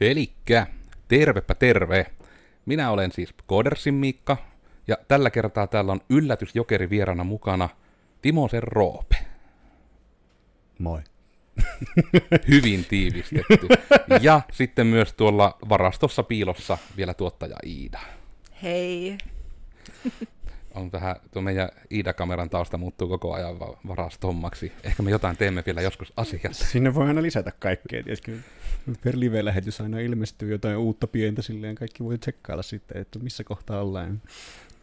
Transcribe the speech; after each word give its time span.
Elikkä, 0.00 0.66
tervepä 1.08 1.54
terve. 1.54 2.06
Minä 2.66 2.90
olen 2.90 3.12
siis 3.12 3.34
Kodersin 3.46 3.94
Miikka, 3.94 4.36
ja 4.88 4.96
tällä 5.08 5.30
kertaa 5.30 5.66
täällä 5.66 5.92
on 5.92 6.00
yllätysjokeri 6.10 6.90
vierana 6.90 7.24
mukana 7.24 7.68
Timosen 8.22 8.62
Roope. 8.62 9.16
Moi. 10.78 11.00
Hyvin 12.48 12.84
tiivistetty. 12.84 13.68
Ja 14.20 14.40
sitten 14.52 14.86
myös 14.86 15.12
tuolla 15.12 15.58
varastossa 15.68 16.22
piilossa 16.22 16.78
vielä 16.96 17.14
tuottaja 17.14 17.56
Iida. 17.66 18.00
Hei. 18.62 19.18
On 20.74 20.92
vähän, 20.92 21.16
tuo 21.32 21.42
meidän 21.42 21.68
Iida-kameran 21.90 22.50
tausta 22.50 22.78
muuttuu 22.78 23.08
koko 23.08 23.34
ajan 23.34 23.58
va- 23.58 23.76
varastommaksi. 23.88 24.72
Ehkä 24.84 25.02
me 25.02 25.10
jotain 25.10 25.36
teemme 25.36 25.62
vielä 25.66 25.80
joskus 25.80 26.12
asiassa. 26.16 26.64
Sinne 26.64 26.94
voi 26.94 27.08
aina 27.08 27.22
lisätä 27.22 27.52
kaikkea, 27.58 28.02
tiedätkö? 28.02 28.32
Per 29.04 29.14
live-lähetys 29.20 29.80
aina 29.80 29.98
ilmestyy 29.98 30.50
jotain 30.52 30.76
uutta 30.76 31.06
pientä 31.06 31.42
silleen, 31.42 31.74
kaikki 31.74 32.04
voi 32.04 32.18
tsekkailla 32.18 32.62
sitten, 32.62 33.00
että 33.02 33.18
missä 33.18 33.44
kohtaa 33.44 33.80
ollaan. 33.82 34.22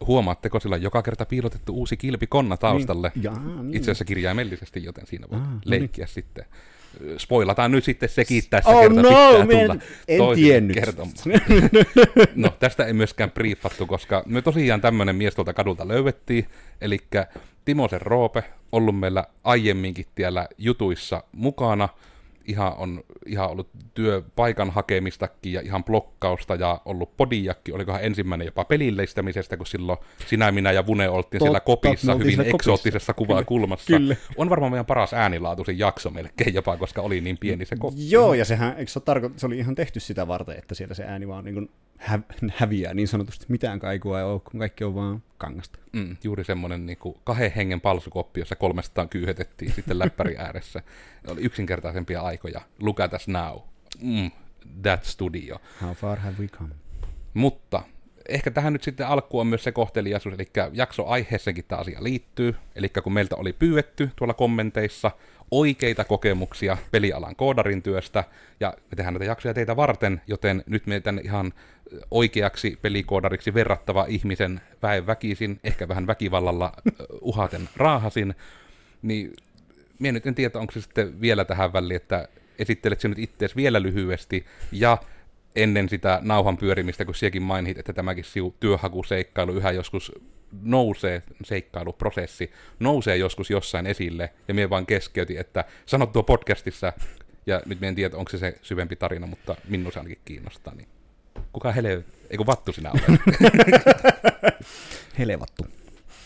Huomaatteko, 0.07 0.59
sillä 0.59 0.75
on 0.75 0.81
joka 0.81 1.01
kerta 1.01 1.25
piilotettu 1.25 1.73
uusi 1.73 1.97
kilpi 1.97 2.27
konna 2.27 2.57
taustalle. 2.57 3.11
Niin, 3.15 3.23
jaa, 3.23 3.39
niin. 3.63 3.73
Itse 3.77 3.91
asiassa 3.91 4.05
kirjaimellisesti, 4.05 4.83
joten 4.83 5.07
siinä 5.07 5.27
voi 5.31 5.39
Aa, 5.39 5.45
no 5.45 5.51
niin. 5.53 5.61
leikkiä 5.65 6.07
sitten. 6.07 6.45
Spoilataan 7.17 7.71
nyt 7.71 7.83
sitten 7.83 8.09
sekin 8.09 8.43
tässä 8.49 8.69
Oh 8.69 8.81
kerta 8.81 9.01
no, 9.01 9.09
pitää 9.09 9.37
en- 9.37 9.47
tulla 9.67 9.77
en 10.07 10.17
toisille 10.17 10.47
tiennyt. 10.49 10.75
kertomaan. 10.75 11.13
No, 12.35 12.49
tästä 12.59 12.85
ei 12.85 12.93
myöskään 12.93 13.31
briefattu, 13.31 13.85
koska 13.85 14.23
me 14.25 14.41
tosiaan 14.41 14.81
tämmöinen 14.81 15.15
mies 15.15 15.35
tuolta 15.35 15.53
kadulta 15.53 15.87
löydettiin, 15.87 16.47
eli 16.81 16.99
Timosen 17.65 18.01
Roope, 18.01 18.43
ollut 18.71 18.99
meillä 18.99 19.25
aiemminkin 19.43 20.05
siellä 20.15 20.47
jutuissa 20.57 21.23
mukana, 21.31 21.89
ihan 22.47 22.73
on 22.77 23.03
ihan 23.25 23.49
ollut 23.49 23.69
työpaikan 23.93 24.69
hakemistakin 24.71 25.53
ja 25.53 25.61
ihan 25.61 25.83
blokkausta 25.83 26.55
ja 26.55 26.81
ollut 26.85 27.17
podijakki, 27.17 27.71
olikohan 27.71 28.03
ensimmäinen 28.03 28.45
jopa 28.45 28.65
pelilleistämisestä, 28.65 29.57
kun 29.57 29.65
silloin 29.65 29.97
sinä, 30.27 30.51
minä 30.51 30.71
ja 30.71 30.85
Vune 30.87 31.09
oltiin 31.09 31.41
siellä 31.41 31.59
Totta, 31.59 31.65
kopissa 31.65 32.13
hyvin 32.13 32.27
siellä 32.27 32.43
kopissa. 32.43 32.55
eksoottisessa 32.55 33.13
kuvakulmassa. 33.13 33.87
Kyllä. 33.97 34.15
On 34.37 34.49
varmaan 34.49 34.71
meidän 34.71 34.85
paras 34.85 35.13
äänilaatuisin 35.13 35.79
jakso 35.79 36.09
melkein 36.09 36.53
jopa, 36.53 36.77
koska 36.77 37.01
oli 37.01 37.21
niin 37.21 37.37
pieni 37.37 37.65
se 37.65 37.75
koppi. 37.75 38.11
Joo, 38.11 38.33
ja 38.33 38.45
sehän, 38.45 38.75
eikö 38.77 38.91
se, 38.91 38.99
tarko- 38.99 39.33
se 39.37 39.45
oli 39.45 39.57
ihan 39.57 39.75
tehty 39.75 39.99
sitä 39.99 40.27
varten, 40.27 40.57
että 40.57 40.75
siellä 40.75 40.93
se 40.93 41.03
ääni 41.03 41.27
vaan 41.27 41.45
niin 41.45 41.53
kuin 41.53 41.69
hä- 41.97 42.19
häviää 42.55 42.93
niin 42.93 43.07
sanotusti. 43.07 43.45
Mitään 43.49 43.79
kaikua 43.79 44.19
ei 44.19 44.25
ole, 44.25 44.39
kun 44.39 44.59
kaikki 44.59 44.83
on 44.83 44.95
vaan 44.95 45.23
kangasta. 45.37 45.79
Mm, 45.93 46.17
juuri 46.23 46.43
semmoinen 46.43 46.85
niin 46.85 46.97
kuin 46.97 47.15
kahden 47.23 47.51
hengen 47.51 47.81
palsukoppi, 47.81 48.39
jossa 48.39 48.55
300 48.55 49.05
kyyhetettiin 49.07 49.73
sitten 49.73 49.99
läppäri 49.99 50.37
ääressä. 50.47 50.81
Oli 51.27 51.41
yksinkertaisempia 51.41 52.21
aikoja. 52.21 52.61
Look 52.81 52.99
at 52.99 53.13
us 53.13 53.27
now. 53.27 53.57
Mm, 54.01 54.31
that 54.81 55.03
studio. 55.03 55.57
How 55.81 55.93
far 55.93 56.19
have 56.19 56.35
we 56.39 56.47
come? 56.47 56.75
Mutta 57.33 57.83
ehkä 58.29 58.51
tähän 58.51 58.73
nyt 58.73 58.83
sitten 58.83 59.07
alkuun 59.07 59.41
on 59.41 59.47
myös 59.47 59.63
se 59.63 59.71
kohteliaisuus, 59.71 60.35
eli 60.35 60.49
jakso 60.73 61.07
aiheeseenkin 61.07 61.65
tämä 61.67 61.81
asia 61.81 62.03
liittyy. 62.03 62.55
Eli 62.75 62.89
kun 62.89 63.13
meiltä 63.13 63.35
oli 63.35 63.53
pyydetty 63.53 64.09
tuolla 64.15 64.33
kommenteissa 64.33 65.11
oikeita 65.51 66.03
kokemuksia 66.03 66.77
pelialan 66.91 67.35
koodarin 67.35 67.81
työstä, 67.81 68.23
ja 68.59 68.73
me 68.91 68.95
tehdään 68.95 69.13
näitä 69.13 69.25
jaksoja 69.25 69.53
teitä 69.53 69.75
varten, 69.75 70.21
joten 70.27 70.63
nyt 70.65 70.87
me 70.87 70.99
tänne 70.99 71.21
ihan 71.21 71.53
oikeaksi 72.11 72.77
pelikoodariksi 72.81 73.53
verrattava 73.53 74.05
ihmisen 74.09 74.61
väen 74.83 75.07
väkisin, 75.07 75.59
ehkä 75.63 75.87
vähän 75.87 76.07
väkivallalla 76.07 76.73
uhaten 77.21 77.69
raahasin, 77.75 78.35
niin 79.01 79.33
minä 79.99 80.11
nyt 80.11 80.27
en 80.27 80.35
tiedä, 80.35 80.59
onko 80.59 80.73
se 80.73 80.81
sitten 80.81 81.21
vielä 81.21 81.45
tähän 81.45 81.73
väliin, 81.73 81.95
että 81.95 82.27
esittelet 82.59 82.99
sinut 82.99 83.19
itseäsi 83.19 83.55
vielä 83.55 83.81
lyhyesti, 83.81 84.45
ja 84.71 84.97
ennen 85.55 85.89
sitä 85.89 86.19
nauhan 86.21 86.57
pyörimistä, 86.57 87.05
kun 87.05 87.15
siekin 87.15 87.41
mainit, 87.41 87.77
että 87.77 87.93
tämäkin 87.93 88.23
siu 88.23 88.55
työhakuseikkailu 88.59 89.53
yhä 89.53 89.71
joskus 89.71 90.11
nousee, 90.61 91.23
seikkailuprosessi, 91.43 92.51
nousee 92.79 93.17
joskus 93.17 93.49
jossain 93.49 93.87
esille, 93.87 94.33
ja 94.47 94.53
minä 94.53 94.69
vaan 94.69 94.85
keskeytin, 94.85 95.39
että 95.39 95.65
sanot 95.85 96.11
tuo 96.11 96.23
podcastissa, 96.23 96.93
ja 97.45 97.61
nyt 97.65 97.79
minä 97.79 97.89
en 97.89 97.95
tiedä, 97.95 98.17
onko 98.17 98.31
se 98.31 98.37
se 98.37 98.57
syvempi 98.61 98.95
tarina, 98.95 99.27
mutta 99.27 99.55
minun 99.67 99.91
se 99.91 99.99
ainakin 99.99 100.21
kiinnostaa, 100.25 100.75
niin 100.75 100.87
kuka 101.57 101.71
hele, 101.71 102.03
ei 102.29 102.37
kun 102.37 102.45
vattu 102.47 102.73
sinä 102.73 102.91
olet. 102.91 103.21
Helevattu. 105.19 105.65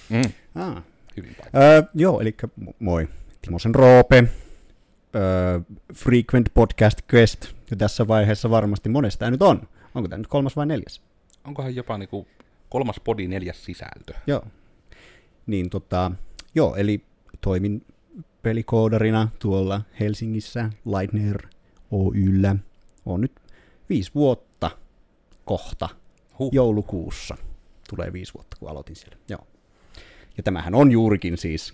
mm, 0.09 0.21
Ah. 0.55 0.83
hyvin 1.17 1.35
paikka. 1.35 1.59
Öö, 1.59 1.83
joo, 1.93 2.21
eli 2.21 2.35
mo- 2.63 2.73
moi. 2.79 3.07
Timosen 3.41 3.75
Roope, 3.75 4.23
öö, 5.15 5.59
Frequent 5.95 6.49
Podcast 6.53 6.97
Quest, 7.13 7.45
ja 7.71 7.77
tässä 7.77 8.07
vaiheessa 8.07 8.49
varmasti 8.49 8.89
monesta 8.89 9.31
nyt 9.31 9.41
on. 9.41 9.67
Onko 9.95 10.09
tämä 10.09 10.17
nyt 10.17 10.27
kolmas 10.27 10.55
vai 10.55 10.65
neljäs? 10.65 11.01
Onkohan 11.47 11.75
jopa 11.75 11.97
niinku 11.97 12.27
kolmas 12.69 12.99
podi 13.03 13.27
neljäs 13.27 13.65
sisältö? 13.65 14.13
Joo. 14.27 14.43
Niin 15.45 15.69
tota, 15.69 16.11
joo, 16.55 16.75
eli 16.75 17.01
toimin 17.41 17.85
pelikoodarina 18.41 19.29
tuolla 19.39 19.81
Helsingissä, 19.99 20.69
Lightner 20.85 21.47
Oyllä. 21.91 22.55
On 23.05 23.21
nyt 23.21 23.31
viisi 23.89 24.11
vuotta 24.15 24.71
kohta, 25.45 25.89
Huh. 26.39 26.49
joulukuussa. 26.53 27.37
Tulee 27.89 28.13
viisi 28.13 28.33
vuotta, 28.33 28.57
kun 28.59 28.69
aloitin 28.69 28.95
siellä. 28.95 29.17
Joo. 29.29 29.47
Ja 30.37 30.43
tämähän 30.43 30.75
on 30.75 30.91
juurikin 30.91 31.37
siis 31.37 31.73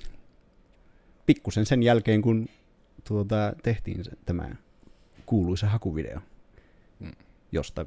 pikkusen 1.26 1.66
sen 1.66 1.84
jälkeen, 1.84 2.22
kun 2.22 2.48
tuota, 3.08 3.54
tehtiin 3.64 4.04
se, 4.04 4.12
tämä 4.26 4.50
kuuluisa 5.26 5.68
hakuvideo, 5.68 6.20
Mm. 7.00 7.12
josta 7.52 7.86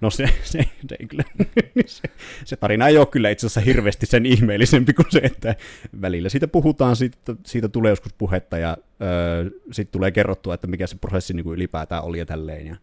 No 0.00 0.10
se, 0.10 0.26
se, 0.42 0.58
se, 0.88 0.96
ei 1.00 1.06
kyllä, 1.06 1.24
se, 1.86 2.02
se 2.44 2.56
tarina 2.56 2.88
ei 2.88 2.98
ole 2.98 3.06
kyllä 3.06 3.30
itse 3.30 3.46
asiassa 3.46 3.60
hirveästi 3.60 4.06
sen 4.06 4.26
ihmeellisempi 4.26 4.92
kuin 4.92 5.06
se, 5.10 5.18
että 5.18 5.56
välillä 6.00 6.28
siitä 6.28 6.48
puhutaan, 6.48 6.96
siitä, 6.96 7.36
siitä 7.46 7.68
tulee 7.68 7.90
joskus 7.92 8.12
puhetta 8.12 8.58
ja 8.58 8.76
öö, 9.02 9.50
sitten 9.72 9.92
tulee 9.92 10.10
kerrottua, 10.10 10.54
että 10.54 10.66
mikä 10.66 10.86
se 10.86 10.96
prosessi 10.96 11.34
niin 11.34 11.44
kuin 11.44 11.54
ylipäätään 11.54 12.04
oli 12.04 12.18
ja 12.18 12.26
tälleen. 12.26 12.66
Ja 12.66 12.76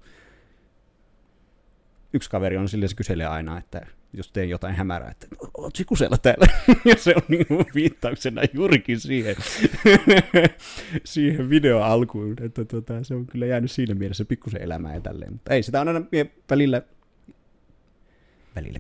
yksi 2.14 2.30
kaveri 2.30 2.58
on 2.58 2.70
sille 2.70 2.88
se 2.88 2.96
kyselee 2.96 3.26
aina, 3.26 3.58
että 3.58 3.82
jos 4.14 4.32
teen 4.32 4.50
jotain 4.50 4.76
hämärää, 4.76 5.12
että 5.12 5.28
oot 5.58 5.74
kusella 5.88 6.18
täällä? 6.18 6.46
ja 6.92 6.96
se 6.98 7.14
on 7.16 7.22
niin 7.28 7.48
kuin 7.48 7.66
viittauksena 7.76 8.42
juurikin 8.54 9.00
siihen, 9.00 9.36
siihen 11.04 11.50
video 11.50 11.82
alkuun, 11.82 12.36
että 12.42 12.66
tota, 12.66 13.04
se 13.04 13.16
on 13.16 13.28
kyllä 13.28 13.46
jäänyt 13.46 13.72
siinä 13.72 13.96
mielessä 13.96 14.26
pikkusen 14.26 14.62
elämään 14.62 14.96
ja 14.96 15.02
tälleen. 15.02 15.32
Mutta 15.32 15.54
ei 15.54 15.64
sitä 15.64 15.82
on 15.82 15.88
aina 15.88 16.02
välillä, 16.50 16.82
välillä 18.56 18.80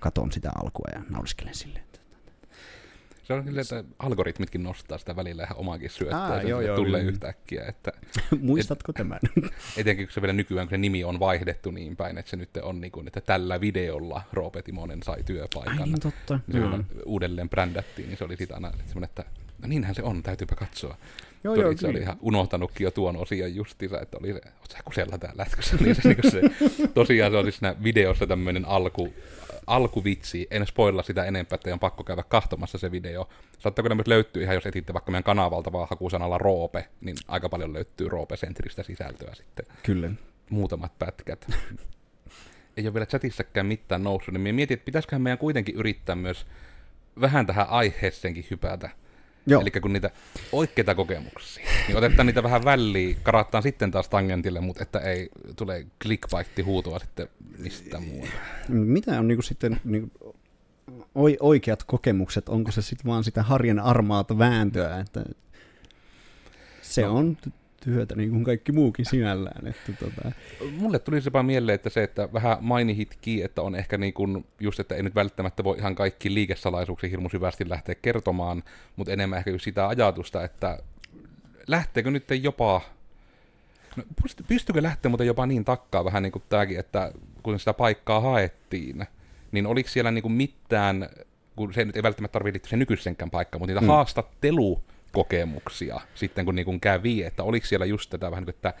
katon 0.00 0.32
sitä 0.32 0.50
alkua 0.62 0.86
ja 0.94 1.02
nauriskelen 1.10 1.54
silleen. 1.54 1.85
Se 3.26 3.34
on 3.34 3.44
kyllä, 3.44 3.60
että 3.60 3.84
algoritmitkin 3.98 4.62
nostaa 4.62 4.98
sitä 4.98 5.16
välillä 5.16 5.42
ihan 5.42 5.56
omakin 5.56 5.90
syöttöä, 5.90 6.18
Aa, 6.18 6.42
joo, 6.42 6.60
joo, 6.60 6.76
tulee 6.76 7.00
kyllä. 7.00 7.12
yhtäkkiä, 7.12 7.64
että 7.68 7.92
Muistatko 8.40 8.92
tämän? 8.92 9.20
etenkin 9.76 10.06
kun 10.06 10.12
se 10.12 10.22
vielä 10.22 10.32
nykyään, 10.32 10.66
kun 10.66 10.70
se 10.70 10.78
nimi 10.78 11.04
on 11.04 11.20
vaihdettu 11.20 11.70
niin 11.70 11.96
päin, 11.96 12.18
että 12.18 12.30
se 12.30 12.36
nyt 12.36 12.56
on 12.62 12.80
niin 12.80 12.92
kuin, 12.92 13.06
että 13.06 13.20
tällä 13.20 13.60
videolla 13.60 14.22
Roope 14.32 14.62
Timonen 14.62 15.02
sai 15.02 15.22
työpaikan. 15.22 15.78
Ai 15.78 15.84
niin 15.84 16.00
totta. 16.00 16.40
Niin 16.46 16.62
se 16.62 16.70
vielä 16.70 16.84
uudelleen 17.06 17.48
brändättiin, 17.48 18.08
niin 18.08 18.18
se 18.18 18.24
oli 18.24 18.36
sitä 18.36 18.54
aina 18.54 18.72
semmoinen, 18.86 19.08
että 19.08 19.24
no 19.62 19.68
niinhän 19.68 19.94
se 19.94 20.02
on, 20.02 20.22
täytyypä 20.22 20.54
katsoa. 20.54 20.96
Joo, 21.44 21.54
Tuli, 21.54 21.64
joo, 21.64 21.76
se 21.76 21.88
oli 21.88 21.98
ihan 21.98 22.16
unohtanutkin 22.20 22.84
jo 22.84 22.90
tuon 22.90 23.16
osian 23.16 23.54
justiinsa, 23.54 24.00
että 24.00 24.18
oli 24.20 24.32
se, 24.32 24.40
oot 24.60 24.70
sä 24.70 24.78
kusella 24.84 25.18
täällä, 25.18 25.42
että 25.42 25.62
se 25.62 25.76
oli 25.80 25.94
se, 25.94 26.08
niin 26.08 26.30
se, 26.30 26.40
tosiaan 26.94 27.32
se 27.32 27.38
oli 27.38 27.52
siinä 27.52 27.74
videossa 27.82 28.26
tämmöinen 28.26 28.64
alku, 28.64 29.12
alkuvitsi, 29.66 30.46
en 30.50 30.66
spoilla 30.66 31.02
sitä 31.02 31.24
enempää, 31.24 31.54
että 31.54 31.72
on 31.72 31.80
pakko 31.80 32.04
käydä 32.04 32.22
kahtomassa 32.22 32.78
se 32.78 32.90
video. 32.90 33.28
Saattaako 33.58 33.94
myös 33.94 34.06
löytyy 34.06 34.42
ihan, 34.42 34.54
jos 34.54 34.66
etitte 34.66 34.92
vaikka 34.92 35.10
meidän 35.10 35.24
kanavalta 35.24 35.72
vaan 35.72 35.88
hakusanalla 35.90 36.38
Roope, 36.38 36.88
niin 37.00 37.16
aika 37.28 37.48
paljon 37.48 37.72
löytyy 37.72 38.08
Roope-sentristä 38.08 38.82
sisältöä 38.82 39.34
sitten 39.34 39.66
Kyllä. 39.82 40.10
muutamat 40.50 40.98
pätkät. 40.98 41.46
Ei 42.76 42.86
ole 42.86 42.94
vielä 42.94 43.06
chatissakaan 43.06 43.66
mitään 43.66 44.04
noussut, 44.04 44.34
niin 44.34 44.54
mietin, 44.54 44.74
että 44.74 44.84
pitäisiköhän 44.84 45.22
meidän 45.22 45.38
kuitenkin 45.38 45.74
yrittää 45.74 46.16
myös 46.16 46.46
vähän 47.20 47.46
tähän 47.46 47.68
aiheeseenkin 47.68 48.46
hypätä. 48.50 48.90
Joo. 49.46 49.60
Eli 49.60 49.70
kun 49.70 49.92
niitä 49.92 50.10
oikeita 50.52 50.94
kokemuksia, 50.94 51.66
niin 51.88 51.96
otetaan 51.96 52.26
niitä 52.26 52.42
vähän 52.42 52.64
väliin, 52.64 53.16
karattaan 53.22 53.62
sitten 53.62 53.90
taas 53.90 54.08
tangentille, 54.08 54.60
mutta 54.60 54.82
että 54.82 54.98
ei 54.98 55.28
tule 55.56 55.86
clickbaitti 56.02 56.62
huutoa 56.62 56.98
sitten 56.98 57.28
mistä 57.58 58.00
muuta. 58.00 58.32
Mitä 58.68 59.18
on 59.18 59.28
niinku 59.28 59.42
sitten 59.42 59.80
niinku, 59.84 60.36
oi, 61.14 61.36
oikeat 61.40 61.84
kokemukset? 61.84 62.48
Onko 62.48 62.70
se 62.70 62.82
sitten 62.82 63.06
vaan 63.10 63.24
sitä 63.24 63.42
harjan 63.42 63.78
armaata 63.78 64.38
vääntöä? 64.38 64.98
Että 65.00 65.24
se 66.82 67.02
No. 67.02 67.14
on 67.16 67.36
työtä 67.86 68.14
niin 68.14 68.30
kuin 68.30 68.44
kaikki 68.44 68.72
muukin 68.72 69.04
sinällään. 69.04 69.66
Että 69.66 69.92
tota, 69.92 70.32
Mulle 70.78 70.98
tuli 70.98 71.20
jopa 71.24 71.42
mieleen, 71.42 71.74
että 71.74 71.90
se, 71.90 72.02
että 72.02 72.28
vähän 72.32 72.58
mainihitki, 72.60 73.42
että 73.42 73.62
on 73.62 73.74
ehkä 73.74 73.98
niin 73.98 74.12
kuin, 74.12 74.46
just, 74.60 74.80
että 74.80 74.94
ei 74.94 75.02
nyt 75.02 75.14
välttämättä 75.14 75.64
voi 75.64 75.78
ihan 75.78 75.94
kaikki 75.94 76.34
liikesalaisuuksia 76.34 77.10
hirmu 77.10 77.28
syvästi 77.28 77.68
lähteä 77.68 77.94
kertomaan, 77.94 78.62
mutta 78.96 79.12
enemmän 79.12 79.38
ehkä 79.38 79.50
just 79.50 79.64
sitä 79.64 79.88
ajatusta, 79.88 80.44
että 80.44 80.78
lähteekö 81.66 82.10
nyt 82.10 82.24
jopa 82.42 82.80
No, 83.96 84.02
pyst- 84.22 84.44
pystykö 84.48 84.82
lähteä 84.82 85.08
muuten 85.08 85.26
jopa 85.26 85.46
niin 85.46 85.64
takkaa 85.64 86.04
vähän 86.04 86.22
niin 86.22 86.32
kuin 86.32 86.42
tämäkin, 86.48 86.78
että 86.78 87.12
kun 87.42 87.58
sitä 87.58 87.74
paikkaa 87.74 88.20
haettiin, 88.20 89.06
niin 89.52 89.66
oliko 89.66 89.88
siellä 89.88 90.10
niin 90.10 90.22
kuin 90.22 90.32
mitään, 90.32 91.08
kun 91.56 91.74
se 91.74 91.84
nyt 91.84 91.96
ei 91.96 92.02
välttämättä 92.02 92.32
tarvitse 92.32 92.52
liittyä 92.52 92.70
sen 92.70 92.78
nykyisenkään 92.78 93.30
paikkaan, 93.30 93.60
mutta 93.60 93.72
niitä 93.72 93.80
mm. 93.80 93.86
Haastattelukokemuksia 95.16 96.00
sitten 96.14 96.44
kun 96.44 96.54
niin 96.54 96.64
kuin 96.64 96.80
kävi, 96.80 97.22
että 97.22 97.42
oliko 97.42 97.66
siellä 97.66 97.86
just 97.86 98.10
tätä 98.10 98.30
vähän 98.30 98.42
niin 98.42 98.54
kuin, 98.54 98.54
että 98.54 98.74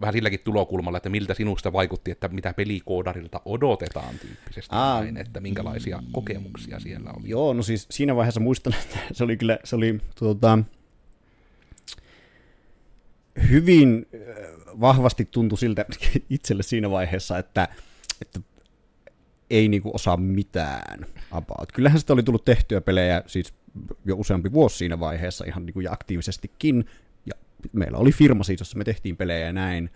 vähän 0.00 0.12
silläkin 0.12 0.40
tulokulmalla, 0.40 0.96
että 0.96 1.08
miltä 1.08 1.34
sinusta 1.34 1.72
vaikutti, 1.72 2.10
että 2.10 2.28
mitä 2.28 2.54
pelikoodarilta 2.54 3.40
odotetaan 3.44 4.18
tyyppisesti, 4.18 4.74
Aa, 4.74 5.02
näin, 5.02 5.16
että 5.16 5.40
minkälaisia 5.40 6.02
kokemuksia 6.12 6.80
siellä 6.80 7.10
oli. 7.10 7.28
Joo, 7.28 7.52
no 7.52 7.62
siis 7.62 7.86
siinä 7.90 8.16
vaiheessa 8.16 8.40
muistan, 8.40 8.74
että 8.82 8.98
se 9.12 9.24
oli 9.24 9.36
kyllä, 9.36 9.58
se 9.64 9.76
oli 9.76 10.00
tuota, 10.18 10.58
hyvin 13.50 14.06
vahvasti 14.80 15.28
tuntui 15.30 15.58
siltä 15.58 15.84
itselle 16.30 16.62
siinä 16.62 16.90
vaiheessa, 16.90 17.38
että, 17.38 17.68
että 18.22 18.40
ei 19.50 19.68
niinku 19.68 19.90
osaa 19.94 20.16
mitään 20.16 21.06
about. 21.30 21.72
Kyllähän 21.72 22.00
sitä 22.00 22.12
oli 22.12 22.22
tullut 22.22 22.44
tehtyä 22.44 22.80
pelejä 22.80 23.22
siis 23.26 23.54
jo 24.04 24.16
useampi 24.16 24.52
vuosi 24.52 24.76
siinä 24.76 25.00
vaiheessa 25.00 25.44
ihan 25.44 25.66
niinku 25.66 25.80
ja 25.80 25.92
aktiivisestikin, 25.92 26.84
ja 27.26 27.32
meillä 27.72 27.98
oli 27.98 28.12
firma 28.12 28.44
siis, 28.44 28.60
jossa 28.60 28.78
me 28.78 28.84
tehtiin 28.84 29.16
pelejä 29.16 29.46
ja 29.46 29.52
näin, 29.52 29.90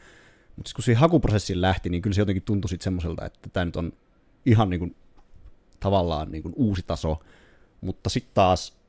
mutta 0.56 0.69
siis 0.69 0.75
kun 0.75 0.84
siihen 0.84 1.00
hakuprosessiin 1.00 1.60
lähti, 1.60 1.88
niin 1.90 2.02
kyllä 2.02 2.14
se 2.14 2.20
jotenkin 2.20 2.43
tuntui 2.43 2.69
sitten 2.69 2.84
semmoiselta, 2.84 3.26
että 3.26 3.49
tämä 3.52 3.64
nyt 3.64 3.76
on 3.76 3.93
ihan 4.46 4.70
niinku, 4.70 4.90
tavallaan 5.81 6.31
niinku 6.31 6.52
uusi 6.56 6.82
taso, 6.87 7.20
mutta 7.81 8.10
sitten 8.10 8.34
taas 8.34 8.82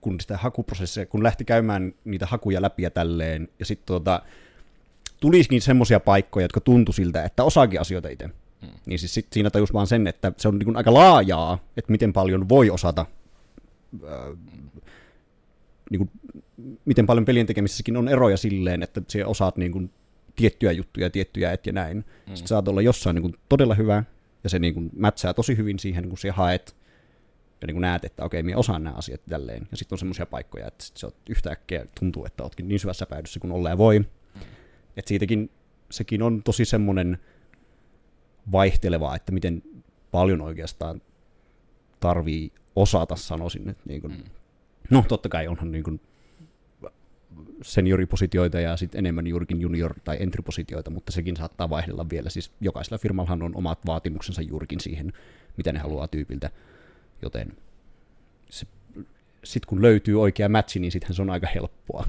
kun 0.00 0.20
sitä 0.20 0.36
hakuprosessia, 0.36 1.06
kun 1.06 1.22
lähti 1.22 1.44
käymään 1.44 1.94
niitä 2.04 2.26
hakuja 2.26 2.62
läpi 2.62 2.82
ja 2.82 2.90
tälleen, 2.90 3.48
ja 3.58 3.64
sitten 3.64 3.86
tuota, 3.86 4.22
tulisikin 5.20 5.62
semmoisia 5.62 6.00
paikkoja, 6.00 6.44
jotka 6.44 6.60
tuntui 6.60 6.94
siltä, 6.94 7.24
että 7.24 7.44
osaakin 7.44 7.80
asioita 7.80 8.08
itse. 8.08 8.30
Niin 8.86 8.98
siis 8.98 9.14
sit 9.14 9.26
siinä 9.32 9.50
tajus 9.50 9.72
vaan 9.72 9.86
sen, 9.86 10.06
että 10.06 10.32
se 10.36 10.48
on 10.48 10.58
niin 10.58 10.76
aika 10.76 10.94
laajaa, 10.94 11.58
että 11.76 11.92
miten 11.92 12.12
paljon 12.12 12.48
voi 12.48 12.70
osata, 12.70 13.06
äh, 14.04 14.38
niin 15.90 15.98
kuin, 15.98 16.10
miten 16.84 17.06
paljon 17.06 17.24
pelien 17.24 17.46
tekemisessäkin 17.46 17.96
on 17.96 18.08
eroja 18.08 18.36
silleen, 18.36 18.82
että 18.82 19.02
se 19.08 19.24
osaat 19.24 19.56
niin 19.56 19.72
kuin, 19.72 19.90
tiettyjä 20.36 20.72
juttuja, 20.72 21.10
tiettyjä 21.10 21.52
et 21.52 21.66
ja 21.66 21.72
näin. 21.72 22.04
Hmm. 22.26 22.36
Sitten 22.36 22.48
saat 22.48 22.68
olla 22.68 22.82
jossain 22.82 23.14
niin 23.14 23.22
kuin, 23.22 23.34
todella 23.48 23.74
hyvä, 23.74 24.04
ja 24.44 24.50
se 24.50 24.58
niin 24.58 24.74
kuin, 24.74 24.90
mätsää 24.96 25.34
tosi 25.34 25.56
hyvin 25.56 25.78
siihen, 25.78 26.08
kun 26.08 26.18
sä 26.18 26.32
haet, 26.32 26.76
ja 27.60 27.66
niin 27.66 27.74
kuin 27.74 27.82
näet, 27.82 28.04
että 28.04 28.24
okei, 28.24 28.42
minä 28.42 28.58
osaan 28.58 28.84
nämä 28.84 28.96
asiat 28.96 29.20
tälleen. 29.28 29.68
Ja 29.70 29.76
sitten 29.76 29.94
on 29.94 29.98
semmoisia 29.98 30.26
paikkoja, 30.26 30.66
että 30.66 30.84
sit 30.84 30.96
se 30.96 31.06
on 31.06 31.12
yhtäkkiä 31.30 31.86
tuntuu, 32.00 32.24
että 32.24 32.42
oletkin 32.42 32.68
niin 32.68 32.80
syvässä 32.80 33.06
päädyssä 33.06 33.40
kuin 33.40 33.52
olleen 33.52 33.78
voi. 33.78 33.98
Mm. 33.98 34.06
Että 34.96 35.08
siitäkin, 35.08 35.50
sekin 35.90 36.22
on 36.22 36.42
tosi 36.42 36.64
semmoinen 36.64 37.18
vaihteleva, 38.52 39.16
että 39.16 39.32
miten 39.32 39.62
paljon 40.10 40.40
oikeastaan 40.40 41.02
tarvii 42.00 42.52
osata, 42.76 43.16
sanoisin. 43.16 43.68
Että 43.68 43.82
niin 43.86 44.00
kuin, 44.00 44.12
mm. 44.12 44.22
No 44.90 45.04
totta 45.08 45.28
kai 45.28 45.48
onhan 45.48 45.72
niin 45.72 45.84
kuin 45.84 46.00
senioripositioita 47.62 48.60
ja 48.60 48.76
sitten 48.76 48.98
enemmän 48.98 49.26
juurikin 49.26 49.60
junior- 49.60 50.00
tai 50.04 50.16
entry-positioita, 50.20 50.90
mutta 50.90 51.12
sekin 51.12 51.36
saattaa 51.36 51.70
vaihdella 51.70 52.06
vielä. 52.10 52.30
Siis 52.30 52.52
jokaisella 52.60 52.98
firmallahan 52.98 53.42
on 53.42 53.56
omat 53.56 53.86
vaatimuksensa 53.86 54.42
juurikin 54.42 54.80
siihen, 54.80 55.12
mitä 55.56 55.72
ne 55.72 55.78
haluaa 55.78 56.08
tyypiltä. 56.08 56.50
Joten 57.22 57.52
sitten 59.44 59.68
kun 59.68 59.82
löytyy 59.82 60.20
oikea 60.20 60.48
matchi, 60.48 60.78
niin 60.78 60.92
sittenhän 60.92 61.14
se 61.14 61.22
on 61.22 61.30
aika 61.30 61.46
helppoa 61.54 62.06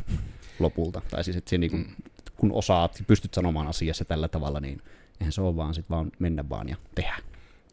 lopulta. 0.59 1.01
Tai 1.11 1.23
siis, 1.23 1.37
että 1.37 1.49
se 1.49 1.57
niin 1.57 1.71
kun, 1.71 1.79
mm. 1.79 1.95
kun 2.37 2.51
osaat, 2.51 3.03
pystyt 3.07 3.33
sanomaan 3.33 3.67
asiassa 3.67 4.05
tällä 4.05 4.27
tavalla, 4.27 4.59
niin 4.59 4.81
eihän 5.19 5.31
se 5.31 5.41
ole 5.41 5.55
vaan 5.55 5.73
sit 5.73 5.89
vaan 5.89 6.11
mennä 6.19 6.49
vaan 6.49 6.69
ja 6.69 6.75
tehdä. 6.95 7.15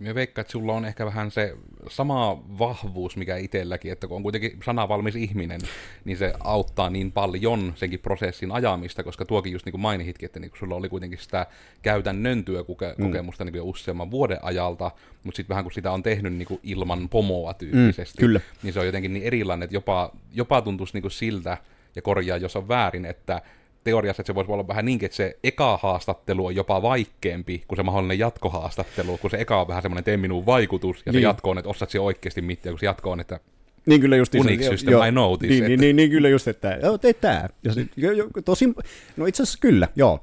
Mä 0.00 0.14
veikkaan, 0.14 0.42
että 0.42 0.52
sulla 0.52 0.72
on 0.72 0.84
ehkä 0.84 1.06
vähän 1.06 1.30
se 1.30 1.56
sama 1.88 2.44
vahvuus, 2.58 3.16
mikä 3.16 3.36
itselläkin, 3.36 3.92
että 3.92 4.06
kun 4.06 4.16
on 4.16 4.22
kuitenkin 4.22 4.58
sanavalmis 4.64 5.16
ihminen, 5.16 5.60
niin 6.04 6.18
se 6.18 6.32
auttaa 6.40 6.90
niin 6.90 7.12
paljon 7.12 7.72
senkin 7.76 8.00
prosessin 8.00 8.52
ajamista, 8.52 9.02
koska 9.02 9.24
tuokin 9.24 9.52
just 9.52 9.66
niin 9.66 9.70
kuin 9.70 9.80
mainitkin, 9.80 10.26
että 10.26 10.40
niin 10.40 10.50
kuin 10.50 10.58
sulla 10.58 10.74
oli 10.74 10.88
kuitenkin 10.88 11.18
sitä 11.18 11.46
käytännön 11.82 12.44
työkokemusta 12.44 13.44
mm. 13.44 13.46
niin 13.46 13.62
kuin 13.62 13.70
useamman 13.70 14.10
vuoden 14.10 14.38
ajalta, 14.42 14.90
mutta 15.24 15.36
sitten 15.36 15.54
vähän 15.54 15.64
kun 15.64 15.72
sitä 15.72 15.92
on 15.92 16.02
tehnyt 16.02 16.32
niin 16.32 16.48
kuin 16.48 16.60
ilman 16.62 17.08
pomoa 17.08 17.54
tyyppisesti, 17.54 18.18
mm, 18.18 18.26
kyllä. 18.26 18.40
niin 18.62 18.72
se 18.72 18.80
on 18.80 18.86
jotenkin 18.86 19.12
niin 19.12 19.24
erilainen, 19.24 19.64
että 19.64 19.76
jopa, 19.76 20.12
jopa 20.32 20.62
tuntuisi 20.62 20.94
niin 20.94 21.02
kuin 21.02 21.12
siltä, 21.12 21.58
ja 21.96 22.02
korjaa 22.02 22.36
jos 22.36 22.56
on 22.56 22.68
väärin, 22.68 23.04
että 23.04 23.42
teoriassa, 23.86 24.20
että 24.20 24.30
se 24.30 24.34
voisi 24.34 24.52
olla 24.52 24.68
vähän 24.68 24.84
niinkin, 24.84 25.06
että 25.06 25.16
se 25.16 25.38
eka 25.44 25.78
haastattelu 25.82 26.46
on 26.46 26.56
jopa 26.56 26.82
vaikeampi 26.82 27.64
kuin 27.68 27.76
se 27.76 27.82
mahdollinen 27.82 28.18
jatkohaastattelu, 28.18 29.18
kun 29.18 29.30
se 29.30 29.36
eka 29.36 29.60
on 29.60 29.68
vähän 29.68 29.82
semmoinen 29.82 30.04
tee 30.04 30.16
minuun 30.16 30.46
vaikutus, 30.46 31.02
ja 31.06 31.12
niin. 31.12 31.22
se 31.22 31.26
jatko 31.26 31.50
on, 31.50 31.58
että 31.58 31.68
osaat 31.68 31.90
se 31.90 32.00
oikeasti 32.00 32.42
mitään, 32.42 32.72
kun 32.72 32.80
se 32.80 32.86
jatko 32.86 33.10
on, 33.10 33.20
että 33.20 33.40
niin 33.86 34.00
kyllä 34.00 34.16
just 34.16 34.34
Unix 34.34 34.62
se, 34.62 34.68
system, 34.68 34.92
jo, 34.92 35.04
I 35.04 35.12
notice. 35.12 35.52
Niin, 35.54 35.64
niin, 35.64 35.80
niin, 35.80 35.96
niin, 35.96 36.10
kyllä 36.10 36.28
just, 36.28 36.48
että 36.48 36.78
joo, 36.82 36.98
tee 36.98 37.12
tää. 37.12 37.48
Ja 37.64 37.74
se, 37.74 37.86
jo, 37.96 38.12
jo, 38.12 38.28
tosi, 38.44 38.74
no 39.16 39.26
itse 39.26 39.42
asiassa 39.42 39.58
kyllä, 39.60 39.88
joo. 39.96 40.20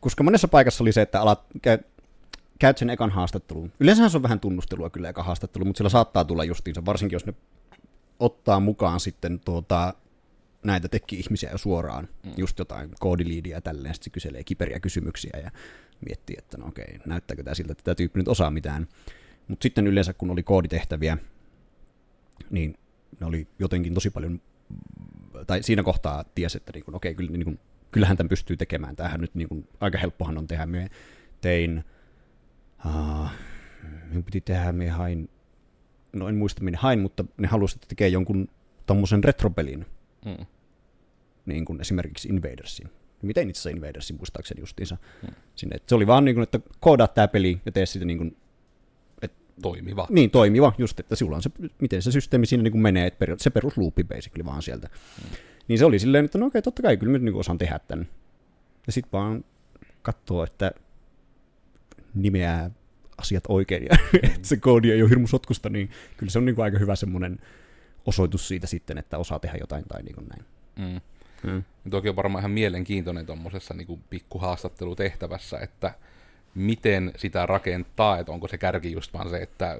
Koska 0.00 0.24
monessa 0.24 0.48
paikassa 0.48 0.84
oli 0.84 0.92
se, 0.92 1.02
että 1.02 1.20
alat, 1.20 1.40
käy, 1.62 1.78
käyt 2.58 2.78
sen 2.78 2.90
ekan 2.90 3.10
haastatteluun. 3.10 3.72
Yleensähän 3.80 4.10
se 4.10 4.16
on 4.16 4.22
vähän 4.22 4.40
tunnustelua 4.40 4.90
kyllä 4.90 5.08
eka 5.08 5.22
haastattelu, 5.22 5.64
mutta 5.64 5.78
sillä 5.78 5.90
saattaa 5.90 6.24
tulla 6.24 6.44
justiinsa, 6.44 6.84
varsinkin 6.84 7.16
jos 7.16 7.26
ne 7.26 7.34
ottaa 8.20 8.60
mukaan 8.60 9.00
sitten 9.00 9.40
tuota, 9.44 9.94
näitä 10.66 10.88
tekki-ihmisiä 10.88 11.50
jo 11.50 11.58
suoraan, 11.58 12.08
mm. 12.24 12.32
just 12.36 12.58
jotain 12.58 12.90
koodiliidiä 13.00 13.56
ja 13.56 13.60
tälleen, 13.60 13.94
sitten 13.94 14.04
se 14.04 14.14
kyselee 14.14 14.44
kiperiä 14.44 14.80
kysymyksiä 14.80 15.38
ja 15.42 15.50
miettii, 16.06 16.36
että 16.38 16.58
no 16.58 16.66
okei, 16.66 16.98
näyttääkö 17.06 17.42
tämä 17.42 17.54
siltä, 17.54 17.72
että 17.72 17.84
tämä 17.84 17.94
tyyppi 17.94 18.20
nyt 18.20 18.28
osaa 18.28 18.50
mitään. 18.50 18.88
Mutta 19.48 19.62
sitten 19.62 19.86
yleensä, 19.86 20.12
kun 20.12 20.30
oli 20.30 20.42
kooditehtäviä, 20.42 21.18
niin 22.50 22.74
ne 23.20 23.26
oli 23.26 23.48
jotenkin 23.58 23.94
tosi 23.94 24.10
paljon, 24.10 24.40
tai 25.46 25.62
siinä 25.62 25.82
kohtaa 25.82 26.24
tiesi, 26.34 26.56
että 26.56 26.72
niin 26.74 26.84
kuin, 26.84 26.94
okei, 26.94 27.14
kyllä, 27.14 27.30
niin 27.30 27.44
kuin, 27.44 27.60
kyllähän 27.90 28.16
tämän 28.16 28.28
pystyy 28.28 28.56
tekemään. 28.56 28.96
Tämähän 28.96 29.20
nyt 29.20 29.34
niin 29.34 29.48
kuin, 29.48 29.68
aika 29.80 29.98
helppohan 29.98 30.38
on 30.38 30.46
tehdä. 30.46 30.66
Me 30.66 30.88
tein, 31.40 31.84
uh, 32.86 33.28
minun 34.08 34.24
piti 34.24 34.40
tehdä, 34.40 34.72
me 34.72 34.88
hain, 34.88 35.30
no 36.12 36.28
en 36.28 36.34
muista 36.34 36.64
minne 36.64 36.78
hain, 36.78 36.98
mutta 36.98 37.24
ne 37.36 37.48
halusivat, 37.48 37.82
että 37.82 37.88
tekee 37.88 38.08
jonkun 38.08 38.48
tommosen 38.86 39.24
retropelin. 39.24 39.86
Mm 40.24 40.46
niin 41.46 41.64
kuin 41.64 41.80
esimerkiksi 41.80 42.28
Invadersin. 42.28 42.90
Miten 43.22 43.50
itse 43.50 43.60
asiassa 43.60 43.76
Invadersin 43.76 44.16
muistaakseni 44.16 44.60
justiinsa 44.60 44.96
hmm. 45.22 45.34
sinne. 45.54 45.76
Et 45.76 45.82
se 45.88 45.94
oli 45.94 46.06
vaan 46.06 46.24
niin 46.24 46.34
kuin, 46.34 46.42
että 46.42 46.60
koodaat 46.80 47.14
tämä 47.14 47.28
peli 47.28 47.60
ja 47.66 47.72
tee 47.72 47.86
siitä 47.86 48.04
niin 48.04 48.18
kuin, 48.18 48.36
et, 49.22 49.32
toimiva. 49.62 50.06
Niin, 50.10 50.30
toimiva, 50.30 50.72
just, 50.78 51.00
että 51.00 51.16
sulla 51.16 51.36
on 51.36 51.42
se, 51.42 51.50
miten 51.80 52.02
se 52.02 52.10
systeemi 52.12 52.46
siinä 52.46 52.62
niin 52.62 52.72
kuin 52.72 52.82
menee, 52.82 53.06
että 53.06 53.26
se 53.38 53.50
perusluupi 53.50 54.04
basically 54.04 54.44
vaan 54.44 54.62
sieltä. 54.62 54.88
Hmm. 55.22 55.36
Niin 55.68 55.78
se 55.78 55.84
oli 55.84 55.98
silleen, 55.98 56.24
että 56.24 56.38
no 56.38 56.46
okei, 56.46 56.62
totta 56.62 56.82
kai, 56.82 56.96
kyllä 56.96 57.18
mä 57.18 57.24
niin 57.24 57.34
osaan 57.34 57.58
tehdä 57.58 57.78
tämän. 57.78 58.08
Ja 58.86 58.92
sitten 58.92 59.12
vaan 59.12 59.44
katsoo, 60.02 60.44
että 60.44 60.72
nimeää 62.14 62.70
asiat 63.18 63.44
oikein 63.48 63.84
ja 63.84 63.98
että 64.22 64.48
se 64.48 64.56
koodi 64.56 64.90
ei 64.90 65.02
ole 65.02 65.10
hirmu 65.10 65.26
sotkusta, 65.26 65.68
niin 65.68 65.90
kyllä 66.16 66.30
se 66.30 66.38
on 66.38 66.44
niin 66.44 66.54
kuin 66.54 66.64
aika 66.64 66.78
hyvä 66.78 66.96
semmoinen 66.96 67.38
osoitus 68.06 68.48
siitä 68.48 68.66
sitten, 68.66 68.98
että 68.98 69.18
osaa 69.18 69.38
tehdä 69.38 69.58
jotain 69.60 69.84
tai 69.88 70.02
niin 70.02 70.14
kuin 70.14 70.26
näin. 70.28 70.44
Mm. 70.76 71.00
Mm. 71.42 71.62
Toki 71.90 72.08
on 72.08 72.16
varmaan 72.16 72.42
ihan 72.42 72.50
mielenkiintoinen 72.50 73.26
tuommoisessa 73.26 73.74
niin 73.74 74.04
pikkuhaastattelutehtävässä, 74.10 75.58
että 75.58 75.94
miten 76.56 77.12
sitä 77.16 77.46
rakentaa, 77.46 78.18
että 78.18 78.32
onko 78.32 78.48
se 78.48 78.58
kärki 78.58 78.92
just 78.92 79.14
vaan 79.14 79.30
se, 79.30 79.36
että 79.36 79.78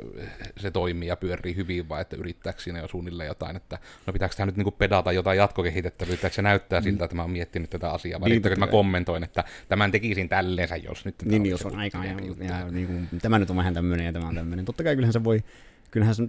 se 0.57 0.71
toimii 0.71 1.09
ja 1.09 1.17
pyörii 1.17 1.57
hyvin, 1.57 1.89
vai 1.89 2.03
että 2.03 2.17
yrittääkö 2.17 2.61
siinä 2.61 2.79
jo 2.79 2.89
suunnilleen 2.89 3.27
jotain, 3.27 3.57
että 3.57 3.79
no 4.07 4.13
pitääkö 4.13 4.35
tämä 4.37 4.47
nyt 4.47 4.57
niin 4.57 4.73
pedata 4.79 5.13
jotain 5.13 5.39
jatkokehitettävyyttä, 5.39 6.27
että 6.27 6.35
se 6.35 6.43
näyttää 6.43 6.81
siltä, 6.81 7.05
että 7.05 7.17
mä 7.17 7.23
oon 7.23 7.31
miettinyt 7.31 7.71
tätä 7.71 7.91
asiaa, 7.91 8.21
vai 8.21 8.29
niin, 8.29 8.47
että 8.47 8.59
mä 8.59 8.67
kommentoin, 8.67 9.25
että 9.25 9.45
tämän 9.69 9.93
tekisin 9.93 10.29
tälleensä, 10.29 10.77
jos 10.77 11.05
nyt... 11.05 11.15
Niin, 11.25 11.43
niin 11.43 11.51
jos 11.51 11.67
on 11.67 11.77
aika, 11.77 12.05
ja, 12.05 12.13
ja, 12.39 12.47
ja 12.47 12.71
niin 12.71 12.87
kuin, 12.87 13.09
tämä 13.23 13.39
nyt 13.39 13.51
on 13.51 13.57
vähän 13.57 13.75
tämmöinen 13.75 14.07
ja 14.07 14.13
tämä 14.13 14.29
on 14.29 14.35
tämmöinen. 14.35 14.65
Totta 14.65 14.85
kai 14.85 14.95
kyllähän 14.95 15.13
se 15.13 15.25
voi, 15.25 15.45
kyllähän 15.91 16.15
se, 16.15 16.23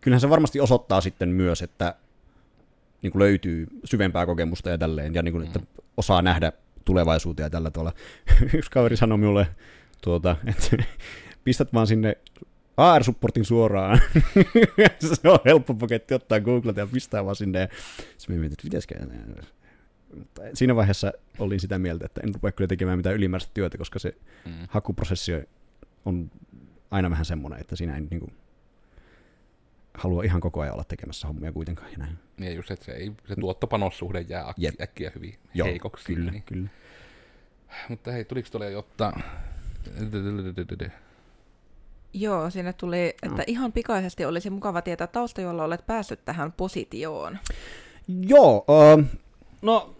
kyllähän 0.00 0.20
se 0.20 0.30
varmasti 0.30 0.60
osoittaa 0.60 1.00
sitten 1.00 1.28
myös, 1.28 1.62
että 1.62 1.94
niin 3.02 3.12
kuin 3.12 3.20
löytyy 3.20 3.66
syvempää 3.84 4.26
kokemusta 4.26 4.70
ja 4.70 4.78
tälleen, 4.78 5.14
ja 5.14 5.22
niin 5.22 5.32
kuin, 5.32 5.46
että 5.46 5.58
mm. 5.58 5.66
osaa 5.96 6.22
nähdä 6.22 6.52
tulevaisuuteen 6.84 7.46
ja 7.46 7.50
tällä 7.50 7.70
tavalla. 7.70 7.92
Yksi 8.58 8.70
kaveri 8.70 8.96
sanoi 8.96 9.18
minulle, 9.18 9.46
tuota, 10.00 10.36
että 10.46 10.76
pistät 11.44 11.72
vaan 11.72 11.86
sinne 11.86 12.16
AR-supportin 12.76 13.44
suoraan. 13.44 14.00
se 15.22 15.28
on 15.28 15.38
helppo 15.44 15.74
paketti 15.74 16.14
ottaa 16.14 16.40
Googleta 16.40 16.80
ja 16.80 16.86
pistää 16.86 17.24
vaan 17.24 17.36
sinne. 17.36 17.68
Sitten 18.18 18.36
mietin, 18.36 18.52
että 18.52 18.62
pitäisikö... 18.62 18.94
Mutta 20.16 20.42
siinä 20.54 20.76
vaiheessa 20.76 21.12
olin 21.38 21.60
sitä 21.60 21.78
mieltä, 21.78 22.06
että 22.06 22.20
en 22.24 22.34
rupea 22.34 22.52
kyllä 22.52 22.68
tekemään 22.68 22.98
mitään 22.98 23.16
ylimääräistä 23.16 23.50
työtä, 23.54 23.78
koska 23.78 23.98
se 23.98 24.16
mm. 24.46 24.52
hakuprosessi 24.68 25.32
on 26.04 26.30
aina 26.90 27.10
vähän 27.10 27.24
semmoinen, 27.24 27.60
että 27.60 27.76
siinä 27.76 27.94
ei 27.94 28.00
niin 28.00 28.20
kuin, 28.20 28.32
halua 29.94 30.22
ihan 30.22 30.40
koko 30.40 30.60
ajan 30.60 30.72
olla 30.74 30.84
tekemässä 30.84 31.26
hommia 31.26 31.52
kuitenkaan. 31.52 31.92
Ja 31.92 31.98
näin. 31.98 32.18
Niin 32.38 32.56
just, 32.56 32.70
että 32.70 32.84
se, 32.84 32.92
ei, 32.92 33.12
se 33.28 33.36
tuottopanossuhde 33.36 34.20
jää 34.20 34.50
äk- 34.50 34.54
Jep. 34.56 34.80
äkkiä 34.80 35.12
hyvin 35.14 35.38
Joo, 35.54 35.66
heikoksi. 35.68 36.14
Kyllä, 36.14 36.30
Niin. 36.30 36.42
kyllä. 36.42 36.68
Mutta 37.88 38.12
hei, 38.12 38.24
tuliko 38.24 38.48
tuolle 38.50 38.70
jotta... 38.70 39.12
Joo, 42.12 42.50
sinne 42.50 42.72
tuli, 42.72 43.14
että 43.22 43.44
ihan 43.46 43.72
pikaisesti 43.72 44.24
olisi 44.24 44.50
mukava 44.50 44.82
tietää 44.82 45.06
tausta, 45.06 45.40
jolla 45.40 45.64
olet 45.64 45.86
päässyt 45.86 46.24
tähän 46.24 46.52
positioon. 46.52 47.38
Joo, 48.08 48.64
uh, 48.68 49.04
no 49.62 49.96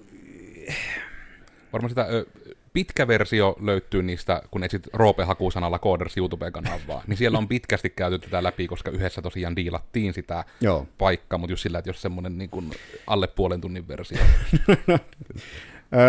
Varmaan 1.73 1.91
sitä 1.91 2.03
ö, 2.11 2.27
pitkä 2.73 3.07
versio 3.09 3.57
löytyy 3.61 4.03
niistä, 4.03 4.43
kun 4.51 4.65
etsit 4.65 4.89
Roope-hakusanalla 4.93 5.79
Coders 5.79 6.17
YouTube-kanavaa, 6.17 7.03
niin 7.07 7.17
siellä 7.17 7.39
on 7.39 7.49
pitkästi 7.49 7.91
käyty 7.91 8.19
tätä 8.19 8.43
läpi, 8.43 8.69
koska 8.69 8.91
yhdessä 8.91 9.23
tosiaan 9.23 9.57
diilattiin 9.57 10.15
sitä 10.15 10.45
joo. 10.61 10.87
paikkaa, 10.99 11.39
mutta 11.39 11.53
just 11.53 11.63
sillä, 11.63 11.79
että 11.79 11.89
jos 11.89 12.03
semmoinen 12.03 12.39
niin 12.39 12.51
kuin 12.51 12.71
alle 13.07 13.27
puolen 13.27 13.61
tunnin 13.61 13.89
versio. 13.89 14.19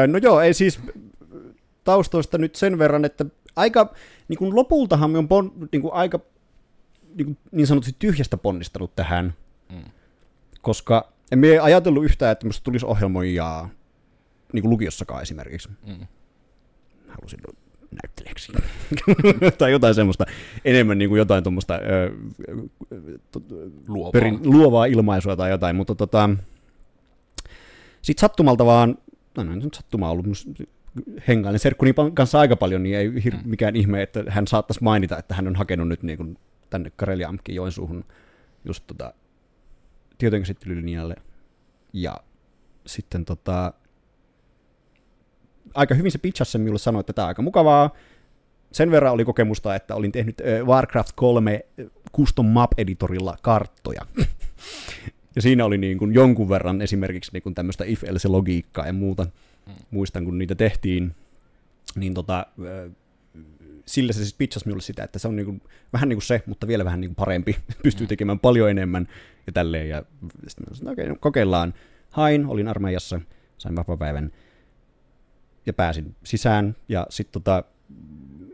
No 0.08 0.18
joo, 0.18 0.42
ei 0.42 0.54
siis 0.54 0.80
taustoista 1.84 2.38
nyt 2.38 2.56
sen 2.56 2.80
verran, 2.80 3.06
että 3.06 3.26
aika, 3.56 3.94
niin 4.28 4.38
kuin 4.38 4.56
lopultahan 4.56 5.12
me 5.12 5.18
on 5.18 5.28
pon, 5.28 5.52
niin 5.72 5.82
kuin 5.82 5.94
aika 5.94 6.20
niin, 7.16 7.26
kuin 7.26 7.38
niin 7.52 7.68
sanotusti 7.68 7.96
tyhjästä 8.00 8.38
ponnistanut 8.38 8.96
tähän, 8.96 9.34
Mm. 9.70 9.84
koska 10.62 11.12
en 11.32 11.40
me 11.40 11.60
ajatellut 11.60 12.04
yhtään, 12.06 12.32
että 12.32 12.46
minusta 12.46 12.64
tulisi 12.64 12.86
ohjelmoijaa 12.86 13.70
niin 14.54 14.62
kuin 14.62 14.70
lukiossakaan 14.70 15.22
esimerkiksi. 15.22 15.70
Mm. 15.88 16.08
Halusin 17.16 17.40
näyttelijäksi. 18.04 18.52
tai 19.58 19.72
jotain 19.72 19.96
semmoista, 19.96 20.26
enemmän 20.66 20.98
niin 20.98 21.10
kuin 21.10 21.18
jotain 21.20 21.44
tuommoista 21.44 21.74
öö, 21.76 22.12
Luovaa. 23.88 24.12
perin, 24.12 24.40
luovaa 24.44 24.86
ilmaisua 24.86 25.36
tai 25.36 25.50
jotain, 25.50 25.76
mutta 25.76 25.96
tota, 25.96 26.30
sitten 28.02 28.22
sattumalta 28.22 28.66
vaan, 28.66 28.98
no 29.38 29.44
no, 29.44 29.56
nyt 29.56 29.74
sattumaa 29.74 30.12
ollut 30.12 30.26
hengailin 31.28 31.60
serkkuni 31.60 31.94
kanssa 32.14 32.40
aika 32.40 32.56
paljon, 32.56 32.84
niin 32.84 32.98
ei 32.98 33.10
hir- 33.10 33.36
Mm. 33.44 33.50
mikään 33.50 33.76
ihme, 33.76 34.02
että 34.02 34.24
hän 34.30 34.48
saattaisi 34.48 34.84
mainita, 34.84 35.18
että 35.18 35.36
hän 35.36 35.48
on 35.48 35.56
hakenut 35.56 35.88
nyt 35.88 36.04
niin 36.04 36.18
kuin 36.18 36.38
tänne 36.70 36.92
Kareliamkin 36.96 37.56
Joensuuhun 37.56 38.06
just 38.66 38.84
tota, 38.88 39.14
tietojenkäsittelylinjalle. 40.18 41.16
Ja 41.94 42.18
sitten 42.86 43.26
tota, 43.26 43.74
aika 45.74 45.96
hyvin 45.96 46.12
se 46.12 46.18
pitchasi 46.18 46.52
sen 46.52 46.62
minulle 46.62 46.80
sanoi, 46.80 47.00
että 47.00 47.14
tämä 47.14 47.26
on 47.26 47.28
aika 47.28 47.42
mukavaa. 47.42 47.90
Sen 48.72 48.92
verran 48.92 49.14
oli 49.14 49.26
kokemusta, 49.26 49.76
että 49.76 49.96
olin 49.96 50.12
tehnyt 50.12 50.42
Warcraft 50.66 51.12
3 51.16 51.66
custom 52.16 52.46
map 52.46 52.72
editorilla 52.78 53.38
karttoja. 53.42 54.02
ja 55.36 55.42
siinä 55.42 55.66
oli 55.66 55.78
niin 55.78 55.98
kuin 55.98 56.14
jonkun 56.14 56.50
verran 56.50 56.82
esimerkiksi 56.82 57.32
niin 57.34 57.44
kuin 57.44 57.56
tämmöistä 57.56 57.84
if-else 57.84 58.28
logiikkaa 58.28 58.88
ja 58.88 58.94
muuta. 58.94 59.28
Muistan, 59.92 60.26
kun 60.26 60.38
niitä 60.38 60.56
tehtiin, 60.56 61.16
niin 61.96 62.14
tota, 62.14 62.46
sillä 63.86 64.14
se 64.14 64.18
siis 64.18 64.34
pitchasi 64.34 64.66
minulle 64.66 64.82
sitä, 64.82 65.04
että 65.04 65.20
se 65.20 65.28
on 65.28 65.36
niin 65.36 65.46
kuin, 65.46 65.62
vähän 65.94 66.10
niin 66.10 66.18
kuin 66.18 66.26
se, 66.26 66.44
mutta 66.46 66.68
vielä 66.68 66.86
vähän 66.86 67.02
niin 67.02 67.10
kuin 67.10 67.16
parempi. 67.16 67.56
Pystyy 67.84 68.06
Mm. 68.06 68.10
tekemään 68.10 68.40
paljon 68.40 68.70
enemmän 68.70 69.08
ja 69.48 69.54
tälleen. 69.54 69.90
Ja 69.90 70.04
sitten 70.48 70.76
sanoin, 70.76 70.94
okei, 70.94 71.08
no 71.08 71.16
kokeillaan. 71.20 71.74
Hain, 72.10 72.46
olin 72.46 72.68
armeijassa, 72.68 73.22
sain 73.58 73.76
vapaapäivän 73.76 74.32
ja 75.66 75.74
pääsin 75.74 76.16
sisään. 76.24 76.76
Ja 76.90 77.08
sitten 77.10 77.42
tota, 77.42 77.64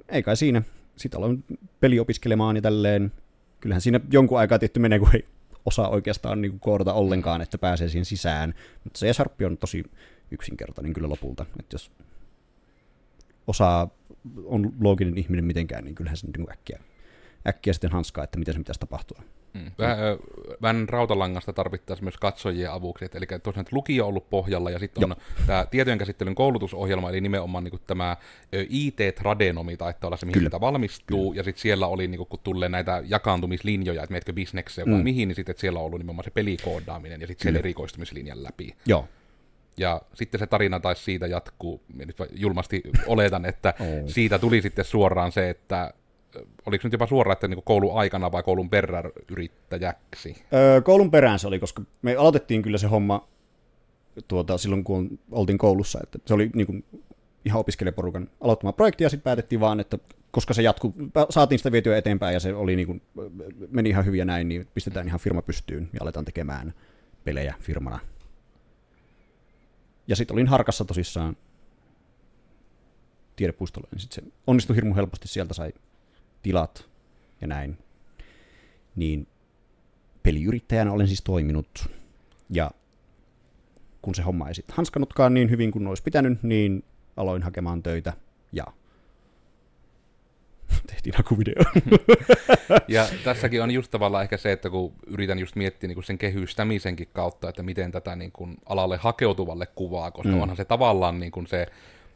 ei 0.10 0.24
kai 0.24 0.38
siinä. 0.38 0.62
Sitten 0.96 1.18
aloin 1.18 1.44
peli 1.80 2.00
opiskelemaan 2.00 2.56
ja 2.56 2.62
tälleen. 2.62 3.12
Kyllähän 3.60 3.82
siinä 3.82 4.00
jonkun 4.12 4.40
aikaa 4.40 4.60
tietty 4.60 4.80
menee, 4.80 5.00
kun 5.00 5.10
ei 5.14 5.26
osaa 5.66 5.90
oikeastaan 5.90 6.42
niin 6.42 6.60
koodata 6.60 6.94
ollenkaan, 6.94 7.42
että 7.42 7.58
pääsee 7.58 7.90
siihen 7.90 8.06
sisään. 8.06 8.54
Mutta 8.84 9.00
se 9.00 9.14
Sharp 9.14 9.42
on 9.46 9.58
tosi 9.58 9.84
yksinkertainen 10.32 10.94
kyllä 10.94 11.10
lopulta. 11.10 11.46
Että 11.60 11.74
jos 11.74 11.92
osaa, 13.48 13.90
on 14.46 14.74
looginen 14.82 15.18
ihminen 15.18 15.46
mitenkään, 15.46 15.84
niin 15.84 15.96
kyllähän 15.96 16.18
se 16.18 16.28
niin 16.28 16.52
äkkiä, 16.52 16.80
äkkiä 17.48 17.74
sitten 17.74 17.92
hanskaa, 17.92 18.24
että 18.24 18.40
miten 18.40 18.54
se 18.54 18.60
pitäisi 18.60 18.80
tapahtua. 18.80 19.24
Mm. 19.54 19.72
Vähän, 19.80 19.98
vähän 20.62 20.90
rautalangasta 20.90 21.54
tarvittaisiin 21.54 22.06
myös 22.06 22.18
katsojien 22.18 22.72
avuksi, 22.72 23.06
et, 23.06 23.16
eli 23.16 23.26
tosiaan 23.44 23.62
että 23.62 23.76
lukio 23.76 24.04
on 24.04 24.10
ollut 24.10 24.30
pohjalla, 24.30 24.70
ja 24.70 24.80
sitten 24.80 25.04
on 25.04 25.16
tämä 25.48 25.66
tietojenkäsittelyn 25.72 26.36
koulutusohjelma, 26.36 27.10
eli 27.10 27.22
nimenomaan 27.22 27.64
niin 27.64 27.80
tämä 27.88 28.18
IT-tradenomi, 28.70 29.78
taitaa 29.78 30.08
olla 30.08 30.18
se, 30.18 30.26
mihin 30.26 30.34
Kyllä. 30.34 30.48
sitä 30.48 30.60
valmistuu, 30.62 31.34
ja 31.34 31.44
sitten 31.44 31.62
siellä 31.62 31.88
oli, 31.88 32.08
niin 32.08 32.18
kuin, 32.18 32.28
kun 32.28 32.40
tulee 32.44 32.70
näitä 32.70 33.04
jakaantumislinjoja, 33.06 34.04
että 34.04 34.12
meetkö 34.14 34.34
bisnekseen 34.34 34.88
vai 34.92 34.98
Mm. 34.98 35.04
mihin, 35.04 35.28
niin 35.28 35.36
sitten 35.36 35.56
siellä 35.58 35.80
on 35.80 35.86
ollut 35.86 36.00
nimenomaan 36.00 36.24
se 36.24 36.32
pelikoodaaminen, 36.32 37.22
ja 37.22 37.28
sitten 37.28 37.44
siellä 37.44 37.58
Kyllä. 37.58 37.68
erikoistumislinjan 37.68 38.44
läpi. 38.44 38.76
Joo. 38.86 39.08
Ja 39.78 40.02
sitten 40.14 40.40
se 40.40 40.48
tarina 40.48 40.80
taisi 40.80 41.04
siitä 41.04 41.28
jatkuu, 41.28 41.82
nyt 41.96 42.16
julmasti 42.32 42.82
oletan, 43.08 43.46
että 43.46 43.74
Oh. 43.80 44.10
siitä 44.10 44.40
tuli 44.40 44.62
sitten 44.62 44.86
suoraan 44.86 45.32
se, 45.32 45.50
että 45.50 45.94
oliko 46.66 46.82
nyt 46.84 46.94
jopa 46.94 47.08
suoraan, 47.08 47.34
että 47.34 47.48
niin 47.48 47.64
koulun 47.64 48.00
aikana 48.00 48.32
vai 48.32 48.44
koulun 48.44 48.70
perään 48.70 49.12
yrittäjäksi? 49.32 50.46
Öö, 50.54 50.82
koulun 50.82 51.12
perään 51.12 51.40
se 51.40 51.48
oli, 51.48 51.60
koska 51.60 51.82
me 52.02 52.16
aloitettiin 52.16 52.62
kyllä 52.62 52.78
se 52.78 52.88
homma 52.88 53.28
tuota, 54.28 54.58
silloin, 54.58 54.84
kun 54.84 55.20
oltiin 55.32 55.58
koulussa. 55.58 56.00
Että 56.04 56.20
se 56.26 56.34
oli 56.34 56.50
niin 56.56 56.68
kuin, 56.68 56.86
ihan 57.46 57.60
opiskelijaporukan 57.60 58.30
aloittama 58.42 58.74
projekti, 58.74 59.04
ja 59.04 59.10
sitten 59.10 59.24
päätettiin 59.24 59.60
vaan, 59.60 59.80
että 59.80 59.98
koska 60.32 60.54
se 60.54 60.62
jatkuu, 60.62 60.94
saatiin 61.30 61.60
sitä 61.60 61.72
vietyä 61.72 61.98
eteenpäin, 61.98 62.34
ja 62.34 62.40
se 62.40 62.54
oli 62.54 62.76
niin 62.76 62.88
kuin, 62.88 63.02
meni 63.72 63.90
ihan 63.90 64.06
hyvin 64.06 64.20
ja 64.20 64.26
näin, 64.26 64.48
niin 64.48 64.68
pistetään 64.74 65.08
ihan 65.08 65.20
firma 65.20 65.42
pystyyn 65.42 65.90
ja 65.94 66.00
aletaan 66.02 66.26
tekemään 66.26 66.74
pelejä 67.24 67.56
firmana. 67.60 68.00
Ja 70.08 70.16
sitten 70.16 70.36
olin 70.36 70.48
Harkassa 70.48 70.86
tosissaan 70.86 71.38
tiedepuistolla, 73.36 73.88
niin 73.92 74.00
sitten 74.00 74.26
se 74.26 74.32
onnistui 74.48 74.76
hirmu 74.76 74.96
helposti, 74.96 75.28
sieltä 75.28 75.54
sai 75.54 75.74
tilat 76.42 76.90
ja 77.42 77.48
näin. 77.48 77.78
Niin 78.96 79.28
peliyrittäjänä 80.24 80.92
olen 80.92 81.08
siis 81.08 81.22
toiminut. 81.22 81.90
Ja 82.50 82.72
kun 84.02 84.16
se 84.16 84.22
homma 84.22 84.48
ei 84.48 84.56
sitten 84.56 84.76
hanskanutkaan 84.76 85.34
niin 85.34 85.50
hyvin 85.50 85.72
kuin 85.72 85.88
olisi 85.88 86.04
pitänyt, 86.04 86.44
niin 86.44 86.84
aloin 87.18 87.44
hakemaan 87.44 87.84
töitä 87.84 88.14
ja 88.52 88.64
tehtiin 90.88 91.14
hakuvideo. 91.18 91.64
Ja 92.88 93.08
tässäkin 93.24 93.64
on 93.64 93.72
just 93.72 93.92
tavallaan 93.92 94.24
ehkä 94.24 94.38
se, 94.38 94.52
että 94.52 94.70
kun 94.70 94.94
yritän 95.08 95.40
just 95.40 95.56
miettiä 95.56 95.88
niin 95.88 95.96
kuin 95.96 96.04
sen 96.04 96.18
kehystämisenkin 96.18 97.08
kautta, 97.14 97.50
että 97.50 97.64
miten 97.64 97.92
tätä 97.92 98.16
niin 98.16 98.32
kuin 98.32 98.58
alalle 98.66 98.98
hakeutuvalle 98.98 99.66
kuvaa, 99.66 100.12
koska 100.12 100.30
Mm. 100.30 100.36
mm. 100.36 100.42
onhan 100.42 100.58
se 100.58 100.66
tavallaan 100.66 101.20
niin 101.20 101.32
kuin 101.32 101.48
se, 101.48 101.68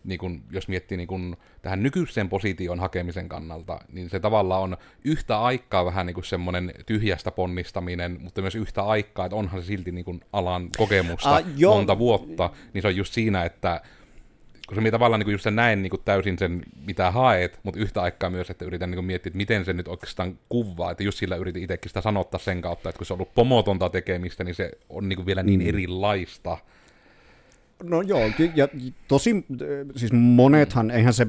niin 0.03 0.19
kuin, 0.19 0.43
jos 0.51 0.67
miettii 0.67 0.97
niin 0.97 1.07
kuin 1.07 1.37
tähän 1.61 1.83
nykyisen 1.83 2.29
position 2.29 2.79
hakemisen 2.79 3.29
kannalta, 3.29 3.79
niin 3.91 4.09
se 4.09 4.19
tavallaan 4.19 4.61
on 4.61 4.77
yhtä 5.03 5.41
aikaa 5.41 5.85
vähän 5.85 6.05
niin 6.05 6.23
semmoinen 6.23 6.71
tyhjästä 6.85 7.31
ponnistaminen, 7.31 8.17
mutta 8.21 8.41
myös 8.41 8.55
yhtä 8.55 8.83
aikaa, 8.83 9.25
että 9.25 9.35
onhan 9.35 9.61
se 9.61 9.65
silti 9.67 9.91
niin 9.91 10.05
kuin 10.05 10.21
alan 10.33 10.69
kokemusta 10.77 11.35
Ah, 11.35 11.43
monta 11.67 11.97
vuotta, 11.99 12.49
niin 12.73 12.81
se 12.81 12.87
on 12.87 12.95
just 12.95 13.13
siinä, 13.13 13.43
että 13.43 13.81
kun 14.67 14.75
se 14.75 14.81
minä 14.81 14.91
tavallaan 14.91 15.19
niin 15.19 15.31
just 15.31 15.43
sen 15.43 15.55
näen 15.55 15.81
niin 15.81 15.89
kuin 15.89 16.01
täysin 16.05 16.37
sen, 16.37 16.63
mitä 16.85 17.11
haet, 17.11 17.59
mutta 17.63 17.79
yhtä 17.79 18.01
aikaa 18.01 18.29
myös, 18.29 18.49
että 18.49 18.65
yritän 18.65 18.91
niin 18.91 18.97
kuin 18.97 19.05
miettiä, 19.05 19.29
että 19.29 19.37
miten 19.37 19.65
se 19.65 19.73
nyt 19.73 19.87
oikeastaan 19.87 20.39
kuvaa, 20.49 20.91
että 20.91 21.03
just 21.03 21.17
sillä 21.17 21.35
yritin 21.35 21.63
itsekin 21.63 21.89
sitä 21.89 22.01
sanottaa 22.01 22.39
sen 22.39 22.61
kautta, 22.61 22.89
että 22.89 22.97
kun 22.97 23.05
se 23.05 23.13
on 23.13 23.17
ollut 23.17 23.33
pomotonta 23.35 23.89
tekemistä, 23.89 24.43
niin 24.43 24.55
se 24.55 24.71
on 24.89 25.09
niin 25.09 25.17
kuin 25.17 25.25
vielä 25.25 25.43
niin 25.43 25.59
Mm. 25.59 25.67
erilaista. 25.67 26.57
No 27.83 28.01
joo, 28.01 28.21
ja 28.55 28.67
tosi, 29.07 29.45
siis 29.95 30.11
monethan, 30.11 30.91
eihän 30.91 31.13
se, 31.13 31.27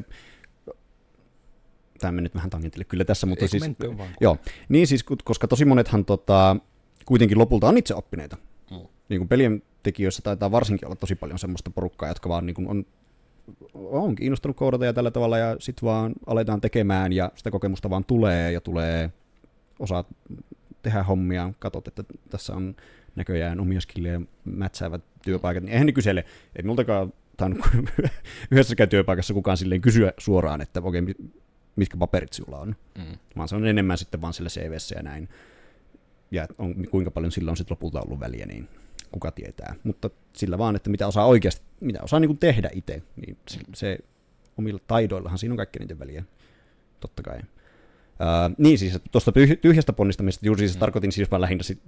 tämä 1.99 2.13
meni 2.13 2.23
nyt 2.23 2.35
vähän 2.35 2.51
tangentille 2.51 2.85
kyllä 2.85 3.05
tässä, 3.05 3.27
mutta 3.27 3.45
Eikö 3.45 3.51
siis, 3.51 3.99
vaan? 3.99 4.09
joo, 4.21 4.39
niin 4.69 4.87
siis, 4.87 5.05
koska 5.25 5.49
tosi 5.49 5.65
monethan 5.65 6.05
tota, 6.05 6.57
kuitenkin 7.05 7.39
lopulta 7.39 7.69
on 7.69 7.79
itse 7.79 7.95
oppineita. 7.95 8.37
Mm. 8.71 8.77
Niin 9.09 9.21
kuin 9.21 9.29
pelien 9.29 9.63
tekijöissä 9.83 10.23
taitaa 10.23 10.51
varsinkin 10.51 10.89
olla 10.89 10.97
tosi 10.97 11.15
paljon 11.15 11.39
semmoista 11.39 11.71
porukkaa, 11.71 12.09
jotka 12.09 12.29
vaan 12.29 12.47
niin 12.47 12.55
kuin 12.55 12.69
on, 12.69 12.87
on 13.75 14.15
kiinnostunut 14.15 14.57
koodata 14.57 14.85
ja 14.85 14.93
tällä 14.93 15.11
tavalla, 15.11 15.39
ja 15.39 15.57
sitten 15.59 15.87
vaan 15.87 16.13
aletaan 16.27 16.61
tekemään, 16.61 17.13
ja 17.13 17.33
sitä 17.35 17.51
kokemusta 17.51 17.91
vaan 17.91 18.05
tulee, 18.05 18.53
ja 18.53 18.61
tulee, 18.61 19.13
osaat 19.79 20.07
tehdä 20.83 21.03
hommia, 21.03 21.53
katsot, 21.59 21.89
että 21.89 22.05
tässä 22.31 22.55
on 22.55 22.77
näköjään 23.17 23.61
omia 23.61 23.81
skillejä 23.81 24.21
mätsäävät 24.45 25.03
työpaikat, 25.25 25.63
niin 25.63 25.73
eihän 25.73 25.87
ne 25.87 25.93
kysele, 25.93 26.25
ei 26.57 26.63
multakaan 26.65 27.13
tainnut 27.37 27.67
yhdessäkään 28.51 28.89
työpaikassa 28.89 29.35
kukaan 29.35 29.57
silleen 29.57 29.81
kysyä 29.81 30.13
suoraan, 30.19 30.61
että 30.61 30.81
okei, 30.85 31.01
mi- 31.01 31.31
mitkä 31.77 31.97
paperit 31.97 32.33
sulla 32.33 32.59
on, 32.59 32.77
Mm. 32.99 33.19
vaan 33.37 33.49
se 33.49 33.57
on 33.57 33.67
enemmän 33.67 33.99
sitten 33.99 34.21
vaan 34.21 34.33
sillä 34.33 34.49
CVssä 34.49 34.95
ja 34.99 35.03
näin. 35.03 35.29
Ja 36.31 36.47
on, 36.59 36.75
kuinka 36.91 37.11
paljon 37.11 37.33
sillä 37.33 37.51
on 37.51 37.57
sitten 37.57 37.75
lopulta 37.75 38.01
ollut 38.01 38.21
väliä, 38.21 38.47
niin 38.47 38.69
kuka 39.13 39.31
tietää. 39.31 39.75
Mutta 39.85 40.11
sillä 40.33 40.59
vaan, 40.59 40.77
että 40.77 40.91
mitä 40.91 41.07
osaa 41.07 41.27
oikeasti, 41.27 41.63
mitä 41.81 41.99
osaa 42.03 42.21
niin 42.21 42.29
kuin 42.29 42.39
tehdä 42.39 42.71
itse, 42.73 43.03
niin 43.17 43.37
se, 43.49 43.59
se 43.75 43.99
omilla 44.59 44.81
taidoillahan 44.87 45.39
siinä 45.39 45.53
on 45.53 45.57
kaikkein 45.57 45.81
niiden 45.81 45.99
väliä, 45.99 46.25
totta 47.01 47.23
kai. 47.23 47.39
Uh, 47.39 48.55
niin 48.59 48.79
siis, 48.79 48.99
tuosta 49.13 49.33
tyhjästä 49.61 49.93
ponnistamista, 49.93 50.47
juuri 50.47 50.59
siis 50.59 50.75
mm. 50.75 50.81
tarkoitin 50.81 51.13
siis 51.13 51.31
vaan 51.31 51.41
lähinnä 51.41 51.63
sit, 51.63 51.81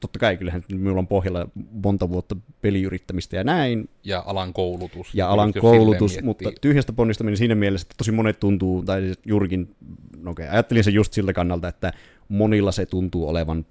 totta 0.00 0.18
kai 0.18 0.36
kyllähän 0.36 0.64
minulla 0.72 0.98
on 0.98 1.06
pohjalla 1.06 1.48
monta 1.84 2.10
vuotta 2.10 2.36
peliyrittämistä 2.60 3.36
ja 3.36 3.44
näin. 3.44 3.88
Ja 4.04 4.22
alan 4.26 4.52
koulutus. 4.52 5.14
Ja 5.14 5.28
alan 5.30 5.52
koulutus, 5.60 6.22
mutta 6.22 6.52
tyhjästä 6.60 6.92
ponnistaminen 6.92 7.36
siinä 7.36 7.54
mielessä, 7.54 7.84
että 7.84 7.94
tosi 7.98 8.12
monet 8.12 8.40
tuntuu, 8.40 8.82
tai 8.82 9.00
siis 9.00 9.18
juurikin, 9.26 9.76
no 10.16 10.30
okei, 10.30 10.48
ajattelin 10.48 10.84
se 10.84 10.90
just 10.90 11.12
siltä 11.12 11.32
kannalta, 11.32 11.68
että 11.68 11.92
monilla 12.28 12.72
se 12.72 12.86
tuntuu 12.86 13.28
olevan 13.28 13.66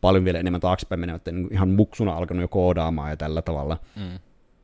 paljon 0.00 0.24
vielä 0.24 0.38
enemmän 0.38 0.60
taaksepäin 0.60 1.00
menevät, 1.00 1.28
että 1.28 1.40
ihan 1.50 1.68
muksuna 1.68 2.12
alkanut 2.12 2.42
jo 2.42 2.48
koodaamaan 2.48 3.10
ja 3.10 3.16
tällä 3.16 3.42
tavalla. 3.42 3.78
Mm. 3.96 4.18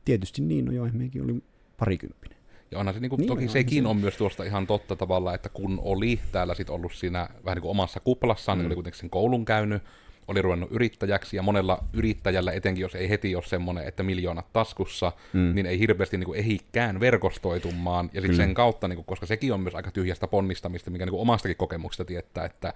Tietysti 0.04 0.42
niin, 0.42 0.64
no 0.64 0.72
joo, 0.72 0.88
meikin 0.92 1.24
oli 1.24 1.42
parikymppinen. 1.76 2.36
Ja 2.70 2.78
onhan 2.78 2.94
se, 2.94 3.00
niin 3.00 3.10
kuin, 3.10 3.18
niin, 3.18 3.28
toki 3.28 3.48
sekin 3.48 3.82
se. 3.84 3.88
on 3.88 3.96
myös 3.96 4.16
tuosta 4.16 4.44
ihan 4.44 4.66
totta 4.66 4.96
tavalla, 4.96 5.34
että 5.34 5.48
kun 5.48 5.80
oli 5.82 6.20
täällä 6.32 6.54
sitten 6.54 6.74
ollut 6.74 6.92
siinä 6.92 7.28
vähän 7.44 7.56
niin 7.56 7.62
kuin 7.62 7.70
omassa 7.70 8.00
kuplassaan, 8.00 8.58
mm. 8.58 8.60
niin 8.60 8.66
oli 8.66 8.74
kuitenkin 8.74 9.00
sen 9.00 9.10
koulun 9.10 9.44
käynyt, 9.44 9.82
oli 10.28 10.42
ruvennut 10.42 10.72
yrittäjäksi, 10.72 11.36
ja 11.36 11.42
monella 11.42 11.84
yrittäjällä, 11.92 12.52
etenkin 12.52 12.82
jos 12.82 12.94
ei 12.94 13.08
heti 13.08 13.34
ole 13.34 13.44
semmoinen, 13.44 13.88
että 13.88 14.02
miljoonat 14.02 14.52
taskussa, 14.52 15.12
mm. 15.32 15.54
niin 15.54 15.66
ei 15.66 15.78
hirveästi 15.78 16.18
niin 16.18 16.26
kuin, 16.26 16.38
ehikään 16.38 17.00
verkostoitumaan, 17.00 18.10
ja 18.12 18.20
sitten 18.20 18.36
sen 18.36 18.54
kautta, 18.54 18.88
niin 18.88 18.96
kuin, 18.96 19.06
koska 19.06 19.26
sekin 19.26 19.52
on 19.52 19.60
myös 19.60 19.74
aika 19.74 19.90
tyhjästä 19.90 20.28
ponnistamista, 20.28 20.90
mikä 20.90 21.04
niin 21.04 21.10
kuin, 21.10 21.20
omastakin 21.20 21.56
kokemuksesta 21.56 22.04
tietää, 22.04 22.44
että 22.44 22.74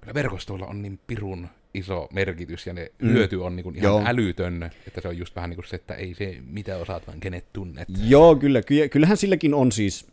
kyllä 0.00 0.14
verkostoilla 0.14 0.66
on 0.66 0.82
niin 0.82 1.00
pirun 1.06 1.48
iso 1.74 2.08
merkitys, 2.12 2.66
ja 2.66 2.72
ne 2.72 2.92
mm. 3.02 3.08
hyöty 3.08 3.36
on 3.36 3.56
niin 3.56 3.64
kuin, 3.64 3.76
ihan 3.76 3.92
Joo. 3.92 4.02
älytön, 4.06 4.70
että 4.86 5.00
se 5.00 5.08
on 5.08 5.18
just 5.18 5.36
vähän 5.36 5.50
niin 5.50 5.56
kuin 5.56 5.68
se, 5.68 5.76
että 5.76 5.94
ei 5.94 6.14
se 6.14 6.36
mitä 6.46 6.76
osaat, 6.76 7.06
vaan 7.06 7.20
kenet 7.20 7.52
tunnet. 7.52 7.88
Joo, 8.04 8.36
kyllä, 8.36 8.62
kyllähän 8.90 9.16
silläkin 9.16 9.54
on 9.54 9.72
siis 9.72 10.06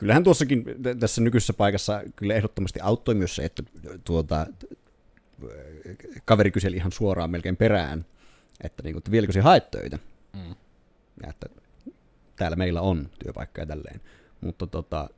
kyllähän 0.00 0.24
tuossakin 0.24 0.64
tässä 1.00 1.20
nykyisessä 1.20 1.52
paikassa 1.52 2.02
kyllä 2.16 2.34
ehdottomasti 2.34 2.80
auttoi 2.80 3.14
myös 3.14 3.36
se, 3.36 3.44
että 3.44 3.62
tuota, 4.04 4.46
kaveri 6.24 6.50
kyseli 6.50 6.76
ihan 6.76 6.92
suoraan 6.92 7.30
melkein 7.30 7.56
perään, 7.56 8.04
että, 8.60 8.82
niin 8.82 8.92
kuin, 8.92 9.00
että 9.00 9.10
vieläkö 9.10 9.32
se 9.32 9.40
haet 9.40 9.70
töitä. 9.70 9.98
Mm. 10.32 10.54
Ja 11.22 11.30
että 11.30 11.46
täällä 12.36 12.56
meillä 12.56 12.80
on 12.80 13.08
työpaikka 13.24 13.60
ja 13.60 13.66
tälleen. 13.66 14.00
Mutta 14.40 14.66
tota, 14.66 15.08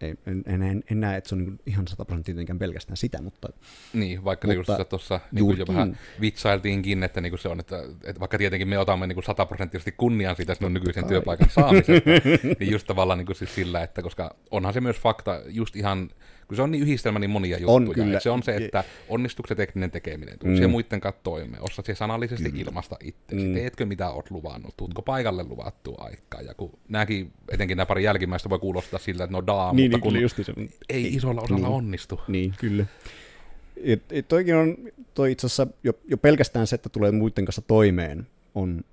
en, 0.00 0.18
en, 0.46 0.62
en, 0.62 0.84
en 0.90 1.00
näe, 1.00 1.16
että 1.16 1.28
se 1.28 1.34
on 1.34 1.38
niin 1.38 1.60
ihan 1.66 1.88
sataprosenttisesti 1.88 2.58
pelkästään 2.58 2.96
sitä, 2.96 3.22
mutta... 3.22 3.48
Niin, 3.92 4.24
vaikka 4.24 4.48
niin 4.48 4.58
mutta, 4.58 4.76
just 4.78 4.88
tuossa 4.88 5.20
niin 5.32 5.58
jo 5.58 5.66
vähän 5.68 5.98
vitsailtiinkin, 6.20 7.02
että 7.02 7.20
niin 7.20 7.38
se 7.38 7.48
on, 7.48 7.60
että, 7.60 7.82
että 8.04 8.20
vaikka 8.20 8.38
tietenkin 8.38 8.68
me 8.68 8.78
otamme 8.78 9.06
niin 9.06 9.22
sataprosenttisesti 9.22 9.92
kunnian 9.92 10.36
siitä 10.36 10.54
sinun 10.54 10.74
nykyisen 10.74 11.02
kai. 11.02 11.08
työpaikan 11.08 11.50
saamisesta, 11.50 12.10
niin 12.58 12.72
just 12.72 12.86
tavallaan 12.86 13.18
niin 13.18 13.36
siis 13.36 13.54
sillä, 13.54 13.82
että 13.82 14.02
koska 14.02 14.36
onhan 14.50 14.74
se 14.74 14.80
myös 14.80 14.96
fakta, 14.96 15.40
just 15.46 15.76
ihan 15.76 16.10
kun 16.50 16.56
se 16.56 16.62
on 16.62 16.70
niin 16.70 16.82
yhdistelmä 16.82 17.18
niin 17.18 17.30
monia 17.30 17.58
juttuja. 17.58 17.74
On 17.76 17.94
kyllä. 17.94 18.20
Se 18.20 18.30
on 18.30 18.42
se, 18.42 18.56
että 18.56 18.84
onnistuuko 19.08 19.46
se 19.46 19.54
tekninen 19.54 19.90
tekeminen, 19.90 20.38
tuliko 20.38 20.56
mm. 20.56 20.62
se 20.62 20.66
muiden 20.66 21.00
kanssa 21.00 21.20
toimeen, 21.22 21.62
osaat 21.62 21.86
se 21.86 21.94
sanallisesti 21.94 22.50
kyllä. 22.50 22.64
ilmasta 22.64 22.96
itse, 23.04 23.36
mm. 23.36 23.54
teetkö 23.54 23.86
mitä 23.86 24.10
oot 24.10 24.30
luvannut, 24.30 24.76
tuutko 24.76 25.02
paikalle 25.02 25.42
luvattua 25.44 25.96
aikaa, 25.98 26.40
ja 26.40 26.54
kun 26.54 26.78
nämäkin, 26.88 27.32
etenkin 27.48 27.76
nämä 27.76 27.86
pari 27.86 28.04
jälkimmäistä 28.04 28.50
voi 28.50 28.58
kuulostaa 28.58 28.98
siltä, 28.98 29.24
että 29.24 29.36
no 29.36 29.46
daa, 29.46 29.72
niin, 29.72 29.90
mutta 29.90 30.08
niin, 30.10 30.30
kun 30.30 30.44
se, 30.44 30.52
ei 30.88 31.02
niin, 31.02 31.16
isolla 31.16 31.40
osalla 31.40 31.66
niin, 31.66 31.76
onnistu. 31.76 32.20
Niin, 32.28 32.54
kyllä. 32.58 32.86
Et, 33.76 34.02
et 34.12 34.28
toikin 34.28 34.54
on, 34.54 34.76
toi 35.14 35.32
itse 35.32 35.46
asiassa 35.46 35.66
jo, 35.84 35.92
jo 36.08 36.16
pelkästään 36.16 36.66
se, 36.66 36.74
että 36.74 36.88
tulee 36.88 37.10
muiden 37.10 37.44
kanssa 37.44 37.62
toimeen, 37.62 38.26
on 38.54 38.84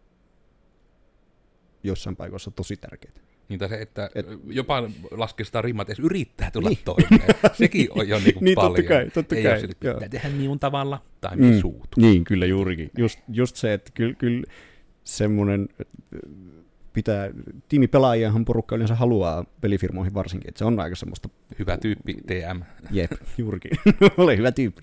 jossain 1.83 2.15
paikoissa 2.15 2.51
tosi 2.51 2.77
tärkeää. 2.77 3.26
Niin 3.49 3.59
se, 3.69 3.81
että 3.81 4.09
Et, 4.15 4.25
jopa 4.47 4.83
laskee 5.11 5.45
sitä 5.45 5.61
rimmat, 5.61 5.89
edes 5.89 5.99
yrittää 5.99 6.51
tulla 6.51 6.69
niin. 6.69 6.79
toimeen. 6.85 7.35
Sekin 7.53 7.87
on 7.91 8.07
jo 8.07 8.19
niinku 8.19 8.39
niin, 8.45 8.55
paljon. 8.55 8.75
Totta 8.75 8.93
kai, 8.93 9.09
totta 9.09 9.35
Ei 9.35 9.43
kai. 9.43 9.59
Ole, 9.61 9.93
pitää 9.93 10.09
tehdä 10.09 10.29
minun 10.29 10.59
tavalla 10.59 11.01
tai 11.21 11.35
mm, 11.35 11.41
niin 11.41 11.61
suutu. 11.61 11.87
Niin, 11.97 12.23
kyllä 12.23 12.45
juurikin. 12.45 12.91
Just, 12.97 13.19
just 13.29 13.55
se, 13.55 13.73
että 13.73 13.91
kyllä, 13.93 14.13
kyllä 14.13 14.43
semmoinen 15.03 15.69
pitää, 16.93 17.29
tiimipelaajiahan 17.69 18.45
porukka 18.45 18.75
yleensä 18.75 18.95
haluaa 18.95 19.45
pelifirmoihin 19.61 20.13
varsinkin, 20.13 20.49
että 20.49 20.59
se 20.59 20.65
on 20.65 20.79
aika 20.79 20.95
semmoista... 20.95 21.29
Hyvä 21.59 21.77
tyyppi, 21.77 22.13
TM. 22.13 22.61
Jep, 22.91 23.11
juurikin. 23.37 23.71
Ole 24.17 24.37
hyvä 24.37 24.51
tyyppi. 24.51 24.81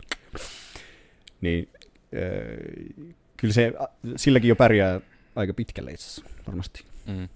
Niin, 1.40 1.68
äh, 2.16 3.14
kyllä 3.36 3.54
se, 3.54 3.72
silläkin 4.16 4.48
jo 4.48 4.56
pärjää 4.56 5.00
aika 5.36 5.54
pitkälle 5.54 5.90
itse 5.90 6.06
asiassa, 6.06 6.36
varmasti. 6.46 6.84
Mm. 7.06 7.28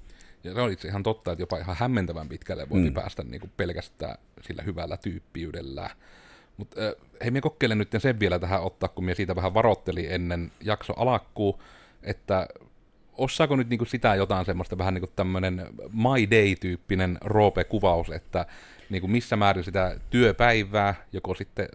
Ja 0.48 0.54
se 0.54 0.60
on 0.60 0.72
itse 0.72 0.88
ihan 0.88 1.02
totta, 1.02 1.32
että 1.32 1.42
jopa 1.42 1.58
ihan 1.58 1.76
hämmentävän 1.78 2.28
pitkälle 2.28 2.68
voi 2.70 2.80
mm. 2.80 2.94
päästä 2.94 3.22
niin 3.22 3.40
kuin 3.40 3.52
pelkästään 3.56 4.18
sillä 4.40 4.62
hyvällä 4.62 4.96
tyyppiydellä. 4.96 5.90
Mutta 6.56 6.80
äh, 6.86 6.92
hei, 7.22 7.30
me 7.30 7.40
kokeilen 7.40 7.78
nyt 7.78 7.90
sen 7.98 8.20
vielä 8.20 8.38
tähän 8.38 8.62
ottaa, 8.62 8.88
kun 8.88 9.04
me 9.04 9.14
siitä 9.14 9.36
vähän 9.36 9.54
varotteli 9.54 10.12
ennen 10.12 10.52
jakso 10.60 10.92
alakkuu, 10.96 11.62
että 12.02 12.48
osaako 13.18 13.56
nyt 13.56 13.68
niinku 13.68 13.84
sitä 13.84 14.14
jotain 14.14 14.46
semmoista 14.46 14.78
vähän 14.78 14.94
niinku 14.94 15.10
tämmöinen 15.16 15.66
My 15.92 16.30
Day-tyyppinen 16.30 17.18
roope-kuvaus, 17.24 18.10
että 18.10 18.46
niinku 18.90 19.08
missä 19.08 19.36
määrin 19.36 19.64
sitä 19.64 20.00
työpäivää, 20.10 20.94
joko 21.12 21.34
sitten 21.34 21.68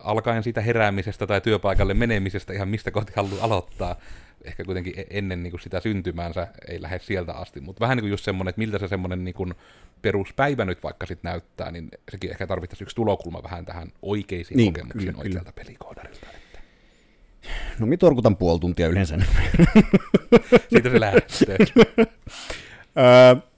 alkaen 0.00 0.42
siitä 0.42 0.60
heräämisestä 0.60 1.26
tai 1.26 1.40
työpaikalle 1.40 1.94
menemisestä, 1.94 2.52
ihan 2.52 2.68
mistä 2.68 2.90
kohti 2.90 3.12
haluaa 3.16 3.44
aloittaa, 3.44 3.96
ehkä 4.44 4.64
kuitenkin 4.64 4.94
e- 4.96 5.06
ennen 5.10 5.42
niin 5.42 5.50
kuin 5.50 5.60
sitä 5.60 5.80
syntymäänsä 5.80 6.48
ei 6.68 6.82
lähde 6.82 6.98
sieltä 6.98 7.32
asti, 7.32 7.60
mutta 7.60 7.80
vähän 7.80 7.96
niin 7.96 8.02
kuin 8.02 8.10
just 8.10 8.24
semmoinen, 8.24 8.48
että 8.50 8.58
miltä 8.58 8.78
se 8.78 8.88
semmoinen 8.88 9.24
niin 9.24 9.34
kuin 9.34 9.54
peruspäivä 10.02 10.64
nyt 10.64 10.82
vaikka 10.82 11.06
sitten 11.06 11.30
näyttää, 11.30 11.70
niin 11.70 11.88
sekin 12.10 12.30
ehkä 12.30 12.46
tarvittaisiin 12.46 12.84
yksi 12.84 12.96
tulokulma 12.96 13.42
vähän 13.42 13.64
tähän 13.64 13.88
oikeisiin 14.02 14.56
niin, 14.56 14.72
kokemuksiin 14.72 15.06
kyllä, 15.06 15.18
oikealta 15.18 15.52
kyllä. 15.52 15.64
pelikoodarilta. 15.64 16.26
No 17.78 17.86
minä 17.86 17.96
torkutan 17.96 18.36
puoli 18.36 18.60
tuntia 18.60 18.88
yleensä. 18.88 19.18
Siitä 20.70 20.90
se 20.90 21.00
lähtee. 21.00 21.56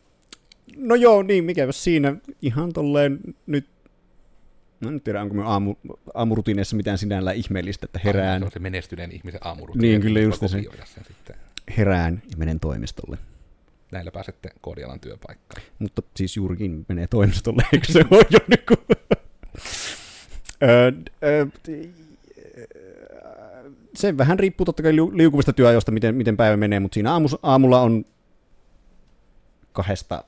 no 0.76 0.94
joo, 0.94 1.22
niin, 1.22 1.44
mikä 1.44 1.66
siinä 1.70 2.16
ihan 2.42 2.72
tolleen 2.72 3.18
nyt 3.46 3.66
No 4.82 4.88
en 4.88 5.00
tiedä, 5.00 5.22
onko 5.22 5.34
me 5.34 5.42
aamu, 5.44 5.74
aamurutiineissa 6.14 6.76
mitään 6.76 6.98
sinällä 6.98 7.32
ihmeellistä, 7.32 7.84
että 7.84 8.00
herään. 8.04 8.40
Se 8.40 8.44
on 8.44 8.52
se 8.52 8.58
menestyneen 8.58 9.12
ihmisen 9.12 9.40
aamurutiini. 9.44 9.88
Niin, 9.88 10.00
kyllä 10.00 10.20
just 10.20 10.40
se. 10.40 10.48
Sen 10.48 10.64
sitten. 11.08 11.36
Herään 11.76 12.22
ja 12.30 12.36
menen 12.36 12.60
toimistolle. 12.60 13.18
Näillä 13.92 14.10
pääsette 14.10 14.48
koodialan 14.60 15.00
työpaikkaan. 15.00 15.62
Mutta 15.78 16.02
siis 16.16 16.36
juurikin 16.36 16.86
menee 16.88 17.06
toimistolle, 17.06 17.62
eikö 17.72 17.92
se 17.92 18.04
ole 18.10 18.26
jo 18.30 18.38
niin 18.48 18.64
se 23.94 24.16
vähän 24.18 24.38
riippuu 24.38 24.64
totta 24.64 24.82
kai 24.82 24.92
liukuvista 24.96 25.52
työajoista, 25.52 25.92
miten, 25.92 26.14
miten 26.14 26.36
päivä 26.36 26.56
menee, 26.56 26.80
mutta 26.80 26.94
siinä 26.94 27.10
aamulla 27.42 27.80
on 27.80 28.04
kahdesta 29.72 30.24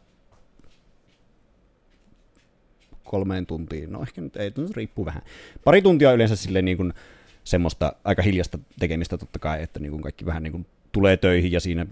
kolmeen 3.05 3.47
tuntiin, 3.47 3.93
no 3.93 4.03
ehkä 4.03 4.21
nyt 4.21 4.37
ei, 4.37 4.53
nyt 4.57 4.77
riippuu 4.77 5.05
vähän. 5.05 5.23
Pari 5.65 5.83
tuntia 5.83 6.13
yleensä 6.13 6.37
sille 6.37 6.63
niin 6.63 6.77
kuin 6.77 6.93
semmoista 7.45 7.93
aika 8.05 8.23
hiljasta 8.23 8.59
tekemistä 8.79 9.19
totta 9.19 9.39
kai, 9.39 9.63
että 9.63 9.81
niin 9.81 9.91
kuin 9.91 10.03
kaikki 10.03 10.27
vähän 10.27 10.43
niin 10.43 10.53
kuin 10.53 10.67
tulee 10.93 11.17
töihin 11.17 11.53
ja 11.53 11.61
siinä 11.61 11.87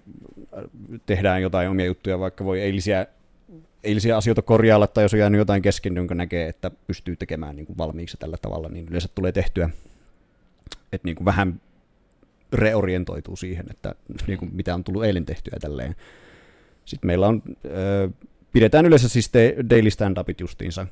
äh, 0.58 0.64
tehdään 1.06 1.42
jotain 1.42 1.68
omia 1.68 1.86
juttuja, 1.86 2.18
vaikka 2.18 2.44
voi 2.44 2.60
eilisiä, 2.60 3.06
eilisiä 3.84 4.16
asioita 4.16 4.42
korjailla 4.42 4.86
tai 4.86 5.04
jos 5.04 5.14
on 5.14 5.20
jäänyt 5.20 5.38
jotain 5.38 5.62
kesken, 5.62 5.96
jonka 5.96 6.14
näkee, 6.14 6.48
että 6.48 6.70
pystyy 6.86 7.16
tekemään 7.16 7.56
niin 7.56 7.66
kuin 7.66 7.78
valmiiksi 7.78 8.16
tällä 8.16 8.36
tavalla, 8.42 8.68
niin 8.68 8.88
yleensä 8.88 9.08
tulee 9.14 9.32
tehtyä, 9.32 9.70
että 10.92 11.08
niin 11.08 11.16
kuin 11.16 11.24
vähän 11.24 11.60
reorientoituu 12.52 13.36
siihen, 13.36 13.66
että 13.70 13.94
niin 14.26 14.38
kuin 14.38 14.50
mitä 14.54 14.74
on 14.74 14.84
tullut 14.84 15.04
eilen 15.04 15.26
tehtyä 15.26 15.58
tälleen. 15.60 15.94
Sitten 16.84 17.06
meillä 17.06 17.28
on, 17.28 17.42
pidetään 18.52 18.86
yleensä 18.86 19.08
siis 19.08 19.30
daily 19.70 19.90
stand-upit 19.90 20.40
justiinsa, 20.40 20.86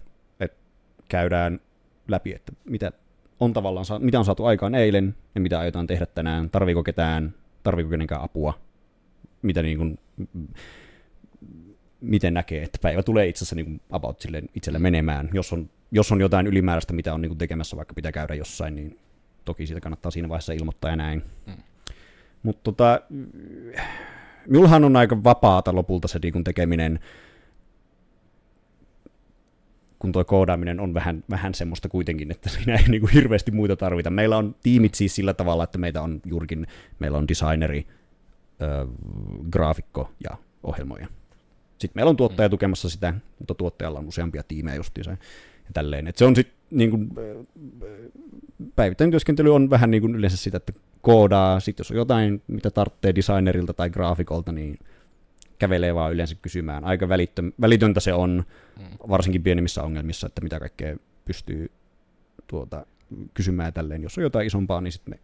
käydään 1.11 1.61
läpi, 2.09 2.33
että 2.33 2.53
mitä 2.65 2.93
on 3.41 3.53
tavallaan, 3.53 3.87
mitä 3.99 4.19
on 4.19 4.25
saatu 4.25 4.45
aikaan 4.45 4.75
eilen 4.75 5.15
ja 5.35 5.41
mitä 5.41 5.59
aiotaan 5.59 5.87
tehdä 5.87 6.07
tänään, 6.07 6.51
tarviiko 6.51 6.83
ketään, 6.83 7.35
tarviiko 7.63 7.91
kenenkään 7.91 8.23
apua, 8.23 8.59
mitä 9.43 9.63
niin 9.63 9.79
kuin, 9.79 9.99
miten 12.01 12.35
näkee, 12.35 12.63
että 12.63 12.79
päivä 12.83 13.03
tulee 13.03 13.29
itse 13.29 13.39
asiassa 13.39 13.57
niin 13.57 13.81
about 13.91 14.21
sille 14.21 14.43
itselle 14.55 14.79
menemään. 14.79 15.31
Jos 15.33 15.53
on, 15.53 15.71
jos 15.93 16.13
on 16.13 16.21
jotain 16.21 16.47
ylimääräistä, 16.47 16.93
mitä 16.93 17.15
on 17.15 17.21
niin 17.21 17.31
kuin 17.31 17.39
tekemässä, 17.39 17.77
vaikka 17.77 17.95
pitää 17.95 18.13
käydä 18.13 18.35
jossain, 18.35 18.75
niin 18.75 18.99
toki 19.45 19.67
siitä 19.67 19.81
kannattaa 19.81 20.11
siinä 20.11 20.29
vaiheessa 20.29 20.53
ilmoittaa 20.53 20.91
ja 20.91 20.97
näin. 20.97 21.23
Mm. 21.47 21.53
Mutta 22.43 22.61
tota, 22.63 23.01
minullahan 24.47 24.85
on 24.85 24.97
aika 24.97 25.25
vapaata 25.25 25.75
lopulta 25.75 26.09
se 26.09 26.19
niin 26.23 26.45
tekeminen 26.45 27.01
kun 30.01 30.13
tuo 30.13 30.25
koodaaminen 30.25 30.81
on 30.81 30.95
vähän, 30.95 31.25
vähän 31.31 31.55
semmoista 31.55 31.89
kuitenkin, 31.89 32.31
että 32.31 32.49
siinä 32.55 32.75
ei 32.75 32.89
niin 32.89 33.01
kuin 33.01 33.13
hirveästi 33.13 33.51
muita 33.51 33.77
tarvita. 33.77 34.11
Meillä 34.11 34.37
on 34.37 34.55
tiimit 34.63 34.95
siis 34.95 35.15
sillä 35.15 35.35
tavalla, 35.35 35.65
että 35.65 35.79
meitä 35.79 36.03
on 36.03 36.21
juurikin, 36.25 36.67
meillä 36.99 37.19
on 37.19 37.29
designeri, 37.29 37.87
äh, 38.63 38.89
graafikko 39.51 40.11
ja 40.31 40.37
ohjelmoija. 40.63 41.07
Sitten 41.79 41.93
meillä 41.95 42.11
on 42.11 42.17
tuottaja 42.17 42.49
mm. 42.49 42.51
tukemassa 42.51 42.91
sitä, 42.91 43.15
mutta 43.39 43.55
tuottajalla 43.55 43.99
on 43.99 44.09
useampia 44.09 44.43
tiimejä 44.49 44.77
justiinsa 44.77 45.11
ja 45.11 45.17
tälleen. 45.73 46.07
Et 46.07 46.17
se 46.17 46.25
on 46.25 46.37
sitten 46.37 46.57
niin 46.71 46.91
kuin, 46.91 47.11
päivittäinen 48.77 49.11
työskentely 49.11 49.55
on 49.55 49.71
vähän 49.71 49.91
niin 49.91 50.01
kuin 50.01 50.15
yleensä 50.15 50.37
sitä, 50.37 50.57
että 50.57 50.73
koodaa, 51.03 51.61
sitten 51.61 51.81
jos 51.81 51.91
on 51.91 51.97
jotain, 51.97 52.43
mitä 52.47 52.71
tarvitsee 52.71 53.15
designerilta 53.15 53.73
tai 53.73 53.91
graafikolta, 53.91 54.53
niin 54.53 54.79
kävelee 55.59 55.95
vaan 55.95 56.13
yleensä 56.13 56.37
kysymään. 56.43 56.85
Aika 56.85 57.09
välitöntä 57.61 58.01
se 58.01 58.13
on, 58.13 58.45
mm. 58.81 59.09
varsinkin 59.09 59.43
pienimmissä 59.43 59.83
ongelmissa, 59.83 60.27
että 60.27 60.41
mitä 60.41 60.61
kaikkea 60.61 60.97
pystyy 61.25 61.71
tuota, 62.47 62.87
kysymään 63.35 63.73
tälleen. 63.73 64.03
Jos 64.03 64.19
on 64.19 64.25
jotain 64.25 64.47
isompaa, 64.47 64.81
niin 64.81 64.93
sitten 64.93 65.15
me 65.15 65.21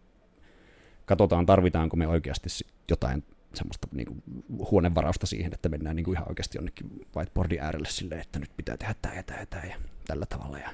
katsotaan, 1.07 1.47
tarvitaanko 1.47 1.97
me 1.97 2.07
oikeasti 2.07 2.49
jotain 2.90 3.25
semmoista 3.55 3.88
niin 3.92 4.07
kuin, 4.07 4.23
huonevarausta 4.71 5.27
siihen, 5.27 5.55
että 5.55 5.69
mennään 5.69 5.97
niin 5.97 6.05
kuin 6.05 6.16
ihan 6.16 6.29
oikeasti 6.29 6.59
jonnekin 6.59 7.07
whiteboardin 7.16 7.61
äärelle 7.61 7.88
silleen, 7.88 8.21
että 8.21 8.38
nyt 8.38 8.51
pitää 8.57 8.77
tehdä 8.77 8.95
tämä 9.03 9.14
ja 9.14 9.23
tämä 9.23 9.40
ja 9.40 9.47
tämä 9.47 9.64
ja 9.64 9.77
tällä 10.07 10.27
tavalla. 10.27 10.59
Ja... 10.59 10.71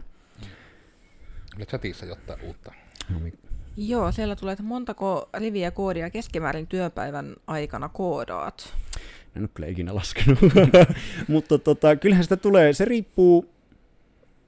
Olet 1.57 1.69
chatissa 1.69 2.07
jotain 2.07 2.43
uutta. 2.43 2.73
No, 3.09 3.19
niin. 3.19 3.39
Joo, 3.77 4.13
siellä 4.13 4.37
tulee, 4.37 4.53
että 4.53 4.63
montako 4.63 5.29
riviä 5.39 5.71
koodia 5.71 6.11
keskimäärin 6.11 6.67
työpäivän 6.67 7.37
aikana 7.47 7.89
koodaat? 7.89 8.75
En 9.37 9.43
ole 9.43 9.51
kyllä 9.55 9.69
ikinä 9.69 9.95
laskenut, 9.95 10.39
mutta 11.29 11.59
tota, 11.59 11.97
kyllähän 11.97 12.25
sitä 12.25 12.37
tulee, 12.37 12.73
se 12.73 12.85
riippuu, 12.85 13.47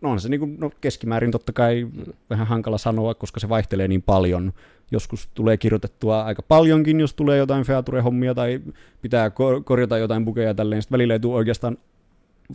no 0.01 0.11
on 0.11 0.21
se 0.21 0.29
niin 0.29 0.41
kuin, 0.41 0.57
no 0.61 0.71
keskimäärin 0.81 1.31
totta 1.31 1.53
kai 1.53 1.87
vähän 2.31 2.47
hankala 2.47 2.79
sanoa, 2.79 3.15
koska 3.15 3.41
se 3.41 3.49
vaihtelee 3.49 3.89
niin 3.89 4.03
paljon. 4.03 4.53
Joskus 4.91 5.29
tulee 5.35 5.57
kirjoitettua 5.57 6.25
aika 6.25 6.43
paljonkin, 6.43 7.01
jos 7.01 7.15
tulee 7.15 7.39
jotain 7.39 7.65
feature-hommia 7.65 8.35
tai 8.35 8.61
pitää 9.03 9.31
korjata 9.65 9.99
jotain 9.99 10.25
bukeja 10.25 10.55
tälleen, 10.55 10.83
sitten 10.83 10.97
välillä 10.97 11.15
ei 11.15 11.21
tule 11.21 11.37
oikeastaan, 11.37 11.79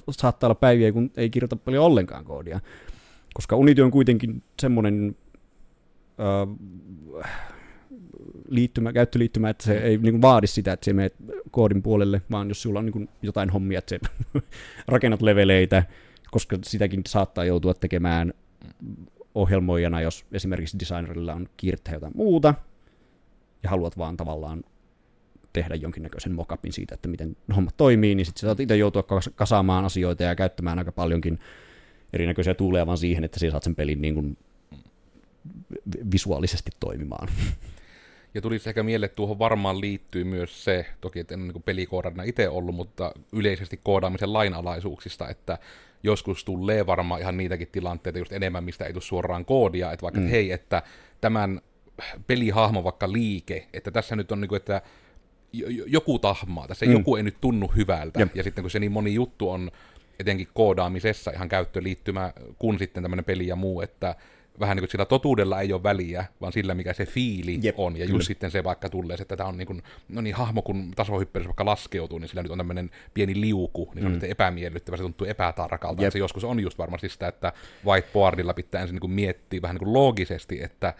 saattaa 0.10 0.48
olla 0.48 0.56
päiviä, 0.56 0.92
kun 0.92 1.12
ei 1.18 1.30
kirjoita 1.30 1.56
paljon 1.56 1.86
ollenkaan 1.86 2.26
koodia. 2.26 2.60
Koska 3.34 3.56
Unity 3.56 3.82
on 3.82 3.92
kuitenkin 3.92 4.44
semmoinen 4.62 5.16
liittymä, 8.50 8.94
käyttöliittymä, 8.94 9.50
että 9.50 9.64
se 9.64 9.78
ei 9.78 9.98
niin 9.98 10.14
kuin, 10.14 10.22
vaadi 10.22 10.48
sitä, 10.48 10.74
että 10.74 10.86
se 10.86 10.94
menee 10.94 11.12
koodin 11.52 11.84
puolelle, 11.84 12.22
vaan 12.32 12.48
jos 12.50 12.62
sulla 12.62 12.80
on 12.80 12.86
niin 12.86 12.94
kuin, 12.94 13.10
jotain 13.22 13.50
hommia, 13.50 13.80
että 13.80 13.90
se 13.90 14.00
rakennat 14.88 15.22
leveleitä, 15.22 15.84
koska 16.32 16.58
sitäkin 16.64 17.02
saattaa 17.08 17.46
joutua 17.46 17.74
tekemään 17.74 18.34
ohjelmoijana, 19.36 20.02
jos 20.02 20.26
esimerkiksi 20.32 20.80
designerilla 20.80 21.34
on 21.34 21.50
kiirteä 21.58 21.94
jotain 21.94 22.14
muuta, 22.16 22.54
ja 23.64 23.70
haluat 23.70 23.98
vaan 23.98 24.18
tavallaan 24.18 24.64
tehdä 25.54 25.76
jonkinnäköisen 25.76 26.32
mockupin 26.32 26.74
siitä, 26.74 26.96
että 26.96 27.08
miten 27.08 27.38
homma 27.56 27.72
toimii, 27.78 28.16
niin 28.16 28.26
sitten 28.26 28.42
saat 28.42 28.60
itse 28.60 28.78
joutua 28.78 29.04
kasaamaan 29.36 29.86
asioita 29.86 30.24
ja 30.24 30.36
käyttämään 30.36 30.80
aika 30.80 30.92
paljonkin 30.92 31.40
erinäköisiä 32.14 32.54
tuuleja 32.54 32.86
vaan 32.86 32.98
siihen, 32.98 33.24
että 33.24 33.40
sä 33.40 33.52
saat 33.52 33.64
sen 33.64 33.76
pelin 33.76 34.02
niin 34.02 34.14
kuin 34.14 34.38
visuaalisesti 36.12 36.72
toimimaan. 36.80 37.28
Ja 38.34 38.42
tulisi 38.42 38.70
ehkä 38.70 38.84
mieleen, 38.84 39.06
että 39.06 39.16
tuohon 39.16 39.40
varmaan 39.40 39.82
liittyy 39.82 40.24
myös 40.24 40.64
se, 40.64 40.86
toki 41.02 41.20
että 41.20 41.34
en 41.34 41.48
niin 41.48 41.64
pelikoodana 41.64 42.24
itse 42.24 42.50
ollut, 42.50 42.76
mutta 42.76 43.12
yleisesti 43.32 43.80
koodaamisen 43.84 44.34
lainalaisuuksista, 44.34 45.30
että 45.30 45.58
joskus 46.04 46.46
tulee 46.46 46.86
varmaan 46.86 47.22
ihan 47.22 47.38
niitäkin 47.38 47.68
tilanteita 47.72 48.20
just 48.20 48.32
enemmän, 48.32 48.64
mistä 48.64 48.86
ei 48.86 48.94
tule 48.94 49.04
suoraan 49.04 49.46
koodia, 49.46 49.92
että 49.92 50.04
vaikka, 50.04 50.20
mm. 50.20 50.26
että 50.26 50.36
hei, 50.36 50.52
että 50.52 50.84
tämän 51.22 51.62
pelihahmo 52.28 52.84
vaikka 52.84 53.12
liike, 53.12 53.68
että 53.74 53.92
tässä 53.92 54.16
nyt 54.16 54.32
on 54.32 54.42
niin 54.42 54.50
kuin, 54.50 54.58
että 54.58 54.82
joku 55.88 56.20
tahmaa, 56.20 56.68
tässä 56.68 56.86
mm. 56.86 56.92
joku 56.92 57.16
ei 57.16 57.24
nyt 57.24 57.38
tunnu 57.42 57.68
hyvältä, 57.68 58.20
Jep. 58.20 58.36
ja 58.36 58.44
sitten 58.44 58.64
kun 58.64 58.72
se 58.72 58.80
niin 58.80 58.92
moni 58.92 59.14
juttu 59.14 59.50
on 59.50 59.72
etenkin 60.20 60.48
koodaamisessa 60.54 61.32
ihan 61.32 61.50
käyttöliittymä, 61.50 62.34
kun 62.60 62.80
sitten 62.80 63.04
tämmöinen 63.04 63.26
peli 63.26 63.48
ja 63.48 63.56
muu, 63.56 63.82
että 63.82 64.16
vähän 64.60 64.76
niin 64.76 64.82
kuin 64.82 64.92
sillä 64.92 65.06
totuudella 65.06 65.62
ei 65.62 65.74
ole 65.74 65.84
väliä, 65.84 66.26
vaan 66.42 66.54
sillä, 66.54 66.76
mikä 66.76 66.94
se 66.94 67.06
fiili 67.06 67.60
Jep, 67.62 67.80
on. 67.80 67.98
Ja 67.98 68.04
just 68.04 68.12
kyllä. 68.12 68.24
sitten 68.24 68.52
se 68.52 68.64
vaikka 68.64 68.90
tulee, 68.90 69.18
että 69.22 69.38
tämä 69.38 69.50
on 69.50 69.58
niin 69.58 69.68
kuin, 69.68 69.84
no 70.10 70.22
niin, 70.22 70.36
hahmo, 70.36 70.62
kun 70.62 70.92
tasohyppelys 70.96 71.48
vaikka 71.48 71.66
laskeutuu, 71.66 72.20
niin 72.20 72.30
sillä 72.30 72.44
nyt 72.44 72.52
on 72.52 72.58
tämmöinen 72.58 72.92
pieni 73.14 73.42
liuku, 73.42 73.92
niin 73.96 73.96
se 73.96 74.02
mm. 74.02 74.06
on 74.06 74.14
sitten 74.14 74.32
epämiellyttävä, 74.32 74.98
se 74.98 75.04
tuntuu 75.04 75.28
epätarkalta. 75.28 76.04
Jep. 76.04 76.14
Se 76.14 76.20
joskus 76.20 76.44
on 76.44 76.60
just 76.60 76.78
varmasti 76.78 77.10
sitä, 77.10 77.28
että 77.28 77.54
whiteboardilla 77.86 78.54
pitää 78.54 78.82
ensin 78.82 78.94
niin 78.94 79.02
kuin 79.02 79.12
miettiä 79.12 79.62
vähän 79.62 79.76
niin 79.76 79.84
kuin 79.84 79.94
loogisesti, 79.94 80.64
että 80.64 80.94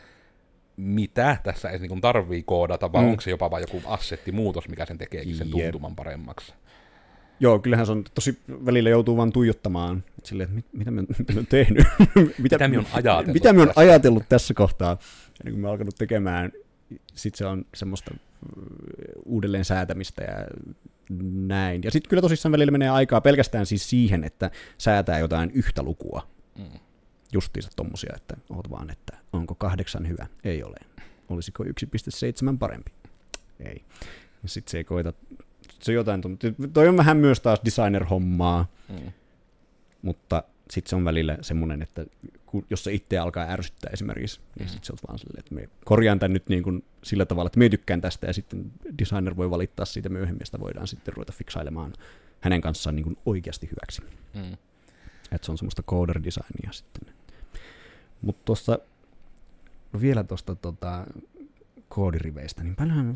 mitä 0.78 1.38
tässä 1.44 1.70
ei 1.70 1.80
niin 1.80 2.02
tarvii 2.02 2.44
koodata, 2.44 2.92
vai 2.94 3.04
mm. 3.04 3.10
onko 3.10 3.22
se 3.22 3.30
jopa 3.30 3.52
vain 3.52 3.62
joku 3.62 3.88
assettimuutos, 3.88 4.70
mikä 4.70 4.86
sen 4.86 4.98
tekeekin 4.98 5.36
sen 5.36 5.50
tuntuman 5.50 5.96
paremmaksi. 5.96 6.54
Joo, 7.40 7.60
kyllähän 7.60 7.86
se 7.86 7.92
on 7.92 8.04
tosi 8.14 8.40
välillä 8.66 8.90
joutuu 8.90 9.18
vaan 9.18 9.32
tuijottamaan, 9.32 10.04
silleen, 10.24 10.50
että 10.50 10.56
mit, 10.56 10.66
mitä 10.86 11.14
mitä 11.20 11.34
mä 11.34 11.44
tehnyt, 11.50 11.88
mitä, 12.38 12.58
mitä 12.58 12.68
mä 12.68 12.80
on 12.80 12.86
ajatellut, 12.94 13.34
mitä 13.34 13.54
mä 13.54 13.62
on 13.62 13.74
ajatellut 13.76 14.24
tässä 14.30 14.54
kohtaa, 14.54 14.98
kun 15.44 15.60
mä 15.60 15.68
oon 15.68 15.72
alkanut 15.72 15.96
tekemään, 15.96 16.52
sit 17.16 17.36
se 17.36 17.46
on 17.46 17.66
semmoista 17.74 18.12
uudelleen 19.26 19.66
säätämistä 19.66 20.24
ja 20.24 20.48
näin. 21.48 21.82
Ja 21.84 21.92
sitten 21.92 22.10
kyllä 22.10 22.22
tosissaan 22.22 22.52
välillä 22.52 22.72
menee 22.72 22.90
aikaa 22.90 23.22
pelkästään 23.22 23.66
siis 23.66 23.90
siihen, 23.90 24.24
että 24.24 24.52
säätää 24.78 25.20
jotain 25.20 25.52
yhtä 25.52 25.84
lukua. 25.84 26.28
Mm. 26.58 26.80
Justiinsa 27.32 27.70
tommosia, 27.76 28.14
että 28.16 28.38
oot 28.50 28.70
vaan, 28.70 28.90
että 28.90 29.18
onko 29.34 29.56
kahdeksan 29.56 30.08
hyvä? 30.08 30.28
Ei 30.44 30.64
ole. 30.64 30.78
Olisiko 31.30 31.64
1.7 31.64 31.70
parempi? 32.60 32.92
Ei. 33.60 33.84
Sitten 34.46 34.72
se 34.72 34.78
ei 34.78 34.84
koita 34.84 35.14
se 35.80 35.94
jotain, 35.94 36.22
toi 36.74 36.88
on 36.88 36.98
vähän 36.98 37.18
myös 37.18 37.40
taas 37.40 37.60
designer-hommaa, 37.66 38.66
mm. 38.90 39.12
mutta 40.02 40.44
sitten 40.70 40.90
se 40.90 40.96
on 40.96 41.06
välillä 41.06 41.38
semmoinen, 41.42 41.82
että 41.82 42.06
kun, 42.46 42.66
jos 42.70 42.84
se 42.84 42.94
itse 42.94 43.18
alkaa 43.18 43.50
ärsyttää 43.50 43.90
esimerkiksi, 43.94 44.40
niin 44.60 44.68
mm. 44.68 44.72
sitten 44.72 44.86
se 44.86 44.94
on 44.94 45.00
vaan 45.08 45.20
silleen, 45.20 45.40
että 45.40 45.56
me 45.56 45.70
korjaan 45.86 46.20
tämän 46.20 46.34
nyt 46.34 46.50
niin 46.50 46.64
kuin 46.64 46.84
sillä 47.04 47.26
tavalla, 47.26 47.48
että 47.48 47.60
me 47.60 47.70
tykkään 47.70 48.02
tästä, 48.02 48.28
ja 48.28 48.34
sitten 48.34 48.72
designer 49.00 49.38
voi 49.38 49.50
valittaa 49.50 49.86
siitä 49.86 50.10
myöhemmin, 50.10 50.46
sitä 50.46 50.60
voidaan 50.60 50.88
sitten 50.88 51.14
ruveta 51.14 51.34
fiksailemaan 51.34 51.94
hänen 52.42 52.62
kanssaan 52.62 52.96
niin 52.96 53.04
kuin 53.04 53.18
oikeasti 53.26 53.70
hyväksi. 53.72 54.02
Mm. 54.34 54.58
Että 55.32 55.46
se 55.46 55.52
on 55.52 55.58
semmoista 55.58 55.84
coder-designia 55.84 56.72
sitten. 56.72 57.14
Mutta 58.22 58.42
tuossa 58.46 58.80
vielä 60.02 60.24
tuosta 60.24 60.56
tota, 60.56 61.06
koodiriveistä, 61.90 62.64
niin 62.64 62.76
paljon, 62.76 63.16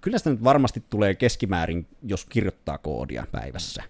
kyllä 0.00 0.18
sitä 0.18 0.30
nyt 0.30 0.44
varmasti 0.44 0.84
tulee 0.90 1.14
keskimäärin, 1.14 1.86
jos 2.02 2.26
kirjoittaa 2.26 2.78
koodia 2.78 3.26
päivässä, 3.32 3.82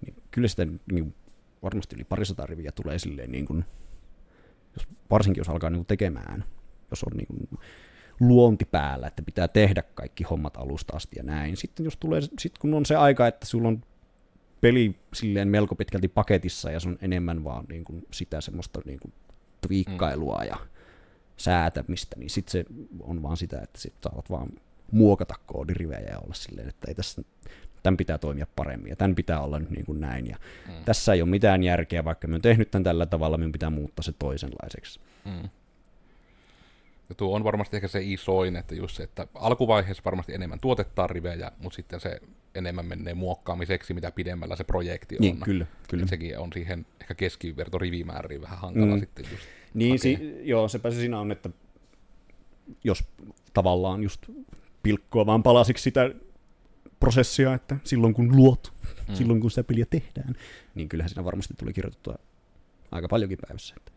niin 0.00 0.14
kyllä 0.30 0.48
sitä 0.48 0.66
niin 0.92 1.14
varmasti 1.62 1.96
yli 1.96 2.04
parisataa 2.04 2.46
riviä 2.46 2.72
tulee 2.72 2.98
silleen, 2.98 3.32
niin 3.32 3.46
kuin, 3.46 3.64
jos, 4.76 4.88
varsinkin 5.10 5.40
jos 5.40 5.48
alkaa 5.48 5.70
niin 5.70 5.78
kuin 5.78 5.86
tekemään, 5.86 6.44
jos 6.90 7.04
on 7.04 7.16
niin 7.16 7.26
kuin, 7.26 7.60
luonti 8.20 8.64
päällä, 8.64 9.06
että 9.06 9.22
pitää 9.22 9.48
tehdä 9.48 9.82
kaikki 9.82 10.24
hommat 10.24 10.56
alusta 10.56 10.96
asti 10.96 11.16
ja 11.16 11.22
näin. 11.22 11.56
Sitten 11.56 11.84
jos 11.84 11.96
tulee, 11.96 12.20
sit 12.38 12.58
kun 12.58 12.74
on 12.74 12.86
se 12.86 12.96
aika, 12.96 13.26
että 13.26 13.46
sulla 13.46 13.68
on 13.68 13.82
peli 14.60 14.96
silleen 15.14 15.48
melko 15.48 15.74
pitkälti 15.74 16.08
paketissa 16.08 16.70
ja 16.70 16.80
se 16.80 16.88
on 16.88 16.98
enemmän 17.00 17.44
vaan 17.44 17.64
niin 17.68 17.84
kuin 17.84 18.06
sitä 18.10 18.40
semmoista 18.40 18.80
niin 18.84 19.00
kuin 19.00 19.12
twiikkailua 19.66 20.38
mm. 20.38 20.46
ja 20.46 20.56
säätämistä, 21.42 22.16
niin 22.18 22.30
sitten 22.30 22.52
se 22.52 22.64
on 23.00 23.22
vaan 23.22 23.36
sitä, 23.36 23.60
että 23.62 23.80
sit 23.80 23.94
saavat 24.02 24.30
vaan 24.30 24.48
muokata 24.90 25.34
koodirivejä 25.46 26.10
ja 26.10 26.18
olla 26.18 26.34
silleen, 26.34 26.68
että 26.68 26.88
ei 26.88 26.94
tässä, 26.94 27.22
tämän 27.82 27.96
pitää 27.96 28.18
toimia 28.18 28.46
paremmin 28.56 28.90
ja 28.90 28.96
tämän 28.96 29.14
pitää 29.14 29.40
olla 29.40 29.58
nyt 29.58 29.70
niin 29.70 29.86
kuin 29.86 30.00
näin. 30.00 30.26
Ja 30.26 30.36
mm. 30.68 30.84
Tässä 30.84 31.12
ei 31.12 31.22
ole 31.22 31.30
mitään 31.30 31.62
järkeä, 31.62 32.04
vaikka 32.04 32.28
me 32.28 32.34
on 32.34 32.42
tehnyt 32.42 32.70
tämän 32.70 32.84
tällä 32.84 33.06
tavalla, 33.06 33.38
minun 33.38 33.52
pitää 33.52 33.70
muuttaa 33.70 34.02
se 34.02 34.12
toisenlaiseksi. 34.12 35.00
Mm. 35.24 35.48
Ja 37.12 37.16
tuo 37.16 37.36
on 37.36 37.44
varmasti 37.44 37.76
ehkä 37.76 37.88
se 37.88 38.00
isoin, 38.02 38.56
että 38.56 38.74
just 38.74 38.96
se, 38.96 39.02
että 39.02 39.26
alkuvaiheessa 39.34 40.02
varmasti 40.04 40.34
enemmän 40.34 40.60
tuotetaan 40.60 41.10
rivejä, 41.10 41.52
mutta 41.58 41.76
sitten 41.76 42.00
se 42.00 42.20
enemmän 42.54 42.86
menee 42.86 43.14
muokkaamiseksi, 43.14 43.94
mitä 43.94 44.10
pidemmällä 44.10 44.56
se 44.56 44.64
projekti 44.64 45.16
niin, 45.18 45.32
on. 45.32 45.36
Niin, 45.36 45.44
kyllä, 45.44 45.66
kyllä. 45.88 46.06
sekin 46.06 46.38
on 46.38 46.52
siihen 46.52 46.86
ehkä 47.00 47.14
keskiverto 47.14 47.78
rivimääriin 47.78 48.42
vähän 48.42 48.58
hankala 48.58 48.94
mm. 48.94 49.00
sitten 49.00 49.24
just 49.30 49.44
Niin, 49.74 49.98
si- 49.98 50.38
joo, 50.42 50.68
sepä 50.68 50.90
se 50.90 50.96
siinä 50.96 51.20
on, 51.20 51.32
että 51.32 51.50
jos 52.84 53.04
tavallaan 53.52 54.02
just 54.02 54.26
pilkkoa 54.82 55.26
vaan 55.26 55.42
palasiksi 55.42 55.82
sitä 55.82 56.10
prosessia, 57.00 57.54
että 57.54 57.76
silloin 57.84 58.14
kun 58.14 58.36
luot, 58.36 58.72
mm. 59.08 59.14
silloin 59.14 59.40
kun 59.40 59.50
sitä 59.50 59.64
peliä 59.64 59.86
tehdään, 59.90 60.34
niin 60.74 60.88
kyllähän 60.88 61.08
siinä 61.08 61.24
varmasti 61.24 61.54
tuli 61.58 61.72
kirjoitettua 61.72 62.18
aika 62.90 63.08
paljonkin 63.08 63.38
päivässä. 63.48 63.74
Että. 63.78 63.91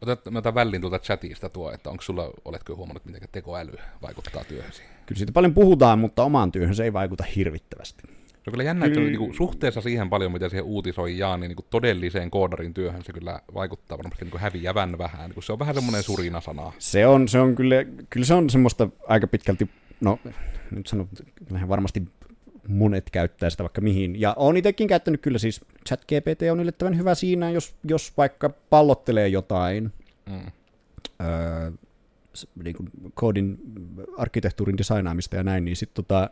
Otat, 0.00 0.30
mä 0.30 0.38
otan 0.38 0.54
väliin 0.54 0.80
tuolta 0.80 0.98
chatista 0.98 1.48
tuo, 1.48 1.72
että 1.72 1.90
onko 1.90 2.02
sulla, 2.02 2.30
oletko 2.44 2.76
huomannut, 2.76 3.04
miten 3.04 3.28
tekoäly 3.32 3.72
vaikuttaa 4.02 4.44
työhösi? 4.44 4.82
Kyllä 5.06 5.18
siitä 5.18 5.32
paljon 5.32 5.54
puhutaan, 5.54 5.98
mutta 5.98 6.24
omaan 6.24 6.52
työhön 6.52 6.74
se 6.74 6.84
ei 6.84 6.92
vaikuta 6.92 7.24
hirvittävästi. 7.36 8.02
Se 8.06 8.50
on 8.50 8.52
kyllä 8.52 8.64
jännä, 8.64 8.86
että 8.86 9.00
niin 9.00 9.34
suhteessa 9.34 9.80
siihen 9.80 10.10
paljon, 10.10 10.32
mitä 10.32 10.48
siihen 10.48 10.64
uutisoi 10.64 11.18
Jaan, 11.18 11.40
niin, 11.40 11.48
niin 11.48 11.66
todelliseen 11.70 12.30
koodarin 12.30 12.74
työhön 12.74 13.04
se 13.04 13.12
kyllä 13.12 13.40
vaikuttaa 13.54 13.98
varmasti 13.98 14.24
niin 14.24 14.40
häviävän 14.40 14.98
vähän. 14.98 15.30
Niin 15.30 15.42
se 15.42 15.52
on 15.52 15.58
vähän 15.58 15.74
semmoinen 15.74 16.02
surina 16.02 16.40
sana. 16.40 16.72
Se 16.78 17.06
on, 17.06 17.28
se 17.28 17.40
on 17.40 17.54
kyllä, 17.54 17.76
kyllä 18.10 18.26
se 18.26 18.34
on 18.34 18.50
semmoista 18.50 18.88
aika 19.08 19.26
pitkälti, 19.26 19.70
no 20.00 20.18
nyt 20.70 20.86
sanon, 20.86 21.08
varmasti 21.68 22.02
monet 22.68 23.10
käyttää 23.10 23.50
sitä 23.50 23.62
vaikka 23.62 23.80
mihin. 23.80 24.20
Ja 24.20 24.34
on 24.36 24.56
itsekin 24.56 24.88
käyttänyt 24.88 25.20
kyllä 25.20 25.38
siis 25.38 25.60
ChatGPT 25.88 26.42
on 26.52 26.60
yllättävän 26.60 26.98
hyvä 26.98 27.14
siinä, 27.14 27.50
jos, 27.50 27.74
jos 27.84 28.12
vaikka 28.16 28.50
pallottelee 28.70 29.28
jotain, 29.28 29.92
Mm. 30.26 30.40
öö, 31.20 31.70
niin 32.64 32.76
kuin 32.76 32.90
koodin 33.14 33.58
arkkitehtuurin 34.16 34.78
designaamista 34.78 35.36
ja 35.36 35.42
näin, 35.42 35.64
niin 35.64 35.76
sitten 35.76 36.04
tota, 36.04 36.30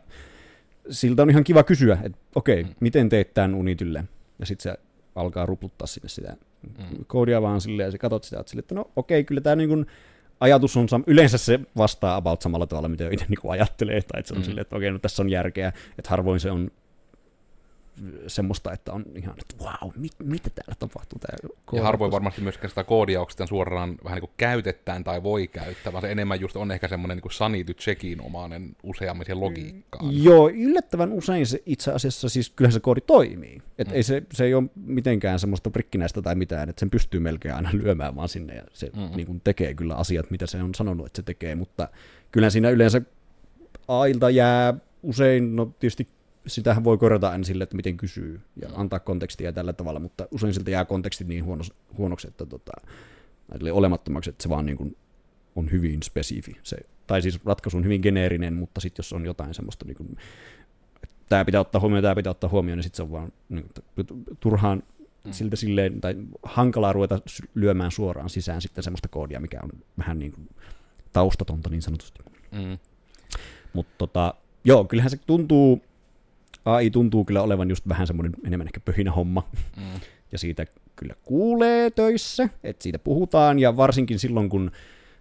siltä 0.89 1.21
on 1.21 1.29
ihan 1.29 1.43
kiva 1.43 1.63
kysyä, 1.63 1.97
että 2.03 2.17
okei, 2.35 2.61
okay, 2.61 2.73
miten 2.79 3.09
teet 3.09 3.33
tämän 3.33 3.55
Unitylle? 3.55 4.03
Ja 4.39 4.45
sitten 4.45 4.63
se 4.63 4.79
alkaa 5.15 5.45
rupluttaa 5.45 5.87
sinne 5.87 6.09
sitä 6.09 6.37
Mm. 6.63 7.05
koodia 7.07 7.41
vaan 7.41 7.61
silleen, 7.61 7.87
ja 7.87 7.91
sä 7.91 7.97
katsot 7.97 8.23
sitä, 8.23 8.39
että, 8.39 8.49
sille, 8.49 8.59
että 8.59 8.75
no 8.75 8.81
okei, 8.95 9.19
okay, 9.19 9.23
kyllä 9.23 9.41
tämä 9.41 9.55
niin 9.55 9.69
kuin 9.69 9.85
ajatus 10.39 10.77
on, 10.77 10.85
sam- 10.85 11.03
yleensä 11.07 11.37
se 11.37 11.59
vastaa 11.77 12.15
about 12.15 12.41
samalla 12.41 12.67
tavalla, 12.67 12.89
mitä 12.89 13.09
itse 13.11 13.25
niin 13.29 13.51
ajattelee, 13.51 14.01
tai 14.01 14.19
että 14.19 14.27
se 14.27 14.33
on 14.33 14.39
Mm. 14.39 14.43
silleen, 14.43 14.61
että 14.61 14.75
okei, 14.75 14.87
okay, 14.87 14.93
no 14.93 14.99
tässä 14.99 15.23
on 15.23 15.29
järkeä, 15.29 15.67
että 15.97 16.09
harvoin 16.09 16.39
se 16.39 16.51
on 16.51 16.71
semmoista, 18.27 18.73
että 18.73 18.93
on 18.93 19.05
ihan, 19.15 19.35
että 19.39 19.63
wow, 19.63 19.91
mit, 19.95 20.11
mitä 20.23 20.49
täällä 20.49 20.75
tapahtuu? 20.79 21.19
Tää 21.19 21.37
Ja 21.73 21.83
harvoin 21.83 22.11
varmasti 22.11 22.41
myöskään 22.41 22.69
sitä 22.69 22.83
koodia 22.83 23.19
onko 23.19 23.31
suoraan 23.45 23.97
vähän 24.03 24.15
niin 24.15 24.21
kuin 24.27 24.31
käytetään 24.37 25.03
tai 25.03 25.23
voi 25.23 25.47
käyttää, 25.47 25.93
vaan 25.93 26.01
se 26.01 26.11
enemmän 26.11 26.41
just 26.41 26.55
on 26.55 26.71
ehkä 26.71 26.87
semmoinen 26.87 27.21
niin 27.51 27.65
to 27.65 27.73
checkin 27.73 28.21
omainen 28.21 28.75
useammin 28.83 29.25
siihen 29.25 29.39
logiikkaan. 29.39 30.23
Joo, 30.23 30.49
yllättävän 30.49 31.13
usein 31.13 31.45
se 31.47 31.63
itse 31.65 31.91
asiassa, 31.91 32.29
siis 32.29 32.49
kyllähän 32.49 32.73
se 32.73 32.79
koodi 32.79 33.01
toimii. 33.01 33.61
Et 33.77 33.87
Mm. 33.87 33.93
ei 33.93 34.03
se, 34.03 34.23
se 34.33 34.45
ei 34.45 34.53
ole 34.53 34.63
mitenkään 34.75 35.39
semmoista 35.39 35.69
prikkinäistä 35.69 36.21
tai 36.21 36.35
mitään, 36.35 36.69
että 36.69 36.79
sen 36.79 36.89
pystyy 36.89 37.19
melkein 37.19 37.55
aina 37.55 37.69
lyömään 37.83 38.15
vaan 38.15 38.29
sinne 38.29 38.55
ja 38.55 38.63
se 38.73 38.89
Mm. 38.95 39.01
mm. 39.01 39.09
niin 39.15 39.27
kuin 39.27 39.41
tekee 39.43 39.73
kyllä 39.73 39.95
asiat, 39.95 40.31
mitä 40.31 40.45
se 40.45 40.63
on 40.63 40.75
sanonut, 40.75 41.05
että 41.05 41.17
se 41.17 41.23
tekee, 41.23 41.55
mutta 41.55 41.87
kyllä 42.31 42.49
siinä 42.49 42.69
yleensä 42.69 43.01
ailta 43.87 44.29
jää 44.29 44.73
usein, 45.03 45.55
no 45.55 45.65
tietysti 45.65 46.07
sitähän 46.47 46.83
voi 46.83 46.97
korjata 46.97 47.29
aina 47.29 47.43
sille, 47.43 47.63
että 47.63 47.75
miten 47.75 47.97
kysyy 47.97 48.41
ja 48.61 48.67
Mm. 48.67 48.73
antaa 48.77 48.99
kontekstia 48.99 49.53
tällä 49.53 49.73
tavalla, 49.73 49.99
mutta 49.99 50.27
usein 50.31 50.53
siltä 50.53 50.71
jää 50.71 50.85
kontekstit 50.85 51.27
niin 51.27 51.45
huonos, 51.45 51.73
huonoksi, 51.97 52.27
että 52.27 52.45
tota, 52.45 52.71
olemattomaksi, 53.71 54.29
että 54.29 54.43
se 54.43 54.49
vaan 54.49 54.65
niin 54.65 54.77
kuin 54.77 54.97
on 55.55 55.71
hyvin 55.71 56.03
spesifi. 56.03 56.57
Se, 56.63 56.77
tai 57.07 57.21
siis 57.21 57.39
ratkaisu 57.45 57.77
on 57.77 57.83
hyvin 57.83 58.01
geneerinen, 58.01 58.53
mutta 58.53 58.81
sitten 58.81 58.99
jos 59.03 59.13
on 59.13 59.25
jotain 59.25 59.53
semmoista, 59.53 59.85
niin 59.85 59.97
kuin, 59.97 60.09
että 61.03 61.15
tämä 61.29 61.45
pitää 61.45 61.61
ottaa 61.61 61.81
huomioon, 61.81 62.03
tämä 62.03 62.15
pitää 62.15 62.31
ottaa 62.31 62.49
huomioon, 62.49 62.77
niin 62.77 62.83
sitten 62.83 62.97
se 62.97 63.03
on 63.03 63.11
vaan 63.11 63.31
niin 63.49 63.65
kuin, 63.95 64.23
turhaan 64.39 64.83
Mm. 65.23 65.31
siltä 65.33 65.55
silleen, 65.55 66.01
tai 66.01 66.15
hankalaa 66.43 66.93
ruveta 66.93 67.19
lyömään 67.55 67.91
suoraan 67.91 68.29
sisään 68.29 68.61
sitten 68.61 68.83
semmoista 68.83 69.07
koodia, 69.07 69.39
mikä 69.39 69.59
on 69.63 69.69
vähän 69.97 70.19
niin 70.19 70.31
kuin 70.31 70.49
taustatonta 71.13 71.69
niin 71.69 71.81
sanotusti. 71.81 72.19
Mm. 72.51 72.77
Mutta 73.73 73.93
tota, 73.97 74.33
joo, 74.63 74.85
kyllähän 74.85 75.09
se 75.09 75.17
tuntuu, 75.17 75.81
AI 76.65 76.89
tuntuu 76.89 77.25
kyllä 77.25 77.41
olevan 77.41 77.69
just 77.69 77.87
vähän 77.87 78.07
semmoinen 78.07 78.33
enemmän 78.45 78.67
ehkä 78.67 78.79
pöhinä 78.79 79.11
homma, 79.11 79.49
Mm. 79.77 79.83
ja 80.31 80.37
siitä 80.37 80.65
kyllä 80.95 81.15
kuulee 81.23 81.91
töissä, 81.91 82.49
että 82.63 82.83
siitä 82.83 82.99
puhutaan, 82.99 83.59
ja 83.59 83.77
varsinkin 83.77 84.19
silloin, 84.19 84.49
kun 84.49 84.71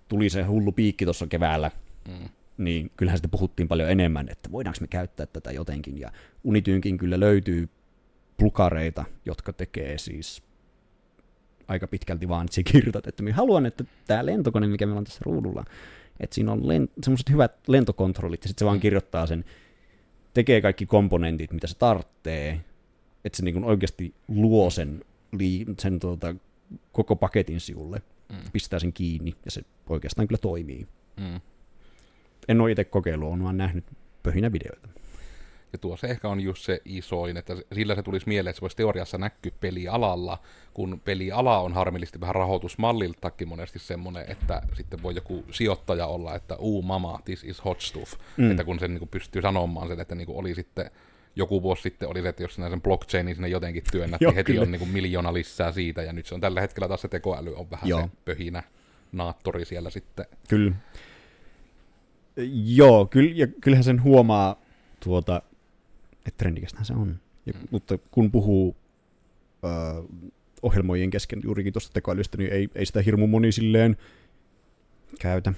tuli 0.08 0.30
se 0.30 0.42
hullu 0.42 0.72
piikki 0.72 1.04
tuossa 1.04 1.26
keväällä, 1.26 1.70
Mm. 2.08 2.28
niin 2.58 2.90
kyllähän 2.96 3.18
sitä 3.18 3.28
puhuttiin 3.28 3.68
paljon 3.68 3.90
enemmän, 3.90 4.28
että 4.30 4.52
voidaanko 4.52 4.78
me 4.80 4.86
käyttää 4.86 5.26
tätä 5.26 5.52
jotenkin, 5.52 6.00
ja 6.00 6.12
Unityynkin 6.44 6.98
kyllä 6.98 7.20
löytyy 7.20 7.68
plukareita, 8.36 9.04
jotka 9.26 9.52
tekee 9.52 9.98
siis 9.98 10.42
aika 11.68 11.86
pitkälti 11.86 12.28
vaan, 12.28 12.44
että 12.44 12.54
sä 12.54 12.62
kirjoitat, 12.62 13.06
että 13.06 13.22
minä 13.22 13.36
haluan, 13.36 13.66
että 13.66 13.84
tämä 14.06 14.26
lentokone, 14.26 14.66
mikä 14.66 14.86
meillä 14.86 14.98
on 14.98 15.04
tässä 15.04 15.20
ruudulla, 15.24 15.64
että 16.20 16.34
siinä 16.34 16.52
on 16.52 16.60
len- 16.60 16.88
semmoiset 17.02 17.30
hyvät 17.30 17.52
lentokontrollit, 17.68 18.44
ja 18.44 18.48
sitten 18.48 18.64
se 18.64 18.66
vaan 18.66 18.80
kirjoittaa 18.80 19.26
sen, 19.26 19.44
tekee 20.34 20.60
kaikki 20.60 20.86
komponentit, 20.86 21.52
mitä 21.52 21.66
se 21.66 21.76
tarvitsee, 21.78 22.60
että 23.24 23.36
se 23.36 23.42
niin 23.44 23.64
oikeasti 23.64 24.14
luo 24.28 24.70
sen, 24.70 25.04
sen 25.78 26.00
tuota, 26.00 26.34
koko 26.92 27.16
paketin 27.16 27.60
sinulle, 27.60 28.02
Mm. 28.32 28.36
pistää 28.52 28.78
sen 28.78 28.92
kiinni, 28.92 29.34
ja 29.44 29.50
se 29.50 29.62
oikeastaan 29.88 30.28
kyllä 30.28 30.38
toimii. 30.38 30.86
Mm. 31.16 31.40
En 32.48 32.60
ole 32.60 32.70
itse 32.70 32.84
kokeillut, 32.84 33.28
olen 33.28 33.42
vaan 33.42 33.56
nähnyt 33.56 33.84
pöhinä 34.22 34.52
videoita. 34.52 34.88
Ja 35.72 35.78
tuo 35.78 35.96
se 35.96 36.06
ehkä 36.06 36.28
on 36.28 36.40
just 36.40 36.62
se 36.62 36.80
isoin, 36.84 37.36
että 37.36 37.56
sillä 37.74 37.94
se 37.94 38.02
tulisi 38.02 38.28
mieleen, 38.28 38.50
että 38.50 38.58
se 38.58 38.60
voisi 38.60 38.76
teoriassa 38.76 39.18
näkyä 39.18 39.52
pelialalla, 39.60 40.38
kun 40.74 41.00
peliala 41.04 41.58
on 41.58 41.72
harmillisesti 41.72 42.20
vähän 42.20 42.34
rahoitusmalliltakin 42.34 43.48
monesti 43.48 43.78
semmoinen, 43.78 44.24
että 44.28 44.62
sitten 44.74 45.02
voi 45.02 45.14
joku 45.14 45.44
sijoittaja 45.50 46.06
olla, 46.06 46.34
että 46.34 46.56
uu 46.56 46.82
mama, 46.82 47.20
this 47.24 47.44
is 47.44 47.64
hot 47.64 47.80
stuff, 47.80 48.14
mm. 48.36 48.50
Että 48.50 48.64
kun 48.64 48.78
sen 48.78 48.90
niin 48.90 48.98
kuin 48.98 49.08
pystyy 49.08 49.42
sanomaan 49.42 49.88
sen, 49.88 50.00
että 50.00 50.14
niin 50.14 50.26
kuin 50.26 50.38
oli 50.38 50.54
sitten 50.54 50.90
joku 51.36 51.62
vuosi 51.62 51.82
sitten 51.82 52.08
oli 52.08 52.22
se, 52.22 52.28
että 52.28 52.42
jos 52.42 52.54
sinä 52.54 52.70
sen 52.70 52.82
blockchainin 52.82 53.34
sinne 53.34 53.48
jotenkin 53.48 53.82
työnnät, 53.92 54.20
niin 54.20 54.34
heti 54.34 54.52
kyllä. 54.52 54.62
on 54.62 54.70
niin 54.70 54.78
kuin 54.78 54.90
miljoona 54.90 55.32
lisää 55.34 55.72
siitä, 55.72 56.02
ja 56.02 56.12
nyt 56.12 56.26
se 56.26 56.34
on 56.34 56.40
tällä 56.40 56.60
hetkellä 56.60 56.88
taas 56.88 57.00
se 57.00 57.08
tekoäly 57.08 57.54
on 57.56 57.70
vähän 57.70 57.88
Joo. 57.88 58.00
se 58.00 58.08
pöhinä 58.24 58.62
naattori 59.12 59.64
siellä 59.64 59.90
sitten. 59.90 60.26
Kyllä. 60.48 60.72
Joo, 62.64 63.06
kyllä, 63.06 63.32
ja 63.34 63.46
kyllähän 63.46 63.84
sen 63.84 64.02
huomaa, 64.02 64.62
tuota, 65.00 65.42
että 66.28 66.38
trendikästähän 66.38 66.84
se 66.86 66.92
on. 66.92 67.20
Ja, 67.46 67.52
Mm. 67.52 67.68
Mutta 67.70 67.98
kun 68.10 68.30
puhuu 68.30 68.76
ö, 69.64 69.68
ohjelmoijien 70.62 71.10
kesken 71.10 71.40
juurikin 71.44 71.72
tuosta 71.72 71.92
tekoälystä, 71.92 72.38
niin 72.38 72.52
ei, 72.52 72.68
ei 72.74 72.86
sitä 72.86 73.02
hirmu 73.02 73.26
moni 73.26 73.52
silleen 73.52 73.96
käytä. 75.20 75.52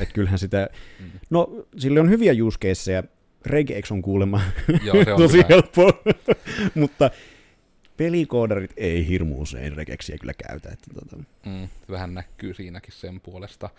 Että 0.00 0.14
kyllähän 0.14 0.38
sitä, 0.38 0.68
Mm. 1.00 1.10
no 1.30 1.66
sille 1.76 2.00
on 2.00 2.10
hyviä 2.10 2.32
use 2.44 2.58
caseja, 2.58 3.02
regex 3.46 3.90
on 3.92 4.02
kuulemma 4.02 4.40
Joo, 4.84 5.04
se 5.04 5.12
on 5.12 5.18
tosi 5.22 5.36
hyvä. 5.36 5.46
helppoa, 5.48 5.90
mutta 6.74 7.10
pelikoodarit 7.96 8.72
ei 8.76 9.08
hirmu 9.08 9.40
usein 9.40 9.76
regexiä 9.76 10.18
kyllä 10.18 10.34
käytä. 10.48 10.68
Että, 10.72 10.90
tota, 10.94 11.16
Mm, 11.46 11.68
vähän 11.90 12.14
näkyy 12.14 12.54
siinäkin 12.54 12.92
sen 12.92 13.20
puolesta. 13.20 13.70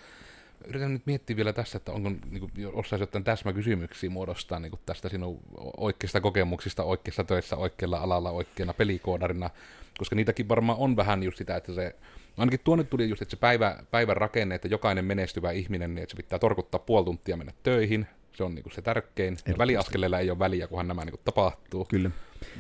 Yritän 0.66 0.94
nyt 0.94 1.06
miettiä 1.06 1.36
vielä 1.36 1.54
tässä, 1.54 1.78
että 1.78 1.92
onko, 1.92 2.10
niin 2.10 2.40
kuin, 2.40 2.52
jos 2.56 2.90
saisi 2.90 3.04
jotain 3.04 3.24
täsmäkysymyksiä 3.24 4.10
muodostaa 4.10 4.60
niin 4.60 4.70
kuin 4.70 4.80
tästä 4.86 5.10
sinun 5.10 5.40
oikeista 5.78 6.22
kokemuksista, 6.22 6.84
oikeissa 6.84 7.24
töissä, 7.24 7.58
oikealla 7.58 7.98
alalla, 7.98 8.32
oikeana 8.32 8.74
pelikoodarina, 8.74 9.50
koska 9.98 10.16
niitäkin 10.16 10.50
varmaan 10.50 10.80
on 10.80 10.96
vähän 10.96 11.24
just 11.24 11.38
sitä, 11.38 11.56
että 11.56 11.74
se, 11.74 11.96
ainakin 12.38 12.60
tuonne 12.64 12.84
tuli 12.84 13.10
just, 13.10 13.22
että 13.22 13.32
se 13.32 13.38
päivä, 13.38 13.84
päivän 13.92 14.18
rakenne, 14.18 14.56
että 14.56 14.68
jokainen 14.68 15.06
menestyvä 15.06 15.52
ihminen, 15.52 15.96
niin 15.96 16.04
että 16.04 16.12
se 16.12 16.18
pitää 16.18 16.40
torkuttaa 16.40 16.80
puoli 16.80 17.06
tuntia 17.06 17.38
mennä 17.38 17.54
töihin, 17.64 18.08
se 18.34 18.44
on 18.44 18.56
niin 18.56 18.64
kuin 18.64 18.74
se 18.74 18.82
tärkein, 18.82 19.38
ja 19.48 19.58
väliaskeleilla 19.58 20.20
ei 20.20 20.30
ole 20.30 20.40
väliä, 20.40 20.68
kunhan 20.68 20.88
nämä 20.88 21.06
niin 21.06 21.14
kuin 21.14 21.22
tapahtuu. 21.26 21.86
kyllä. 21.86 22.12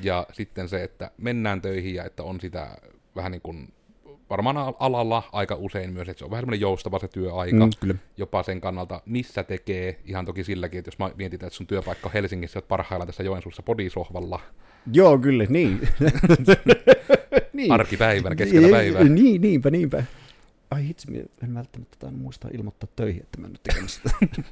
Ja 0.04 0.28
sitten 0.32 0.70
se, 0.70 0.84
että 0.84 1.12
mennään 1.18 1.62
töihin 1.62 1.96
ja 1.96 2.04
että 2.04 2.24
on 2.24 2.42
sitä 2.42 2.78
vähän 3.16 3.32
niin 3.32 3.42
kuin 3.42 3.74
varmaan 4.30 4.58
al- 4.58 4.74
alalla 4.80 5.24
aika 5.32 5.56
usein 5.56 5.94
myös, 5.94 6.10
että 6.10 6.20
se 6.20 6.26
on 6.26 6.32
vähän 6.32 6.42
semmoinen 6.42 6.62
joustava 6.62 7.00
se 7.00 7.08
työaika, 7.08 7.66
Mm, 7.66 7.72
kyllä. 7.80 7.96
jopa 8.18 8.44
sen 8.44 8.62
kannalta, 8.62 9.02
missä 9.06 9.44
tekee, 9.44 10.00
ihan 10.06 10.26
toki 10.26 10.44
silläkin, 10.44 10.80
että 10.80 10.88
jos 10.90 11.00
mä 11.00 11.12
mietitään, 11.18 11.48
että 11.48 11.58
sun 11.58 11.68
työpaikka 11.68 12.08
on 12.10 12.14
Helsingissä, 12.14 12.58
oot 12.60 12.68
parhaillaan 12.68 13.08
tässä 13.08 13.24
Joensuussa 13.24 13.64
podisohvalla 13.64 14.40
Joo, 14.94 15.18
kyllä, 15.18 15.46
niin. 15.50 15.80
niin. 17.54 17.72
arkipäivänä, 17.72 18.36
keskellä 18.36 18.68
päivää. 18.78 19.04
Niin, 19.04 19.42
niinpä, 19.42 19.70
niinpä. 19.70 20.04
Ai 20.72 20.88
hitsi, 20.88 21.08
en 21.44 21.54
välttämättä 21.54 21.98
tainnut 22.00 22.22
muistaa 22.22 22.52
ilmoittaa 22.54 22.90
töihin, 22.96 23.22
että 23.22 23.42
mä 23.42 23.48
en 23.48 23.52
nyt 23.52 23.64
tekemässä 23.64 24.02
sitä. 24.04 24.44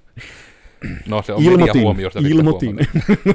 No 1.07 1.21
se 1.21 1.33
on 1.33 1.43
ilmoitin, 1.43 1.83
ilmoitin. 2.27 2.77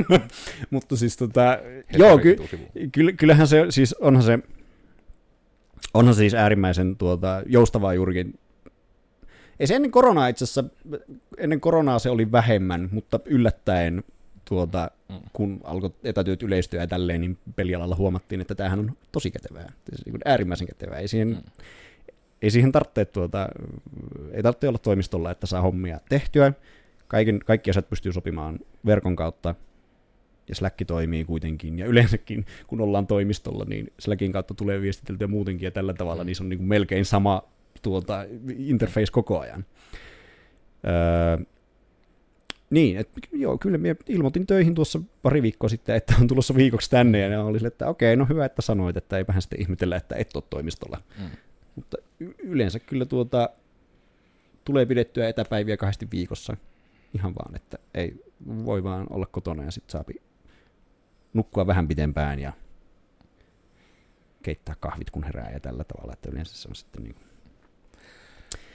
Mutta 0.70 0.96
siis 0.96 1.16
tota, 1.16 1.58
Heti 1.92 2.02
joo, 2.02 2.18
ky, 2.92 3.12
kyllähän 3.16 3.48
se, 3.48 3.66
siis 3.70 3.92
onhan 3.94 4.22
se, 4.22 4.38
onhan 5.94 6.14
se 6.14 6.18
siis 6.18 6.34
äärimmäisen 6.34 6.96
tuota, 6.96 7.42
joustavaa 7.46 7.94
juurikin. 7.94 8.38
Ei 9.60 9.66
se 9.66 9.74
ennen 9.74 9.90
koronaa 9.90 10.28
itse 10.28 10.44
asiassa, 10.44 10.64
ennen 11.38 11.60
koronaa 11.60 11.98
se 11.98 12.10
oli 12.10 12.32
vähemmän, 12.32 12.88
mutta 12.92 13.20
yllättäen 13.24 14.04
tuota, 14.44 14.90
Mm. 15.08 15.16
kun 15.32 15.60
alkoi 15.64 15.90
etätyöt 16.04 16.42
yleistyä 16.42 16.80
ja 16.80 16.86
tälleen, 16.86 17.20
niin 17.20 17.38
pelialalla 17.56 17.96
huomattiin, 17.96 18.40
että 18.40 18.54
tämähän 18.54 18.78
on 18.78 18.92
tosi 19.12 19.30
kätevää. 19.30 19.72
Siis 19.88 20.06
niin 20.06 20.18
äärimmäisen 20.24 20.66
kätevää. 20.66 20.98
Ei 20.98 21.08
siihen, 21.08 21.28
Mm. 21.28 21.34
mm. 21.34 21.42
ei 22.42 22.50
siihen 22.50 22.72
tarvitse, 22.72 23.04
tuota, 23.04 23.48
ei 24.32 24.42
tarvitse 24.42 24.68
olla 24.68 24.78
toimistolla, 24.78 25.30
että 25.30 25.46
saa 25.46 25.60
hommia 25.62 26.00
tehtyä. 26.08 26.52
Kaiken, 27.08 27.40
kaikki 27.46 27.70
asiat 27.70 27.88
pystyy 27.90 28.12
sopimaan 28.12 28.58
verkon 28.86 29.16
kautta, 29.16 29.54
ja 30.50 30.54
Slack 30.54 30.76
toimii 30.86 31.24
kuitenkin, 31.24 31.78
ja 31.78 31.86
yleensäkin 31.86 32.46
kun 32.66 32.80
ollaan 32.80 33.06
toimistolla, 33.06 33.64
niin 33.64 33.92
Slackin 33.98 34.32
kautta 34.32 34.54
tulee 34.54 34.80
viestiteltyä 34.80 35.26
muutenkin, 35.26 35.66
ja 35.66 35.70
tällä 35.70 35.94
tavalla 35.94 36.22
Mm. 36.22 36.26
niin 36.26 36.36
se 36.36 36.42
on 36.42 36.48
niin 36.48 36.58
kuin 36.58 36.68
melkein 36.68 37.04
sama 37.04 37.42
tuota, 37.82 38.24
interface 38.58 39.12
koko 39.12 39.40
ajan. 39.40 39.64
Öö, 40.86 41.44
niin, 42.70 42.96
että 42.96 43.20
joo, 43.32 43.58
kyllä 43.58 43.78
minä 43.78 43.94
ilmoitin 44.08 44.46
töihin 44.46 44.74
tuossa 44.74 45.00
pari 45.22 45.42
viikkoa 45.42 45.68
sitten, 45.68 45.96
että 45.96 46.14
on 46.20 46.28
tulossa 46.28 46.54
viikoksi 46.54 46.90
tänne, 46.90 47.18
ja 47.18 47.28
ne 47.28 47.38
oli 47.38 47.58
sille, 47.58 47.68
että 47.68 47.88
okei, 47.88 48.16
no 48.16 48.26
hyvä, 48.28 48.44
että 48.44 48.62
sanoit, 48.62 48.96
että 48.96 49.18
ei 49.18 49.26
vähän 49.26 49.42
sitten 49.42 49.60
ihmetellä, 49.60 49.96
että 49.96 50.14
et 50.16 50.36
ole 50.36 50.44
toimistolla. 50.50 51.02
Mm. 51.18 51.24
Mutta 51.76 51.96
y- 52.20 52.34
yleensä 52.38 52.78
kyllä 52.78 53.04
tuota, 53.06 53.50
tulee 54.64 54.86
pidettyä 54.86 55.28
etäpäiviä 55.28 55.76
kahdesti 55.76 56.08
viikossa, 56.12 56.56
ihan 57.14 57.34
vaan, 57.34 57.56
että 57.56 57.78
ei 57.94 58.14
voi 58.64 58.84
vaan 58.84 59.06
olla 59.10 59.26
kotona 59.26 59.64
ja 59.64 59.70
sitten 59.70 59.92
saapi 59.92 60.14
nukkua 61.32 61.66
vähän 61.66 61.88
pitempään 61.88 62.38
ja 62.38 62.52
keittää 64.42 64.74
kahvit 64.80 65.10
kun 65.10 65.24
herää 65.24 65.50
ja 65.50 65.60
tällä 65.60 65.84
tavalla, 65.84 66.12
että 66.12 66.28
yleensä 66.32 66.56
se 66.56 66.68
on 66.68 66.74
sitten 66.74 67.02
niin 67.02 67.16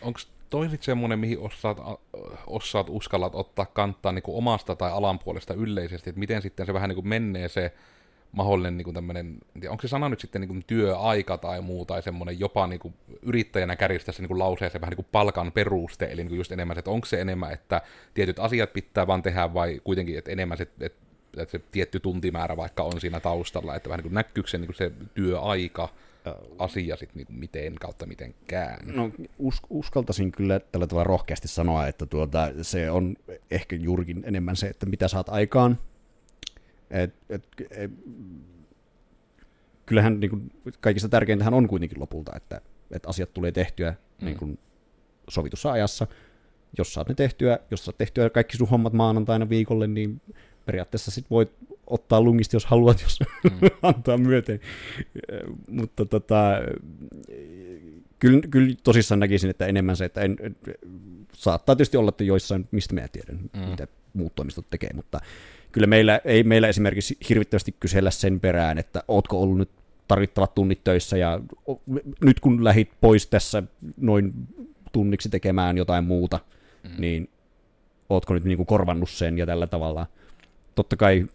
Onko 0.01 0.19
toi 0.49 0.69
sitten 0.69 0.85
semmoinen, 0.85 1.19
mihin 1.19 1.39
osaat, 1.39 1.77
osaat 2.47 2.87
uskallat 2.89 3.35
ottaa 3.35 3.65
kantaa 3.65 4.11
niin 4.11 4.23
kuin 4.23 4.37
omasta 4.37 4.75
tai 4.75 4.91
alan 4.91 5.19
puolesta 5.19 5.53
yleisesti, 5.53 6.09
että 6.09 6.19
miten 6.19 6.41
sitten 6.41 6.65
se 6.65 6.73
vähän 6.73 6.89
niin 6.89 6.95
kuin 6.95 7.07
menee 7.07 7.47
se 7.47 7.73
mahdollinen 8.31 8.77
niin 8.77 8.93
tämmöinen, 8.93 9.37
onko 9.69 9.81
se 9.81 9.87
sana 9.87 10.09
nyt 10.09 10.19
sitten 10.19 10.41
niin 10.41 10.49
kuin 10.49 10.63
työaika 10.67 11.37
tai 11.37 11.61
muu, 11.61 11.85
tai 11.85 12.03
semmoinen 12.03 12.39
jopa 12.39 12.67
niin 12.67 12.79
kuin 12.79 12.93
yrittäjänä 13.21 13.75
kärjistää 13.75 14.13
se 14.13 14.21
niin 14.21 14.27
kuin 14.27 14.39
lauseeseen 14.39 14.81
vähän 14.81 14.91
niin 14.91 14.95
kuin 14.95 15.07
palkan 15.11 15.51
peruste, 15.51 16.05
eli 16.05 16.21
niin 16.21 16.27
kuin 16.27 16.37
just 16.37 16.51
enemmän, 16.51 16.77
että 16.77 16.91
onko 16.91 17.05
se 17.05 17.21
enemmän, 17.21 17.53
että 17.53 17.81
tietyt 18.13 18.39
asiat 18.39 18.73
pitää 18.73 19.07
vaan 19.07 19.21
tehdä, 19.21 19.53
vai 19.53 19.81
kuitenkin, 19.83 20.17
että 20.17 20.31
enemmän 20.31 20.57
se, 20.57 20.67
että, 20.81 21.04
että 21.38 21.52
se 21.52 21.60
tietty 21.71 22.00
tuntimäärä 22.00 22.58
vaikka 22.58 22.84
on 22.84 23.02
siinä 23.02 23.19
taustalla, 23.19 23.76
että 23.76 23.89
vähän 23.89 23.98
niin 23.98 24.10
kuin 24.10 24.15
näkyykö 24.15 24.50
se, 24.50 24.58
niin 24.58 24.67
kuin 24.67 24.76
se 24.76 24.91
työaika, 25.13 25.89
asia 26.58 26.95
sitten 26.95 27.17
niin 27.17 27.39
miten 27.39 27.76
kautta 27.76 28.06
mitenkään? 28.06 28.80
No 28.95 29.12
us, 29.39 29.62
uskaltaisin 29.69 30.32
kyllä 30.32 30.60
tällä 30.60 30.88
tavalla 30.88 31.08
rohkeasti 31.08 31.48
sanoa, 31.48 31.88
että 31.88 32.06
tuota, 32.06 32.52
se 32.62 32.91
on 32.91 33.15
ehkä 33.52 33.76
juurikin 33.76 34.24
enemmän 34.26 34.56
se, 34.56 34.67
että 34.67 34.86
mitä 34.86 35.08
saat 35.08 35.30
aikaan. 35.30 35.80
Et, 36.91 37.13
et, 37.30 37.43
et, 37.71 37.91
kyllähän 39.86 40.19
niin 40.19 40.30
kuin, 40.30 40.52
kaikista 40.82 41.10
tärkeintähän 41.10 41.54
on 41.54 41.67
kuitenkin 41.67 42.00
lopulta, 42.00 42.32
että, 42.36 42.62
että 42.91 43.10
asiat 43.10 43.34
tulee 43.34 43.52
tehtyä 43.52 43.91
mm. 43.91 44.26
niin 44.26 44.38
kuin, 44.38 44.60
sovitussa 45.30 45.71
ajassa. 45.71 46.08
Jos 46.78 46.93
saat 46.93 47.10
ne 47.10 47.15
tehtyä, 47.15 47.60
jos 47.71 47.86
saat 47.86 47.98
tehtyä 47.98 48.30
kaikki 48.30 48.58
sun 48.58 48.69
hommat 48.69 48.93
maanantaina 48.93 49.50
viikolle, 49.50 49.88
niin 49.88 50.21
periaatteessa 50.65 51.12
sit 51.12 51.25
voit 51.30 51.51
ottaa 51.88 52.21
lungista, 52.21 52.56
jos 52.56 52.65
haluat, 52.65 53.01
jos 53.01 53.19
mm. 53.43 53.67
antaa 53.82 54.17
myöten. 54.17 54.60
Mutta 55.69 56.06
tota, 56.06 56.51
kyllä, 58.19 58.41
kyllä 58.49 58.75
tosissaan 58.84 59.19
näkisin, 59.19 59.49
että 59.49 59.65
enemmän 59.65 59.95
se, 59.95 60.06
että 60.06 60.21
en, 60.21 60.38
saattaa 61.34 61.75
tietysti 61.75 61.97
olla, 61.97 62.10
että 62.10 62.23
joissain, 62.23 62.67
mistä 62.71 62.93
minä 62.93 63.08
tiedän, 63.08 63.39
mm. 63.54 63.69
mitä 63.69 63.88
muut 64.13 64.36
toimistot 64.36 64.69
tekee, 64.69 64.89
mutta 64.93 65.19
kyllä 65.71 65.88
meillä 65.88 66.21
ei 66.25 66.43
meillä 66.43 66.67
esimerkiksi 66.67 67.17
hirvittävästi 67.30 67.75
kysellä 67.80 68.12
sen 68.12 68.39
perään, 68.39 68.78
että 68.78 69.04
ootko 69.08 69.41
ollut 69.41 69.58
nyt 69.58 69.69
tarvittavat 70.08 70.56
tunnit 70.56 70.84
töissä 70.84 71.17
ja 71.17 71.39
nyt 72.21 72.39
kun 72.39 72.63
lähit 72.63 72.91
pois 73.01 73.28
tässä 73.28 73.63
noin 73.97 74.34
tunniksi 74.91 75.30
tekemään 75.30 75.78
jotain 75.78 76.04
muuta, 76.04 76.39
mm. 76.84 76.89
niin 76.97 77.30
ootko 78.10 78.34
nyt 78.34 78.43
niin 78.43 78.58
kuin 78.58 78.67
korvannut 78.67 79.10
sen 79.10 79.38
ja 79.38 79.45
tällä 79.45 79.67
tavalla. 79.67 80.08
Totta 80.75 80.97
kai 80.97 81.27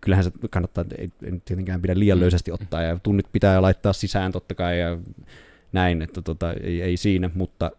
kyllähän 0.00 0.24
se 0.24 0.30
kannattaa, 0.50 0.84
ei, 0.98 1.10
ei 1.24 1.40
tietenkään 1.44 1.82
pidä 1.82 1.98
liian 1.98 2.18
mm. 2.18 2.22
löysästi 2.22 2.52
ottaa, 2.52 2.82
ja 2.82 2.98
tunnit 3.02 3.26
pitää 3.32 3.62
laittaa 3.62 3.92
sisään 3.92 4.32
totta 4.32 4.54
kai, 4.54 4.80
ja 4.80 4.98
näin, 5.72 6.02
että 6.02 6.22
tota, 6.22 6.52
ei, 6.52 6.82
ei 6.82 6.96
siinä, 6.96 7.30
mutta 7.34 7.70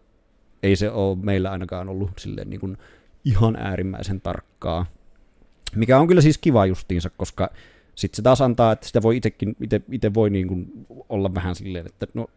ei 0.64 0.76
se 0.76 0.92
ole 0.92 1.18
meillä 1.22 1.52
ainakaan 1.52 1.90
ollut 1.90 2.12
silleen 2.18 2.50
niin 2.50 2.60
kuin 2.60 2.78
ihan 3.26 3.56
äärimmäisen 3.56 4.22
tarkkaa, 4.22 4.86
mikä 5.76 6.00
on 6.00 6.08
kyllä 6.08 6.22
siis 6.22 6.38
kiva 6.38 6.66
justiinsa, 6.66 7.10
koska 7.10 7.50
sitten 7.96 8.16
se 8.16 8.22
taas 8.22 8.42
antaa, 8.42 8.72
että 8.72 8.88
sitä 8.88 9.02
voi 9.02 9.18
itsekin, 9.18 9.56
itse 9.92 10.14
voi 10.14 10.30
niin 10.30 10.48
kuin 10.48 10.86
olla 11.10 11.36
vähän 11.36 11.56
silleen, 11.56 11.86
että 11.86 12.08
no 12.14 12.28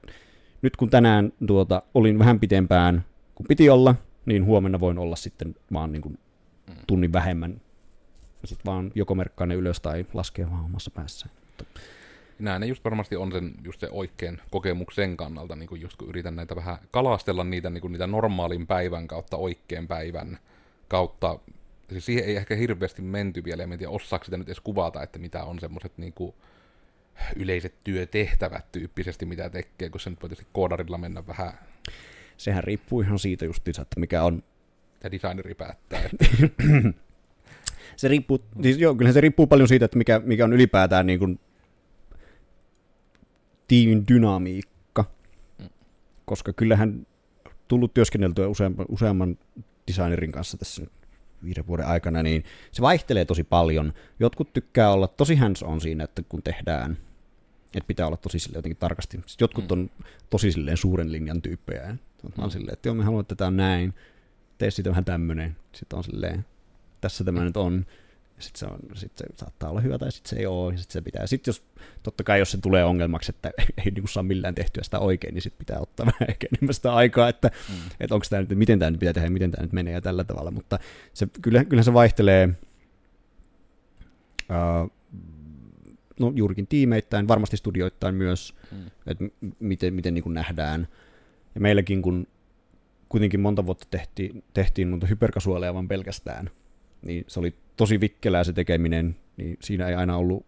nyt 0.63 0.77
kun 0.77 0.91
tänään 0.91 1.33
tuota, 1.47 1.83
olin 1.95 2.19
vähän 2.19 2.41
pitempään 2.41 3.05
kuin 3.35 3.47
piti 3.49 3.71
olla, 3.71 3.95
niin 4.27 4.45
huomenna 4.45 4.81
voin 4.81 4.99
olla 4.99 5.17
sitten 5.17 5.57
vaan 5.73 5.93
niin 5.93 6.03
kuin 6.03 6.19
mm. 6.67 6.75
tunnin 6.87 7.13
vähemmän 7.13 7.61
ja 8.43 8.49
sitten 8.49 8.73
vaan 8.73 8.93
joko 8.95 9.15
merkkaa 9.15 9.47
ne 9.47 9.55
ylös 9.55 9.81
tai 9.81 10.07
laskee 10.15 10.51
vaan 10.51 10.65
omassa 10.65 10.91
päässä. 10.91 11.29
Näin 12.39 12.61
ne 12.61 12.67
just 12.67 12.85
varmasti 12.85 13.17
on 13.17 13.33
sen, 13.33 13.55
just 13.65 13.81
se 13.81 13.89
oikein 13.91 14.41
kokemuksen 14.51 15.17
kannalta, 15.17 15.57
niin 15.57 15.69
kun 15.69 15.81
just 15.81 15.97
kun 15.97 16.09
yritän 16.09 16.37
näitä 16.37 16.57
vähän 16.57 16.79
kalastella 16.91 17.45
niitä, 17.45 17.71
niin 17.71 17.93
niitä 17.93 18.07
normaalin 18.07 18.67
päivän 18.67 19.09
kautta 19.09 19.37
oikein 19.37 19.89
päivän 19.89 20.39
kautta. 20.89 21.39
Siis 21.91 22.07
siihen 22.07 22.25
ei 22.25 22.37
ehkä 22.37 22.57
hirveästi 22.57 23.03
menty 23.03 23.45
vielä, 23.45 23.63
ja 23.63 23.69
en 23.73 23.79
tiedä 23.79 23.91
osaako 23.91 24.25
sitä 24.25 24.37
nyt 24.37 24.49
edes 24.49 24.61
kuvata, 24.61 25.03
että 25.03 25.19
mitä 25.19 25.45
on 25.45 25.61
semmoiset 25.61 25.99
niin 25.99 26.15
yleiset 27.37 27.75
työtehtävät 27.85 28.73
tyyppisesti, 28.73 29.27
mitä 29.27 29.51
tekee, 29.51 29.91
kun 29.91 30.01
se 30.01 30.11
nyt 30.11 30.23
voi 30.23 30.29
tietysti 30.29 30.51
koodarilla 30.53 30.99
mennä 30.99 31.27
vähän... 31.27 31.53
Sehän 32.37 32.65
riippuu 32.65 33.01
ihan 33.01 33.19
siitä 33.19 33.45
justiinsa, 33.45 33.83
että 33.83 34.01
mikä 34.01 34.23
on... 34.23 34.43
Ja 35.05 35.11
designeri 35.11 35.55
päättää. 35.55 36.01
Että... 36.01 36.27
se 37.97 38.09
riippuu, 38.09 38.45
siis 38.63 38.79
joo, 38.79 38.95
kyllä 38.95 39.13
se 39.13 39.21
riippuu 39.21 39.47
paljon 39.47 39.69
siitä, 39.69 39.85
että 39.85 39.99
mikä, 39.99 40.21
mikä 40.25 40.45
on 40.45 40.53
ylipäätään 40.53 41.07
niin 41.07 41.19
kuin 41.19 41.41
tiimin 43.69 44.05
dynamiikka, 44.09 45.05
mm. 45.59 45.69
koska 46.25 46.53
kyllähän 46.53 47.07
tullut 47.69 47.95
työskenneltyä 47.95 48.49
useamman, 48.49 48.87
useamman 48.89 49.39
designerin 49.89 50.33
kanssa 50.33 50.59
tässä 50.59 50.87
viiden 51.45 51.67
vuoden 51.67 51.87
aikana, 51.87 52.23
niin 52.23 52.45
se 52.73 52.83
vaihtelee 52.83 53.25
tosi 53.25 53.45
paljon. 53.45 53.93
Jotkut 54.21 54.53
tykkää 54.53 54.91
olla 54.91 55.09
tosi 55.09 55.37
hands 55.37 55.63
on 55.63 55.81
siinä, 55.81 56.05
että 56.05 56.23
kun 56.29 56.43
tehdään, 56.43 56.93
että 57.75 57.87
pitää 57.87 58.07
olla 58.07 58.17
tosi 58.17 58.39
sille 58.39 58.59
jotenkin 58.59 58.79
tarkasti. 58.79 59.17
Sitten 59.17 59.45
jotkut 59.45 59.65
mm. 59.65 59.73
on 59.73 59.91
tosi 60.31 60.53
silleen 60.53 60.77
suuren 60.77 61.13
linjan 61.13 61.43
tyyppejä. 61.43 61.97
Mm. 62.23 62.45
On 62.45 62.51
silleen, 62.51 62.73
että 62.73 62.89
joo, 62.89 62.95
me 62.95 63.05
haluamme, 63.05 63.21
että 63.21 63.35
tämä 63.35 63.49
on 63.49 63.57
näin. 63.57 63.95
Tee 64.59 64.71
siitä 64.71 64.91
vähän 64.91 65.05
tämmöinen. 65.05 65.57
Sitten 65.73 65.97
on 65.97 66.05
silleen, 66.05 66.45
tässä 67.01 67.25
tämä 67.25 67.45
nyt 67.45 67.57
on. 67.57 67.87
Sitten 68.39 68.59
se, 68.59 68.67
on, 68.67 68.79
sit 68.95 69.19
se 69.19 69.25
saattaa 69.37 69.71
olla 69.71 69.81
hyvä 69.81 69.99
tai 69.99 70.13
sitten 70.13 70.31
se 70.31 70.37
ei 70.37 70.47
ole, 70.47 70.73
ja 70.73 70.79
sitten 70.79 70.93
se 70.93 71.01
pitää. 71.01 71.27
Sitten 71.27 71.53
jos, 71.53 71.65
totta 72.03 72.25
kai 72.25 72.39
jos 72.39 72.51
se 72.51 72.59
tulee 72.59 72.85
ongelmaksi, 72.85 73.33
että 73.33 73.51
ei 73.85 73.91
niin 73.91 74.09
saa 74.09 74.23
millään 74.23 74.55
tehtyä 74.55 74.83
sitä 74.83 74.99
oikein, 74.99 75.35
niin 75.35 75.43
sitten 75.43 75.59
pitää 75.59 75.81
ottaa 75.81 76.07
vähän 76.13 76.31
ehkä 76.31 76.47
enemmän 76.53 76.75
sitä 76.75 76.95
aikaa, 76.95 77.29
että, 77.29 77.51
mm. 77.69 77.75
että 78.01 78.15
onko 78.15 78.27
tämä 78.31 78.43
nyt, 78.43 78.59
miten 78.59 78.79
tämä 78.79 78.91
nyt 78.91 79.01
pitää 79.01 79.13
tehdä, 79.13 79.31
miten 79.31 79.51
tämä 79.51 79.63
nyt 79.63 79.73
menee 79.73 79.93
ja 79.93 80.01
tällä 80.01 80.25
tavalla. 80.25 80.51
Mutta 80.51 80.79
se, 81.15 81.29
kyllä, 81.43 81.65
kyllä 81.65 81.83
se 81.83 81.93
vaihtelee 81.93 82.49
uh, 84.51 84.91
no 86.21 86.33
juurikin 86.35 86.67
tiimeittäin, 86.67 87.29
varmasti 87.29 87.57
studioittain 87.57 88.15
myös, 88.15 88.55
mm. 88.73 88.79
että 89.07 89.25
miten, 89.59 89.95
miten 89.95 90.15
niin 90.15 90.23
kuin 90.23 90.35
nähdään. 90.35 90.89
Ja 91.55 91.61
meilläkin, 91.61 92.03
kun 92.03 92.27
kuitenkin 93.15 93.41
monta 93.41 93.67
vuotta 93.67 93.87
tehtiin, 93.91 94.45
tehtiin 94.55 94.89
mutta 94.89 95.07
hyperkasuaaleja 95.07 95.75
vaan 95.75 95.89
pelkästään, 95.89 96.51
niin 97.03 97.25
se 97.29 97.41
oli 97.41 97.55
tosi 97.77 98.01
vikkelää 98.01 98.45
se 98.45 98.53
tekeminen, 98.53 99.17
niin 99.37 99.57
siinä 99.61 99.89
ei 99.89 99.95
aina 99.95 100.17
ollut 100.17 100.47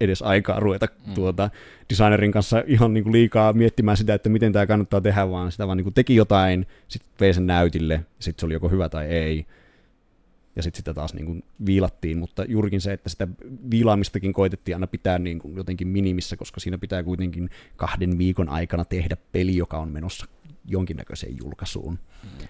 edes 0.00 0.22
aikaa 0.22 0.60
ruveta 0.60 0.86
mm. 1.06 1.14
tuota, 1.14 1.50
designerin 1.90 2.32
kanssa 2.32 2.62
ihan 2.66 2.94
niin 2.94 3.04
kuin 3.04 3.12
liikaa 3.12 3.52
miettimään 3.52 3.96
sitä, 3.96 4.14
että 4.14 4.28
miten 4.28 4.52
tämä 4.52 4.66
kannattaa 4.66 5.00
tehdä, 5.00 5.30
vaan 5.30 5.52
sitä 5.52 5.66
vaan 5.66 5.76
niin 5.76 5.84
kuin 5.84 5.94
teki 5.94 6.16
jotain, 6.16 6.66
sitten 6.88 7.10
vei 7.20 7.34
sen 7.34 7.46
näytille, 7.46 8.00
sitten 8.18 8.40
se 8.40 8.46
oli 8.46 8.54
joko 8.54 8.68
hyvä 8.68 8.88
tai 8.88 9.06
ei, 9.06 9.46
ja 10.60 10.62
sitten 10.62 10.78
sitä 10.78 10.94
taas 10.94 11.14
niin 11.14 11.26
kuin 11.26 11.44
viilattiin, 11.66 12.18
mutta 12.18 12.44
juurikin 12.44 12.80
se, 12.80 12.92
että 12.92 13.08
sitä 13.08 13.28
viilaamistakin 13.70 14.32
koitettiin 14.32 14.76
aina 14.76 14.86
pitää 14.86 15.18
niin 15.18 15.38
kuin 15.38 15.56
jotenkin 15.56 15.88
minimissä, 15.88 16.36
koska 16.36 16.60
siinä 16.60 16.78
pitää 16.78 17.02
kuitenkin 17.02 17.50
kahden 17.76 18.18
viikon 18.18 18.48
aikana 18.48 18.84
tehdä 18.84 19.16
peli, 19.32 19.56
joka 19.56 19.78
on 19.78 19.88
menossa 19.88 20.26
jonkinnäköiseen 20.66 21.36
julkaisuun. 21.38 21.98
Mm 22.22 22.48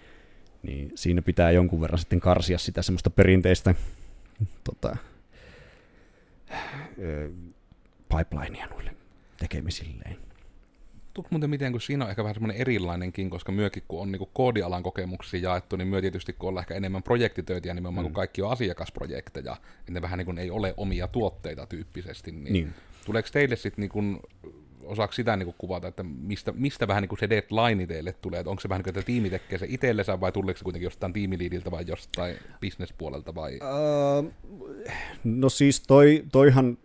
niin 0.62 0.92
siinä 0.94 1.23
pitää 1.23 1.51
jonkun 1.51 1.81
verran 1.81 1.99
sitten 1.99 2.20
karsia 2.20 2.59
sitä 2.59 2.83
semmoista 2.83 3.11
perinteistä 3.11 3.75
tota, 4.64 4.96
pipelinea 8.09 8.66
noille 8.66 8.94
tekemisilleen. 9.37 10.16
Tuliko 11.14 11.29
muuten 11.31 11.51
miten, 11.51 11.73
kun 11.73 11.81
siinä 11.81 12.05
on 12.05 12.11
ehkä 12.11 12.23
vähän 12.23 12.35
semmoinen 12.35 12.61
erilainenkin, 12.61 13.31
koska 13.31 13.53
myökin 13.53 13.83
kun 13.88 14.03
on 14.03 14.12
niin 14.12 14.29
koodialan 14.33 14.83
kokemuksia 14.83 15.40
jaettu, 15.40 15.77
niin 15.77 15.88
myö 15.88 16.01
tietysti 16.01 16.33
kun 16.33 16.49
on 16.49 16.59
ehkä 16.59 16.75
enemmän 16.75 17.03
projektitöitä 17.03 17.68
ja 17.68 17.75
nimenomaan 17.75 18.05
mm. 18.05 18.09
kun 18.09 18.14
kaikki 18.14 18.42
on 18.42 18.51
asiakasprojekteja, 18.51 19.57
niin 19.87 19.94
ne 19.94 20.03
vähän 20.03 20.18
niin 20.18 20.27
kuin 20.27 20.38
ei 20.38 20.51
ole 20.51 20.75
omia 20.77 21.09
tuotteita 21.09 21.66
tyyppisesti, 21.66 22.33
niin, 22.33 22.53
niin. 22.53 22.75
tuleeko 23.07 23.29
teille 23.33 23.57
sitten 23.57 23.88
niin 23.94 24.20
osaako 24.83 25.12
sitä 25.12 25.37
niin 25.37 25.46
kuin 25.46 25.55
kuvata, 25.59 25.88
että 25.88 26.03
mistä, 26.03 26.53
mistä 26.53 26.88
vähän 26.88 27.03
niin 27.03 27.09
kuin 27.09 27.18
se 27.18 27.31
deadline 27.31 27.87
teille 27.87 28.12
tulee, 28.12 28.40
että 28.40 28.51
onko 28.51 28.61
se 28.61 28.68
vähän 28.68 28.79
niin 28.79 28.85
kuin, 28.85 29.01
että 29.01 29.07
tiimi 29.07 29.31
tekee 29.31 29.59
se 29.59 29.66
itsellensä 29.68 30.20
vai 30.20 30.32
tuleeko 30.32 30.59
se 30.59 30.64
kuitenkin 30.64 30.87
jostain 30.87 31.12
tiimiliidiltä 31.12 31.70
vai 31.70 31.84
jostain 31.87 32.37
bisnespuolelta 32.61 33.34
vai? 33.34 33.59
Uh, 34.18 34.32
no 35.24 35.49
siis 35.49 35.80
toi, 35.80 36.24
toihan 36.32 36.78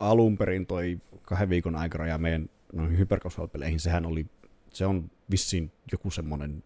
alun 0.00 0.38
perin 0.38 0.66
toi 0.66 0.98
kahden 1.22 1.48
viikon 1.48 1.76
aikaraja 1.76 2.18
meidän 2.18 2.48
noihin 2.74 2.98
hypercasual-peleihin, 2.98 3.80
sehän 3.80 4.06
oli, 4.06 4.26
se 4.72 4.86
on 4.86 5.10
vissiin 5.30 5.72
joku 5.92 6.10
semmoinen 6.10 6.62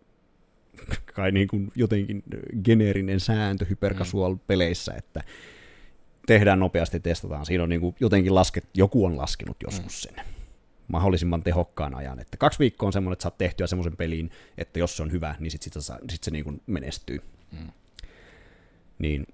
kai 1.14 1.32
niin 1.32 1.48
kuin 1.48 1.72
jotenkin 1.74 2.22
geneerinen 2.64 3.20
sääntö 3.20 3.66
hypercasual-peleissä, 3.70 4.94
että 4.94 5.22
tehdään 6.26 6.60
nopeasti, 6.60 7.00
testataan. 7.00 7.46
Siinä 7.46 7.62
on 7.62 7.68
niin 7.68 7.80
kuin 7.80 7.96
jotenkin 8.00 8.34
lasket, 8.34 8.64
joku 8.74 9.04
on 9.04 9.16
laskenut 9.16 9.56
joskus 9.62 10.08
mm. 10.10 10.16
sen 10.16 10.24
mahdollisimman 10.88 11.42
tehokkaan 11.42 11.94
ajan. 11.94 12.20
Että 12.20 12.36
kaksi 12.36 12.58
viikkoa 12.58 12.86
on 12.86 12.92
semmoinen, 12.92 13.12
että 13.12 13.22
saat 13.22 13.38
tehtyä 13.38 13.66
semmoisen 13.66 13.96
peliin, 13.96 14.30
että 14.58 14.78
jos 14.78 14.96
se 14.96 15.02
on 15.02 15.12
hyvä, 15.12 15.34
niin 15.38 15.50
sitten 15.50 15.82
sit, 15.82 15.94
sit 16.10 16.24
se 16.24 16.30
niin 16.30 16.44
kuin 16.44 16.62
menestyy. 16.66 17.22
Mm. 17.52 17.72
Niin 18.98 19.26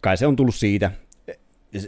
kai 0.00 0.16
se 0.16 0.26
on 0.26 0.36
tullut 0.36 0.54
siitä. 0.54 0.90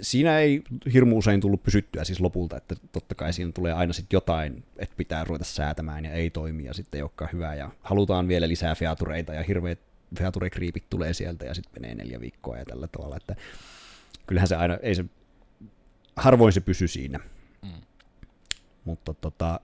Siinä 0.01 0.39
ei 0.39 0.63
hirmu 0.93 1.19
usein 1.19 1.41
tullut 1.41 1.63
pysyttyä 1.63 2.05
siis 2.05 2.21
lopulta, 2.21 2.57
että 2.57 2.75
totta 2.93 3.15
kai 3.15 3.33
siinä 3.33 3.53
tulee 3.53 3.73
aina 3.73 3.93
sitten 3.93 4.17
jotain, 4.17 4.65
että 4.77 4.97
pitää 4.97 5.25
ruveta 5.25 5.45
säätämään 5.45 6.05
ja 6.05 6.13
ei 6.13 6.31
toimi 6.31 6.65
ja 6.65 6.75
sitten 6.75 6.99
ei 6.99 7.03
olekaan 7.03 7.31
hyvä 7.33 7.55
ja 7.55 7.71
halutaan 7.83 8.29
vielä 8.29 8.49
lisää 8.49 8.75
featureita 8.75 9.35
ja 9.35 9.43
hirveät 9.43 9.79
feature-kriipit 10.19 10.85
tulee 10.91 11.13
sieltä 11.13 11.45
ja 11.45 11.55
sitten 11.55 11.83
menee 11.83 11.95
neljä 11.95 12.21
viikkoa 12.21 12.59
ja 12.59 12.65
tällä 12.65 12.87
tavalla, 12.87 13.17
että 13.17 13.37
kyllähän 14.27 14.49
se 14.49 14.57
aina, 14.57 14.77
ei 14.83 14.95
se, 14.95 15.05
harvoin 16.17 16.53
se 16.53 16.61
pysy 16.61 16.89
siinä. 16.89 17.21
Mm. 17.63 17.81
Mutta 18.85 19.15
tota, 19.15 19.61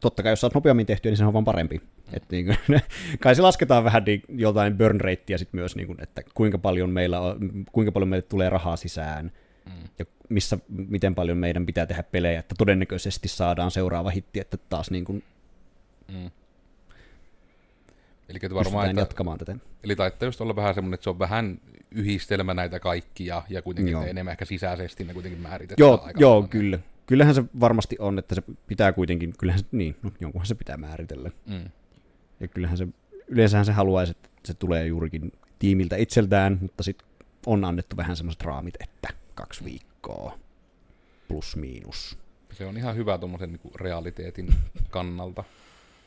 totta 0.00 0.22
kai 0.22 0.32
jos 0.32 0.40
saat 0.40 0.54
nopeammin 0.54 0.86
tehtyä, 0.86 1.10
niin 1.10 1.16
se 1.16 1.24
on 1.24 1.32
vaan 1.32 1.44
parempi. 1.44 1.80
Et 2.12 2.24
niin 2.30 2.46
kuin, 2.46 2.58
kai 3.20 3.34
se 3.34 3.42
lasketaan 3.42 3.84
vähän 3.84 4.04
niin, 4.04 4.22
jotain 4.28 4.78
burn 4.78 5.00
ratea 5.00 5.38
sit 5.38 5.52
myös, 5.52 5.76
niin 5.76 5.86
kuin, 5.86 6.02
että 6.02 6.22
kuinka 6.34 6.58
paljon, 6.58 6.90
meillä 6.90 7.20
on, 7.20 7.64
kuinka 7.72 7.92
paljon 7.92 8.08
meille 8.08 8.26
tulee 8.28 8.50
rahaa 8.50 8.76
sisään, 8.76 9.32
mm. 9.66 9.88
ja 9.98 10.04
missä, 10.28 10.58
miten 10.68 11.14
paljon 11.14 11.38
meidän 11.38 11.66
pitää 11.66 11.86
tehdä 11.86 12.02
pelejä, 12.02 12.40
että 12.40 12.54
todennäköisesti 12.58 13.28
saadaan 13.28 13.70
seuraava 13.70 14.10
hitti, 14.10 14.40
että 14.40 14.56
taas 14.56 14.90
niin 14.90 15.04
kuin, 15.04 15.22
mm. 16.12 16.30
Eli 18.28 18.54
varmaan, 18.54 18.90
että, 18.90 19.00
jatkamaan 19.00 19.38
tätä. 19.38 19.56
Eli 19.84 19.96
taittaa 19.96 20.26
just 20.26 20.40
olla 20.40 20.56
vähän 20.56 20.74
semmoinen, 20.74 20.94
että 20.94 21.04
se 21.04 21.10
on 21.10 21.18
vähän 21.18 21.60
yhdistelmä 21.90 22.54
näitä 22.54 22.80
kaikkia, 22.80 23.42
ja 23.48 23.62
kuitenkin 23.62 23.92
joo. 23.92 24.04
enemmän 24.04 24.32
ehkä 24.32 24.44
sisäisesti 24.44 25.04
ne 25.04 25.12
kuitenkin 25.12 25.40
määritetään. 25.40 25.86
Joo, 25.86 26.02
aika 26.04 26.20
joo 26.20 26.42
kyllä. 26.50 26.78
Kyllähän 27.06 27.34
se 27.34 27.44
varmasti 27.60 27.96
on, 27.98 28.18
että 28.18 28.34
se 28.34 28.42
pitää 28.66 28.92
kuitenkin, 28.92 29.34
kyllähän 29.38 29.58
se, 29.58 29.66
niin, 29.72 29.96
no, 30.02 30.12
jonkunhan 30.20 30.46
se 30.46 30.54
pitää 30.54 30.76
määritellä. 30.76 31.30
Mm. 31.46 31.70
Ja 32.42 32.48
kyllähän 32.48 32.78
se, 32.78 32.88
yleensähän 33.28 33.66
se 33.66 33.72
haluaisi, 33.72 34.10
että 34.10 34.28
se 34.44 34.54
tulee 34.54 34.86
juurikin 34.86 35.32
tiimiltä 35.58 35.96
itseltään, 35.96 36.58
mutta 36.60 36.82
sitten 36.82 37.08
on 37.46 37.64
annettu 37.64 37.96
vähän 37.96 38.16
semmoiset 38.16 38.42
raamit, 38.42 38.74
että 38.80 39.08
kaksi 39.34 39.64
viikkoa 39.64 40.38
plus 41.28 41.56
miinus. 41.56 42.18
Se 42.52 42.66
on 42.66 42.76
ihan 42.76 42.96
hyvä 42.96 43.18
tuommoisen 43.18 43.52
niin 43.52 43.74
realiteetin 43.74 44.54
kannalta. 44.90 45.44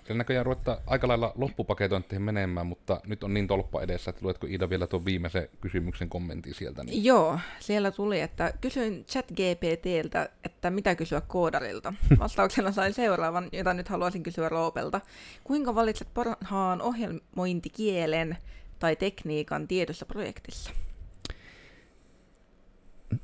Siellä 0.05 0.17
näköjään 0.17 0.45
ruvetta 0.45 0.81
aika 0.87 1.07
lailla 1.07 1.31
loppupaketointiin 1.35 2.21
menemään, 2.21 2.67
mutta 2.67 3.01
nyt 3.07 3.23
on 3.23 3.33
niin 3.33 3.47
tolppa 3.47 3.81
edessä, 3.81 4.09
että 4.09 4.25
luetko 4.25 4.47
Ida 4.49 4.69
vielä 4.69 4.87
tuon 4.87 5.05
viimeisen 5.05 5.49
kysymyksen 5.61 6.09
kommentin 6.09 6.53
sieltä? 6.53 6.83
Niin... 6.83 7.03
Joo, 7.03 7.39
siellä 7.59 7.91
tuli, 7.91 8.21
että 8.21 8.53
kysyin 8.61 9.05
ChatGPTltä, 9.05 10.29
että 10.43 10.69
mitä 10.69 10.95
kysyä 10.95 11.21
koodarilta. 11.21 11.93
Vastauksena 12.19 12.71
sain 12.71 12.93
seuraavan, 12.93 13.49
jota 13.51 13.73
nyt 13.73 13.87
haluaisin 13.87 14.23
kysyä 14.23 14.49
Roopelta. 14.49 15.01
Kuinka 15.43 15.75
valitset 15.75 16.07
parhaan 16.13 16.81
ohjelmointikielen 16.81 18.37
tai 18.79 18.95
tekniikan 18.95 19.67
tietyssä 19.67 20.05
projektissa? 20.05 20.71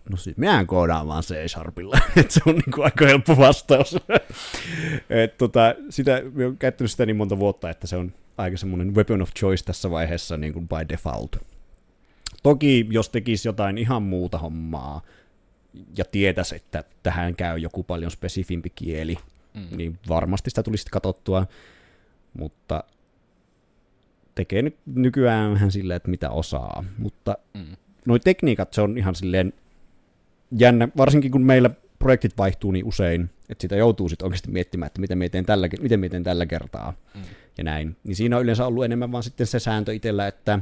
No 0.10 0.18
siis 0.18 0.38
minä 0.38 0.66
koodaan 0.66 1.08
vaan 1.08 1.24
C-Sharpilla, 1.24 1.98
että 2.18 2.34
se 2.34 2.42
on 2.46 2.56
niin 2.56 2.72
kuin 2.76 2.86
aika 2.86 3.06
helppo 3.06 3.38
vastaus. 3.38 3.96
Et 5.24 5.38
tota, 5.38 5.76
sitä, 5.90 6.22
minä 6.34 6.46
olen 6.46 6.58
käyttänyt 6.58 6.92
sitä 6.92 7.06
niin 7.06 7.16
monta 7.16 7.40
vuotta, 7.40 7.70
että 7.70 7.88
se 7.88 7.96
on 7.96 8.14
aika 8.38 8.58
semmoinen 8.58 8.96
weapon 8.96 9.22
of 9.22 9.30
choice 9.40 9.66
tässä 9.66 9.92
vaiheessa 9.92 10.38
niin 10.38 10.54
kuin 10.54 10.68
by 10.68 10.90
default. 10.90 11.36
Toki 12.44 12.88
jos 12.90 13.10
tekisi 13.10 13.48
jotain 13.48 13.78
ihan 13.78 14.04
muuta 14.04 14.38
hommaa 14.38 15.02
ja 15.98 16.06
tietäisi, 16.06 16.56
että 16.56 16.84
tähän 17.04 17.36
käy 17.36 17.58
joku 17.58 17.84
paljon 17.84 18.12
spesifimpi 18.12 18.70
kieli, 18.70 19.18
mm. 19.54 19.78
niin 19.78 20.00
varmasti 20.10 20.50
sitä 20.50 20.64
tulisi 20.64 20.86
katsottua, 20.92 21.48
mutta 22.34 22.84
tekee 24.36 24.62
nyt 24.62 24.78
nykyään 24.86 25.54
vähän 25.54 25.72
silleen, 25.72 25.98
että 25.98 26.10
mitä 26.10 26.30
osaa, 26.30 26.84
mutta 26.98 27.38
mm. 27.54 27.76
noi 28.06 28.20
tekniikat, 28.20 28.74
se 28.74 28.82
on 28.82 28.98
ihan 28.98 29.16
silleen 29.16 29.54
jännä, 30.58 30.88
varsinkin 30.98 31.32
kun 31.32 31.42
meillä 31.42 31.70
projektit 32.00 32.38
vaihtuu 32.38 32.72
niin 32.72 32.86
usein, 32.86 33.30
että 33.50 33.62
sitä 33.62 33.76
joutuu 33.76 34.10
sitten 34.10 34.26
oikeasti 34.26 34.52
miettimään, 34.52 34.88
että 34.88 35.02
miten 35.02 35.18
me 35.18 35.30
teen 35.30 35.46
tällä, 35.46 35.70
miten 35.82 36.00
me 36.00 36.10
teen 36.10 36.24
tällä 36.24 36.46
kertaa 36.46 36.94
mm. 37.16 37.22
ja 37.58 37.64
näin. 37.64 37.96
Niin 38.04 38.16
siinä 38.16 38.38
on 38.38 38.44
yleensä 38.44 38.66
ollut 38.66 38.86
enemmän 38.86 39.12
vaan 39.12 39.24
sitten 39.24 39.48
se 39.48 39.60
sääntö 39.60 39.94
itsellä, 39.94 40.28
että 40.28 40.60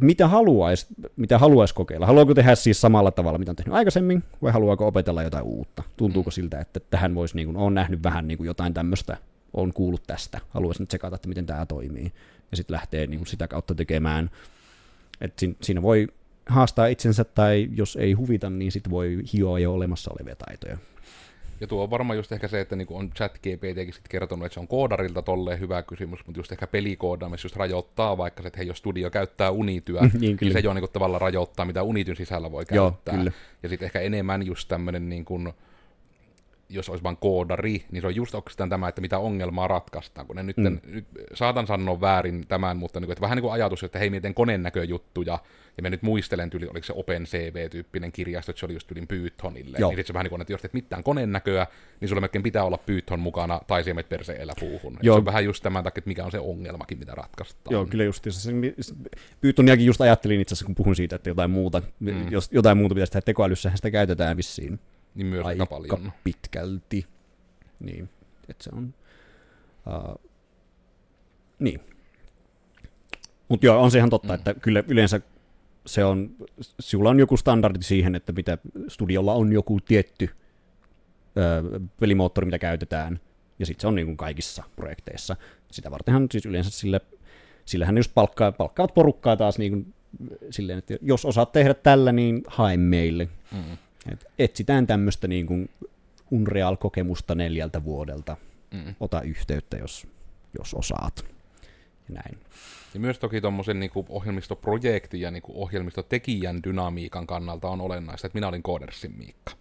mitä 0.00 0.28
haluaisi, 0.28 0.86
mitä 1.16 1.38
haluaisi 1.38 1.74
kokeilla. 1.74 2.06
Haluaako 2.06 2.34
tehdä 2.34 2.54
siis 2.54 2.80
samalla 2.80 3.10
tavalla, 3.10 3.38
mitä 3.38 3.52
on 3.52 3.56
tehnyt 3.56 3.74
aikaisemmin, 3.74 4.24
vai 4.42 4.52
haluaako 4.52 4.86
opetella 4.86 5.22
jotain 5.22 5.44
uutta? 5.44 5.82
Tuntuuko 5.96 6.30
mm. 6.30 6.32
siltä, 6.32 6.60
että 6.60 6.80
tähän 6.90 7.14
voisi, 7.14 7.36
niin 7.36 7.46
kuin, 7.46 7.56
on 7.56 7.74
nähnyt 7.74 8.02
vähän 8.02 8.28
niin 8.28 8.38
kuin 8.38 8.46
jotain 8.46 8.74
tämmöistä, 8.74 9.16
on 9.52 9.72
kuullut 9.72 10.02
tästä, 10.06 10.40
haluaisin 10.48 10.86
tsekata, 10.86 11.16
että 11.16 11.28
miten 11.28 11.46
tämä 11.46 11.66
toimii. 11.66 12.12
Ja 12.50 12.56
sitten 12.56 12.74
lähtee 12.74 13.06
niin 13.06 13.18
kuin 13.18 13.28
sitä 13.28 13.48
kautta 13.48 13.74
tekemään. 13.74 14.30
Et 15.20 15.34
siinä 15.62 15.82
voi 15.82 16.08
haastaa 16.46 16.86
itsensä 16.86 17.24
tai 17.24 17.68
jos 17.74 17.96
ei 17.96 18.12
huvita, 18.12 18.50
niin 18.50 18.72
sitten 18.72 18.90
voi 18.90 19.18
hioa 19.32 19.58
jo 19.58 19.74
olemassa 19.74 20.10
olevia 20.14 20.36
taitoja. 20.36 20.78
Ja 21.60 21.66
tuo 21.66 21.82
on 21.82 21.90
varmaan 21.90 22.16
just 22.16 22.32
ehkä 22.32 22.48
se, 22.48 22.60
että 22.60 22.76
niinku 22.76 22.96
on 22.96 23.10
chat 23.10 23.38
GPTkin 23.38 23.92
sit 23.92 24.08
kertonut, 24.08 24.46
että 24.46 24.54
se 24.54 24.60
on 24.60 24.68
koodarilta 24.68 25.22
tolleen 25.22 25.60
hyvä 25.60 25.82
kysymys, 25.82 26.26
mutta 26.26 26.38
just 26.38 26.52
ehkä 26.52 26.66
pelikoodaamissa 26.66 27.46
just 27.46 27.56
rajoittaa 27.56 28.18
vaikka 28.18 28.42
se, 28.42 28.46
että 28.46 28.58
hei, 28.58 28.66
jos 28.66 28.78
studio 28.78 29.10
käyttää 29.10 29.50
unityä, 29.50 30.00
niin, 30.20 30.38
niin 30.40 30.52
se 30.52 30.60
jo 30.60 30.74
niinku 30.74 30.88
tavallaan 30.88 31.20
rajoittaa, 31.20 31.66
mitä 31.66 31.82
unityn 31.82 32.16
sisällä 32.16 32.52
voi 32.52 32.64
käyttää. 32.64 33.14
Joo, 33.14 33.18
kyllä. 33.18 33.32
Ja 33.62 33.68
sitten 33.68 33.86
ehkä 33.86 34.00
enemmän 34.00 34.46
just 34.46 34.68
tämmöinen 34.68 35.08
niin 35.08 35.24
kuin, 35.24 35.52
jos 36.68 36.88
olisi 36.88 37.04
vain 37.04 37.16
koodari, 37.16 37.84
niin 37.90 38.00
se 38.00 38.06
on 38.06 38.14
just 38.14 38.34
oikeastaan 38.34 38.70
tämä, 38.70 38.88
että 38.88 39.00
mitä 39.00 39.18
ongelmaa 39.18 39.68
ratkaistaan, 39.68 40.26
kun 40.26 40.36
ne 40.36 40.42
nyt, 40.42 40.56
mm. 40.56 40.78
nyt 40.84 41.04
saatan 41.34 41.66
sanoa 41.66 42.00
väärin 42.00 42.46
tämän, 42.48 42.76
mutta 42.76 43.00
niin 43.00 43.06
kuin, 43.06 43.12
että 43.12 43.22
vähän 43.22 43.36
niin 43.36 43.42
kuin 43.42 43.52
ajatus, 43.52 43.84
että 43.84 43.98
hei, 43.98 44.10
miten 44.10 44.34
koneen 44.34 44.62
näköjuttuja, 44.62 45.38
ja 45.80 45.82
mä 45.82 45.90
nyt 45.90 46.02
muistelen 46.02 46.50
tyyli, 46.50 46.68
oliko 46.68 46.86
se 46.86 46.92
OpenCV-tyyppinen 46.96 48.12
kirjasto, 48.12 48.50
että 48.52 48.60
se 48.60 48.66
oli 48.66 48.72
just 48.72 48.86
tyylin 48.86 49.06
Pythonille, 49.06 49.78
Joo. 49.78 49.90
niin 49.90 49.96
sitten 49.96 50.06
se 50.06 50.12
vähän 50.12 50.24
niin 50.24 50.30
kuin, 50.30 50.40
että 50.40 50.52
jos 50.52 50.60
teet 50.60 50.74
mitään 50.74 51.02
koneen 51.02 51.32
näköä, 51.32 51.66
niin 52.00 52.08
sulla 52.08 52.20
melkein 52.20 52.42
pitää 52.42 52.64
olla 52.64 52.78
Python 52.78 53.20
mukana, 53.20 53.60
tai 53.66 53.84
siemet 53.84 54.08
perseellä 54.08 54.52
puuhun. 54.60 54.98
Joo. 55.02 55.14
Se 55.14 55.18
on 55.18 55.24
vähän 55.24 55.44
just 55.44 55.62
tämän 55.62 55.84
takia, 55.84 56.00
että 56.00 56.08
mikä 56.08 56.24
on 56.24 56.30
se 56.30 56.38
ongelmakin, 56.38 56.98
mitä 56.98 57.14
ratkaistaan. 57.14 57.72
Joo, 57.72 57.86
kyllä 57.86 58.04
just 58.04 58.26
se, 58.30 58.52
Pythoniakin 59.40 59.86
just 59.86 60.00
ajattelin 60.00 60.40
itse 60.40 60.52
asiassa, 60.52 60.66
kun 60.66 60.74
puhun 60.74 60.96
siitä, 60.96 61.16
että 61.16 61.30
jotain 61.30 61.50
muuta, 61.50 61.82
mm. 62.00 62.32
jos 62.32 62.48
jotain 62.52 62.78
muuta 62.78 62.94
pitäisi 62.94 63.12
tehdä 63.12 63.24
tekoälyssähän 63.24 63.78
sitä 63.78 63.90
käytetään 63.90 64.36
vissiin. 64.36 64.80
Niin 65.14 65.26
myös 65.26 65.46
aika 65.46 65.66
paljon. 65.66 66.12
pitkälti. 66.24 67.06
Niin, 67.80 68.08
että 68.48 68.64
se 68.64 68.70
on... 68.72 68.94
Uh, 69.86 70.30
niin. 71.58 71.80
Mutta 73.48 73.66
joo, 73.66 73.82
on 73.82 73.90
se 73.90 73.98
ihan 73.98 74.10
totta, 74.10 74.28
mm. 74.28 74.34
että 74.34 74.54
kyllä 74.54 74.82
yleensä 74.88 75.20
se 75.86 76.04
on, 76.04 76.30
sulla 76.78 77.10
on 77.10 77.18
joku 77.18 77.36
standardi 77.36 77.82
siihen, 77.82 78.14
että 78.14 78.32
mitä 78.32 78.58
studiolla 78.88 79.34
on 79.34 79.52
joku 79.52 79.80
tietty 79.80 80.28
ö, 81.36 81.80
pelimoottori, 82.00 82.44
mitä 82.44 82.58
käytetään, 82.58 83.20
ja 83.58 83.66
sitten 83.66 83.80
se 83.80 83.86
on 83.86 83.94
niin 83.94 84.06
kuin 84.06 84.16
kaikissa 84.16 84.62
projekteissa. 84.76 85.36
Sitä 85.70 85.90
vartenhan 85.90 86.26
siis 86.30 86.46
yleensä 86.46 86.70
sille, 86.70 87.00
sillähän 87.64 87.96
just 87.96 88.14
palkkaa, 88.14 88.52
palkkaavat 88.52 88.94
porukkaa 88.94 89.36
taas 89.36 89.58
niin 89.58 89.72
kuin, 89.72 89.94
silleen, 90.50 90.78
että 90.78 90.94
jos 91.02 91.24
osaat 91.24 91.52
tehdä 91.52 91.74
tällä, 91.74 92.12
niin 92.12 92.42
hae 92.46 92.76
meille. 92.76 93.28
Mm. 93.52 93.76
Et 94.12 94.24
etsitään 94.38 94.86
tämmöistä 94.86 95.28
niin 95.28 95.46
kuin 95.46 95.70
Unreal-kokemusta 96.30 97.34
neljältä 97.34 97.84
vuodelta. 97.84 98.36
Mm. 98.70 98.94
Ota 99.00 99.22
yhteyttä, 99.22 99.76
jos, 99.76 100.06
jos 100.58 100.74
osaat. 100.74 101.24
Ja 102.08 102.14
näin. 102.14 102.38
Ja 102.94 103.00
myös 103.00 103.18
toki 103.18 103.40
tuommoisen 103.40 103.80
niin 103.80 103.90
ohjelmistoprojektin 104.08 105.20
ja 105.20 105.30
niin 105.30 105.42
kuin 105.42 105.56
ohjelmistotekijän 105.56 106.62
dynamiikan 106.62 107.26
kannalta 107.26 107.68
on 107.68 107.80
olennaista, 107.80 108.26
että 108.26 108.36
minä 108.36 108.48
olin 108.48 108.62
Codersin 108.62 109.14
Miikka. 109.18 109.52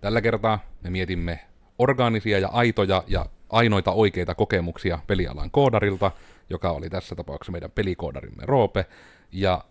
Tällä 0.00 0.20
kertaa 0.20 0.58
me 0.84 0.90
mietimme 0.90 1.40
orgaanisia 1.78 2.38
ja 2.38 2.48
aitoja 2.48 3.04
ja 3.06 3.26
ainoita 3.50 3.92
oikeita 3.92 4.34
kokemuksia 4.34 4.98
pelialan 5.06 5.50
koodarilta, 5.50 6.10
joka 6.50 6.70
oli 6.70 6.90
tässä 6.90 7.14
tapauksessa 7.14 7.52
meidän 7.52 7.70
pelikoodarimme 7.70 8.42
Roope. 8.46 8.86
Ja 9.32 9.64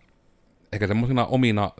ehkä 0.72 0.86
semmoisina 0.86 1.26
omina 1.26 1.70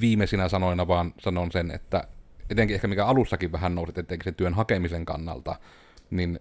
viimeisinä 0.00 0.48
sanoina 0.48 0.88
vaan 0.88 1.14
sanon 1.18 1.52
sen, 1.52 1.70
että 1.70 2.04
etenkin 2.50 2.74
ehkä 2.74 2.88
mikä 2.88 3.06
alussakin 3.06 3.52
vähän 3.52 3.74
nousi, 3.74 3.92
etenkin 3.96 4.24
sen 4.24 4.34
työn 4.34 4.54
hakemisen 4.54 5.04
kannalta, 5.04 5.56
niin 6.10 6.40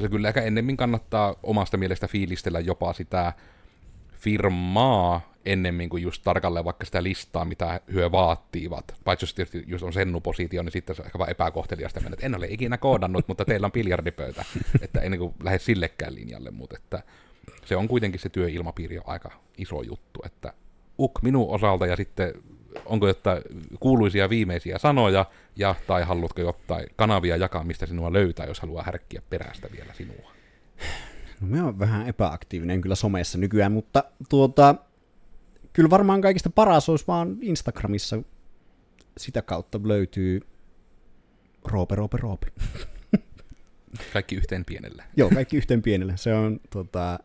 se 0.00 0.08
kyllä 0.08 0.28
ehkä 0.28 0.42
ennemmin 0.42 0.76
kannattaa 0.76 1.34
omasta 1.42 1.76
mielestä 1.76 2.08
fiilistellä 2.08 2.60
jopa 2.60 2.92
sitä 2.92 3.32
firmaa 4.24 5.34
ennemmin 5.44 5.88
kuin 5.88 6.02
just 6.02 6.22
tarkalleen 6.22 6.64
vaikka 6.64 6.84
sitä 6.84 7.02
listaa, 7.02 7.44
mitä 7.44 7.80
hyö 7.92 8.12
vaattivat. 8.12 8.94
Paitsi 9.04 9.24
jos 9.24 9.34
tietysti 9.34 9.64
just 9.66 9.84
on 9.84 9.92
sennu-positio, 9.92 10.62
niin 10.62 10.72
sitten 10.72 10.96
se 10.96 11.02
on 11.02 11.06
ehkä 11.06 11.18
vaan 11.18 11.30
epäkohteliasta 11.30 12.00
mennä, 12.00 12.14
että 12.14 12.26
en 12.26 12.36
ole 12.36 12.46
ikinä 12.50 12.78
koodannut, 12.78 13.28
mutta 13.28 13.44
teillä 13.44 13.64
on 13.64 13.72
biljardipöytä, 13.72 14.44
että 14.84 15.00
ennen 15.00 15.18
kuin 15.20 15.34
lähde 15.42 15.58
sillekään 15.58 16.14
linjalle, 16.14 16.50
mutta 16.50 16.76
että 16.76 17.02
se 17.64 17.76
on 17.76 17.88
kuitenkin 17.88 18.20
se 18.20 18.28
työilmapiiri 18.28 18.98
on 18.98 19.04
aika 19.06 19.30
iso 19.58 19.82
juttu, 19.82 20.20
että 20.26 20.52
uk 20.98 21.22
minun 21.22 21.50
osalta 21.50 21.86
ja 21.86 21.96
sitten 21.96 22.32
onko 22.86 23.08
jotain 23.08 23.42
kuuluisia 23.80 24.30
viimeisiä 24.30 24.78
sanoja 24.78 25.26
ja 25.56 25.74
tai 25.86 26.02
haluatko 26.02 26.40
jotain 26.40 26.86
kanavia 26.96 27.36
jakaa, 27.36 27.64
mistä 27.64 27.86
sinua 27.86 28.12
löytää, 28.12 28.46
jos 28.46 28.60
haluaa 28.60 28.82
härkkiä 28.82 29.22
perästä 29.30 29.68
vielä 29.72 29.94
sinua? 29.94 30.30
No 31.40 31.46
mä 31.46 31.64
oon 31.64 31.78
vähän 31.78 32.08
epäaktiivinen 32.08 32.80
kyllä 32.80 32.94
somessa 32.94 33.38
nykyään, 33.38 33.72
mutta 33.72 34.04
tuota, 34.28 34.74
kyllä 35.72 35.90
varmaan 35.90 36.20
kaikista 36.20 36.50
paras 36.50 36.88
olisi 36.88 37.04
vaan 37.06 37.36
Instagramissa. 37.40 38.22
Sitä 39.16 39.42
kautta 39.42 39.80
löytyy 39.84 40.40
Roope, 41.64 41.94
Roope, 41.94 42.16
Roope. 42.16 42.46
Kaikki 44.12 44.34
yhteen 44.36 44.64
pienellä. 44.64 45.04
Joo, 45.16 45.30
kaikki 45.30 45.56
yhteen 45.56 45.82
pienellä. 45.82 46.16
Se 46.16 46.34
on 46.34 46.60
tota, 46.70 47.18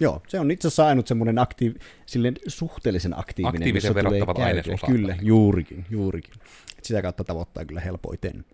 Joo, 0.00 0.22
se 0.28 0.40
on 0.40 0.50
itse 0.50 0.68
asiassa 0.68 0.86
ainut 0.86 1.06
semmoinen 1.06 1.38
aktiiv, 1.38 1.74
silleen 2.06 2.34
suhteellisen 2.46 3.18
aktiivinen. 3.18 3.62
Aktiivisen 3.62 3.94
verrattavat 3.94 4.38
ainesosat. 4.38 4.90
Kyllä, 4.90 5.16
juurikin, 5.22 5.86
juurikin. 5.90 6.34
Et 6.78 6.84
sitä 6.84 7.02
kautta 7.02 7.24
tavoittaa 7.24 7.64
kyllä 7.64 7.80
helpoiten. 7.80 8.44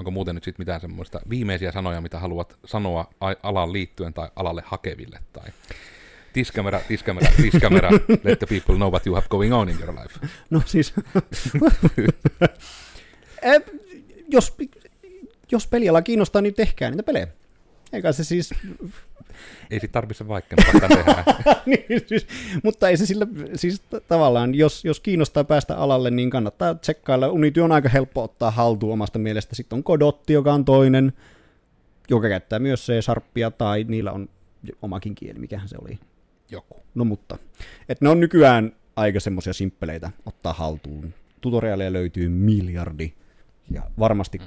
Onko 0.00 0.10
muuten 0.10 0.34
nyt 0.34 0.44
sitten 0.44 0.62
mitään 0.62 0.80
semmoista 0.80 1.20
viimeisiä 1.30 1.72
sanoja, 1.72 2.00
mitä 2.00 2.18
haluat 2.18 2.58
sanoa 2.64 3.10
alaan 3.42 3.72
liittyen 3.72 4.14
tai 4.14 4.28
alalle 4.36 4.62
hakeville? 4.66 5.18
Tai 5.32 5.48
tiskamera, 6.32 6.80
tiskamera, 6.88 7.32
tiskamera, 7.42 7.90
let 8.24 8.38
the 8.38 8.46
people 8.48 8.76
know 8.76 8.90
what 8.90 9.06
you 9.06 9.14
have 9.14 9.26
going 9.28 9.54
on 9.54 9.68
in 9.68 9.76
your 9.80 9.94
life. 9.94 10.26
No 10.50 10.62
siis, 10.66 10.94
eh, 13.42 13.62
jos, 14.28 14.56
jos 15.52 15.66
peliala 15.66 16.02
kiinnostaa, 16.02 16.42
niin 16.42 16.54
tehkää 16.54 16.90
niitä 16.90 17.02
pelejä. 17.02 17.26
Eikä 17.92 18.12
se 18.12 18.24
siis 18.24 18.54
ei 19.70 19.80
sit 19.80 19.92
tarvitse 19.92 20.28
vaikeampaa 20.28 20.88
tehdä. 20.88 21.24
niin, 21.66 22.02
siis, 22.06 22.26
mutta 22.62 22.88
ei 22.88 22.96
se 22.96 23.06
sillä, 23.06 23.26
siis 23.54 23.82
tavallaan, 24.08 24.54
jos, 24.54 24.84
jos 24.84 25.00
kiinnostaa 25.00 25.44
päästä 25.44 25.76
alalle, 25.76 26.10
niin 26.10 26.30
kannattaa 26.30 26.74
tsekkailla. 26.74 27.28
Unity 27.28 27.60
on 27.60 27.72
aika 27.72 27.88
helppo 27.88 28.22
ottaa 28.22 28.50
haltuun 28.50 28.92
omasta 28.92 29.18
mielestä. 29.18 29.54
Sitten 29.56 29.76
on 29.76 29.84
Kodotti, 29.84 30.32
joka 30.32 30.52
on 30.52 30.64
toinen, 30.64 31.12
joka 32.10 32.28
käyttää 32.28 32.58
myös 32.58 32.86
C-sharppia, 32.86 33.50
tai 33.50 33.84
niillä 33.88 34.12
on 34.12 34.28
omakin 34.82 35.14
kieli, 35.14 35.38
mikähän 35.38 35.68
se 35.68 35.76
oli. 35.82 35.98
Joku. 36.50 36.82
No 36.94 37.04
mutta, 37.04 37.38
että 37.88 38.04
ne 38.04 38.08
on 38.08 38.20
nykyään 38.20 38.72
aika 38.96 39.20
semmoisia 39.20 39.52
simppeleitä 39.52 40.10
ottaa 40.26 40.52
haltuun. 40.52 41.14
Tutoriaaleja 41.40 41.92
löytyy 41.92 42.28
miljardi, 42.28 43.12
ja 43.70 43.82
varmasti 43.98 44.38
mm. 44.38 44.44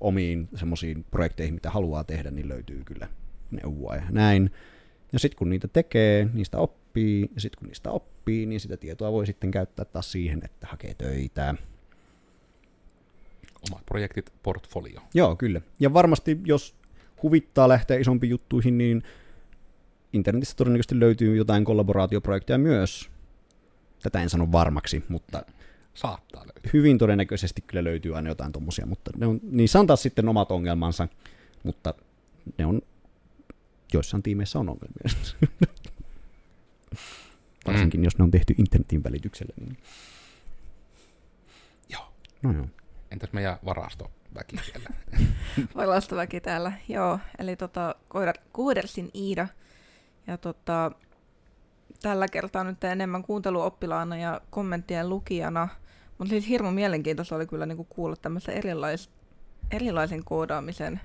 Omiin 0.00 0.48
semmoisiin 0.54 1.04
projekteihin, 1.10 1.54
mitä 1.54 1.70
haluaa 1.70 2.04
tehdä, 2.04 2.30
niin 2.30 2.48
löytyy 2.48 2.82
kyllä 2.84 3.08
neuvoa 3.50 3.96
ja 3.96 4.02
näin. 4.10 4.50
Ja 5.12 5.18
sitten 5.18 5.38
kun 5.38 5.50
niitä 5.50 5.68
tekee, 5.68 6.28
niistä 6.32 6.58
oppii, 6.58 7.30
ja 7.34 7.40
sitten 7.40 7.58
kun 7.58 7.68
niistä 7.68 7.90
oppii, 7.90 8.46
niin 8.46 8.60
sitä 8.60 8.76
tietoa 8.76 9.12
voi 9.12 9.26
sitten 9.26 9.50
käyttää 9.50 9.84
taas 9.84 10.12
siihen, 10.12 10.40
että 10.44 10.66
hakee 10.66 10.94
töitä. 10.94 11.54
Omat 13.70 13.86
projektit, 13.86 14.32
portfolio. 14.42 15.00
Joo, 15.14 15.36
kyllä. 15.36 15.60
Ja 15.80 15.94
varmasti, 15.94 16.40
jos 16.44 16.76
huvittaa 17.22 17.68
lähteä 17.68 17.98
isompiin 17.98 18.30
juttuihin, 18.30 18.78
niin 18.78 19.02
internetissä 20.12 20.56
todennäköisesti 20.56 21.00
löytyy 21.00 21.36
jotain 21.36 21.64
kollaboraatioprojekteja 21.64 22.58
myös. 22.58 23.10
Tätä 24.02 24.22
en 24.22 24.30
sano 24.30 24.52
varmaksi, 24.52 25.04
mutta 25.08 25.42
saattaa 25.96 26.42
löytyä. 26.42 26.70
Hyvin 26.72 26.98
todennäköisesti 26.98 27.62
kyllä 27.66 27.84
löytyy 27.84 28.16
aina 28.16 28.28
jotain 28.28 28.52
tuommoisia, 28.52 28.86
mutta 28.86 29.10
ne 29.16 29.26
on, 29.26 29.40
niissä 29.42 29.80
on 29.80 29.86
taas 29.86 30.02
sitten 30.02 30.28
omat 30.28 30.50
ongelmansa, 30.50 31.08
mutta 31.62 31.94
ne 32.58 32.66
on 32.66 32.82
joissain 33.92 34.22
tiimeissä 34.22 34.58
on 34.58 34.68
ongelmia. 34.68 35.08
Varsinkin 37.66 38.00
mm. 38.00 38.04
jos 38.04 38.18
ne 38.18 38.24
on 38.24 38.30
tehty 38.30 38.54
internetin 38.58 39.04
välityksellä. 39.04 39.54
Niin... 39.60 39.78
Joo. 41.88 42.12
No 42.42 42.52
joo. 42.52 42.66
Entäs 43.10 43.32
meidän 43.32 43.58
varastoväki 43.64 44.56
siellä? 44.64 44.90
varastoväki 45.76 46.40
täällä, 46.40 46.72
joo. 46.88 47.18
Eli 47.38 47.56
tota, 47.56 47.94
Kuudersin 48.52 49.10
Iida. 49.14 49.48
Ja 50.26 50.38
tota, 50.38 50.92
tällä 52.02 52.28
kertaa 52.28 52.64
nyt 52.64 52.84
enemmän 52.84 53.22
kuunteluoppilaana 53.22 54.16
ja 54.16 54.40
kommenttien 54.50 55.08
lukijana. 55.08 55.68
Mutta 56.18 56.30
siis 56.30 56.48
hirmu 56.48 56.70
mielenkiintoista 56.70 57.36
oli 57.36 57.46
kyllä 57.46 57.66
niinku 57.66 57.84
kuulla 57.84 58.16
tämmöistä 58.16 58.52
erilais, 58.52 59.10
erilaisen 59.70 60.24
koodaamisen 60.24 61.00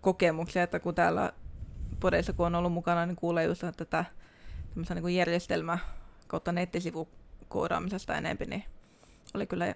kokemuksia, 0.00 0.62
että 0.62 0.80
kun 0.80 0.94
täällä 0.94 1.32
podeissa, 2.00 2.32
kun 2.32 2.46
on 2.46 2.54
ollut 2.54 2.72
mukana, 2.72 3.06
niin 3.06 3.16
kuulee 3.16 3.44
just 3.44 3.64
tätä 3.76 4.04
niin 4.74 5.14
järjestelmä 5.14 5.78
kautta 6.26 6.52
nettisivukoodaamisesta 6.52 8.14
enemmän, 8.14 8.48
niin 8.48 8.64
oli 9.34 9.46
kyllä 9.46 9.74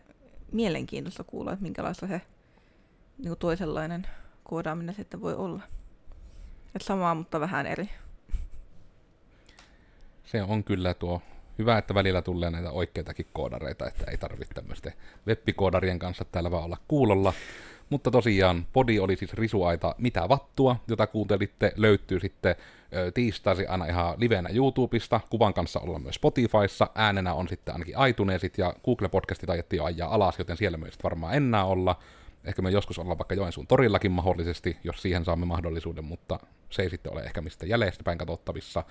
mielenkiintoista 0.53 1.25
kuulla, 1.25 1.53
että 1.53 1.63
minkälaista 1.63 2.07
se 2.07 2.21
niin 3.19 3.29
kuin 3.29 3.39
toisenlainen 3.39 4.07
koodaaminen 4.45 4.95
sitten 4.95 5.21
voi 5.21 5.35
olla. 5.35 5.63
Että 6.75 6.87
samaa, 6.87 7.15
mutta 7.15 7.41
vähän 7.41 7.67
eri. 7.67 7.91
Se 10.25 10.43
on 10.43 10.65
kyllä 10.65 10.95
tuo 10.95 11.23
hyvä, 11.59 11.79
että 11.79 11.95
välillä 11.95 12.23
tulee 12.23 12.51
näitä 12.51 12.71
oikeitakin 12.71 13.27
koodareita, 13.33 13.87
että 13.87 14.11
ei 14.11 14.19
tarvitse 14.19 14.55
tämmöisten 14.55 14.93
webbikoodarien 15.27 15.99
kanssa 15.99 16.25
täällä 16.25 16.51
vaan 16.51 16.65
olla 16.65 16.77
kuulolla. 16.89 17.33
Mutta 17.91 18.11
tosiaan, 18.11 18.67
podi 18.73 18.99
oli 18.99 19.17
siis 19.17 19.35
risuaita 19.35 19.95
Mitä 19.99 20.29
vattua, 20.29 20.77
jota 20.89 21.07
kuuntelitte, 21.07 21.73
löytyy 21.77 22.21
sitten 22.21 22.57
tiistaisin 23.15 23.71
aina 23.71 23.87
ihan 23.87 24.15
livenä 24.19 24.49
YouTubesta, 24.53 25.21
kuvan 25.31 25.55
kanssa 25.55 25.81
olla 25.81 25.99
myös 25.99 26.15
Spotifyssa, 26.15 26.91
äänenä 26.95 27.35
on 27.35 27.49
sitten 27.49 27.75
ainakin 27.75 27.95
iTunesit 28.09 28.59
ja 28.59 28.75
Google-podcastit 28.85 29.51
ajettiin 29.51 29.79
jo 29.79 29.85
ajaa 29.85 30.15
alas, 30.15 30.39
joten 30.39 30.57
siellä 30.57 30.79
myös 30.79 30.95
varmaan 31.03 31.35
enää 31.35 31.65
olla. 31.65 31.99
Ehkä 32.45 32.63
me 32.63 32.71
joskus 32.71 32.99
ollaan 32.99 33.19
vaikka 33.19 33.35
Joensuun 33.35 33.67
torillakin 33.67 34.13
mahdollisesti, 34.13 34.77
jos 34.85 35.03
siihen 35.03 35.25
saamme 35.25 35.47
mahdollisuuden, 35.47 36.05
mutta 36.05 36.39
se 36.71 36.83
ei 36.83 36.91
sitten 36.91 37.13
ole 37.13 37.23
ehkä 37.23 37.41
mistä 37.41 37.67
jäljestä 37.67 38.05
päin 38.05 38.19
katsottavissa. 38.19 38.85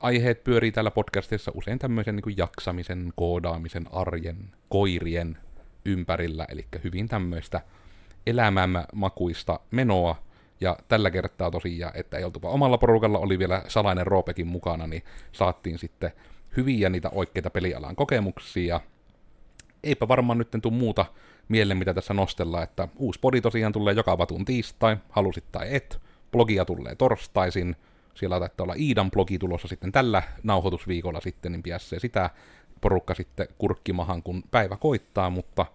Aiheet 0.00 0.44
pyörii 0.44 0.72
täällä 0.72 0.90
podcastissa 0.90 1.52
usein 1.54 1.78
tämmöisen 1.78 2.16
niin 2.16 2.36
jaksamisen, 2.36 3.12
koodaamisen, 3.16 3.86
arjen, 3.92 4.50
koirien 4.68 5.38
ympärillä, 5.84 6.46
eli 6.48 6.66
hyvin 6.84 7.08
tämmöistä 7.08 7.60
elämämme 8.26 8.84
makuista 8.94 9.60
menoa, 9.70 10.22
ja 10.60 10.76
tällä 10.88 11.10
kertaa 11.10 11.50
tosiaan, 11.50 11.96
että 11.96 12.16
ei 12.18 12.24
oltu 12.24 12.40
omalla 12.42 12.78
porukalla, 12.78 13.18
oli 13.18 13.38
vielä 13.38 13.62
salainen 13.68 14.06
Roopekin 14.06 14.46
mukana, 14.46 14.86
niin 14.86 15.02
saattiin 15.32 15.78
sitten 15.78 16.12
hyviä 16.56 16.88
niitä 16.88 17.10
oikeita 17.12 17.50
pelialan 17.50 17.96
kokemuksia. 17.96 18.80
Eipä 19.82 20.08
varmaan 20.08 20.38
nyt 20.38 20.48
tule 20.62 20.74
muuta 20.74 21.06
mieleen, 21.48 21.78
mitä 21.78 21.94
tässä 21.94 22.14
nostellaan, 22.14 22.64
että 22.64 22.88
uusi 22.96 23.20
podi 23.20 23.40
tosiaan 23.40 23.72
tulee 23.72 23.94
joka 23.94 24.18
vatun 24.18 24.44
tiistai, 24.44 24.96
halusit 25.10 25.44
tai 25.52 25.74
et. 25.74 26.00
Blogia 26.32 26.64
tulee 26.64 26.94
torstaisin, 26.94 27.76
siellä 28.18 28.38
taitaa 28.38 28.64
olla 28.64 28.74
Iidan 28.78 29.10
blogi 29.10 29.38
tulossa 29.38 29.68
sitten 29.68 29.92
tällä 29.92 30.22
nauhoitusviikolla 30.42 31.20
sitten, 31.20 31.52
niin 31.52 31.62
piässee 31.62 31.98
sitä. 31.98 32.30
Porukka 32.80 33.14
sitten 33.14 33.48
kurkkimahan, 33.58 34.22
kun 34.22 34.42
päivä 34.50 34.76
koittaa, 34.76 35.30
mutta 35.30 35.66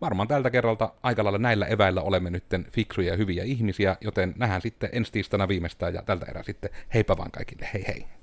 varmaan 0.00 0.28
tältä 0.28 0.50
kerralta 0.50 0.92
aika 1.02 1.24
lailla 1.24 1.38
näillä 1.38 1.66
eväillä 1.66 2.02
olemme 2.02 2.30
nytten 2.30 2.66
fiksuja 2.72 3.10
ja 3.10 3.16
hyviä 3.16 3.44
ihmisiä, 3.44 3.96
joten 4.00 4.34
nähdään 4.36 4.62
sitten 4.62 4.90
ensi 4.92 5.12
tiistaina 5.12 5.48
viimeistään 5.48 5.94
ja 5.94 6.02
tältä 6.02 6.26
erää 6.26 6.42
sitten. 6.42 6.70
Heipä 6.94 7.16
vaan 7.16 7.30
kaikille, 7.30 7.68
hei 7.74 7.84
hei! 7.88 8.15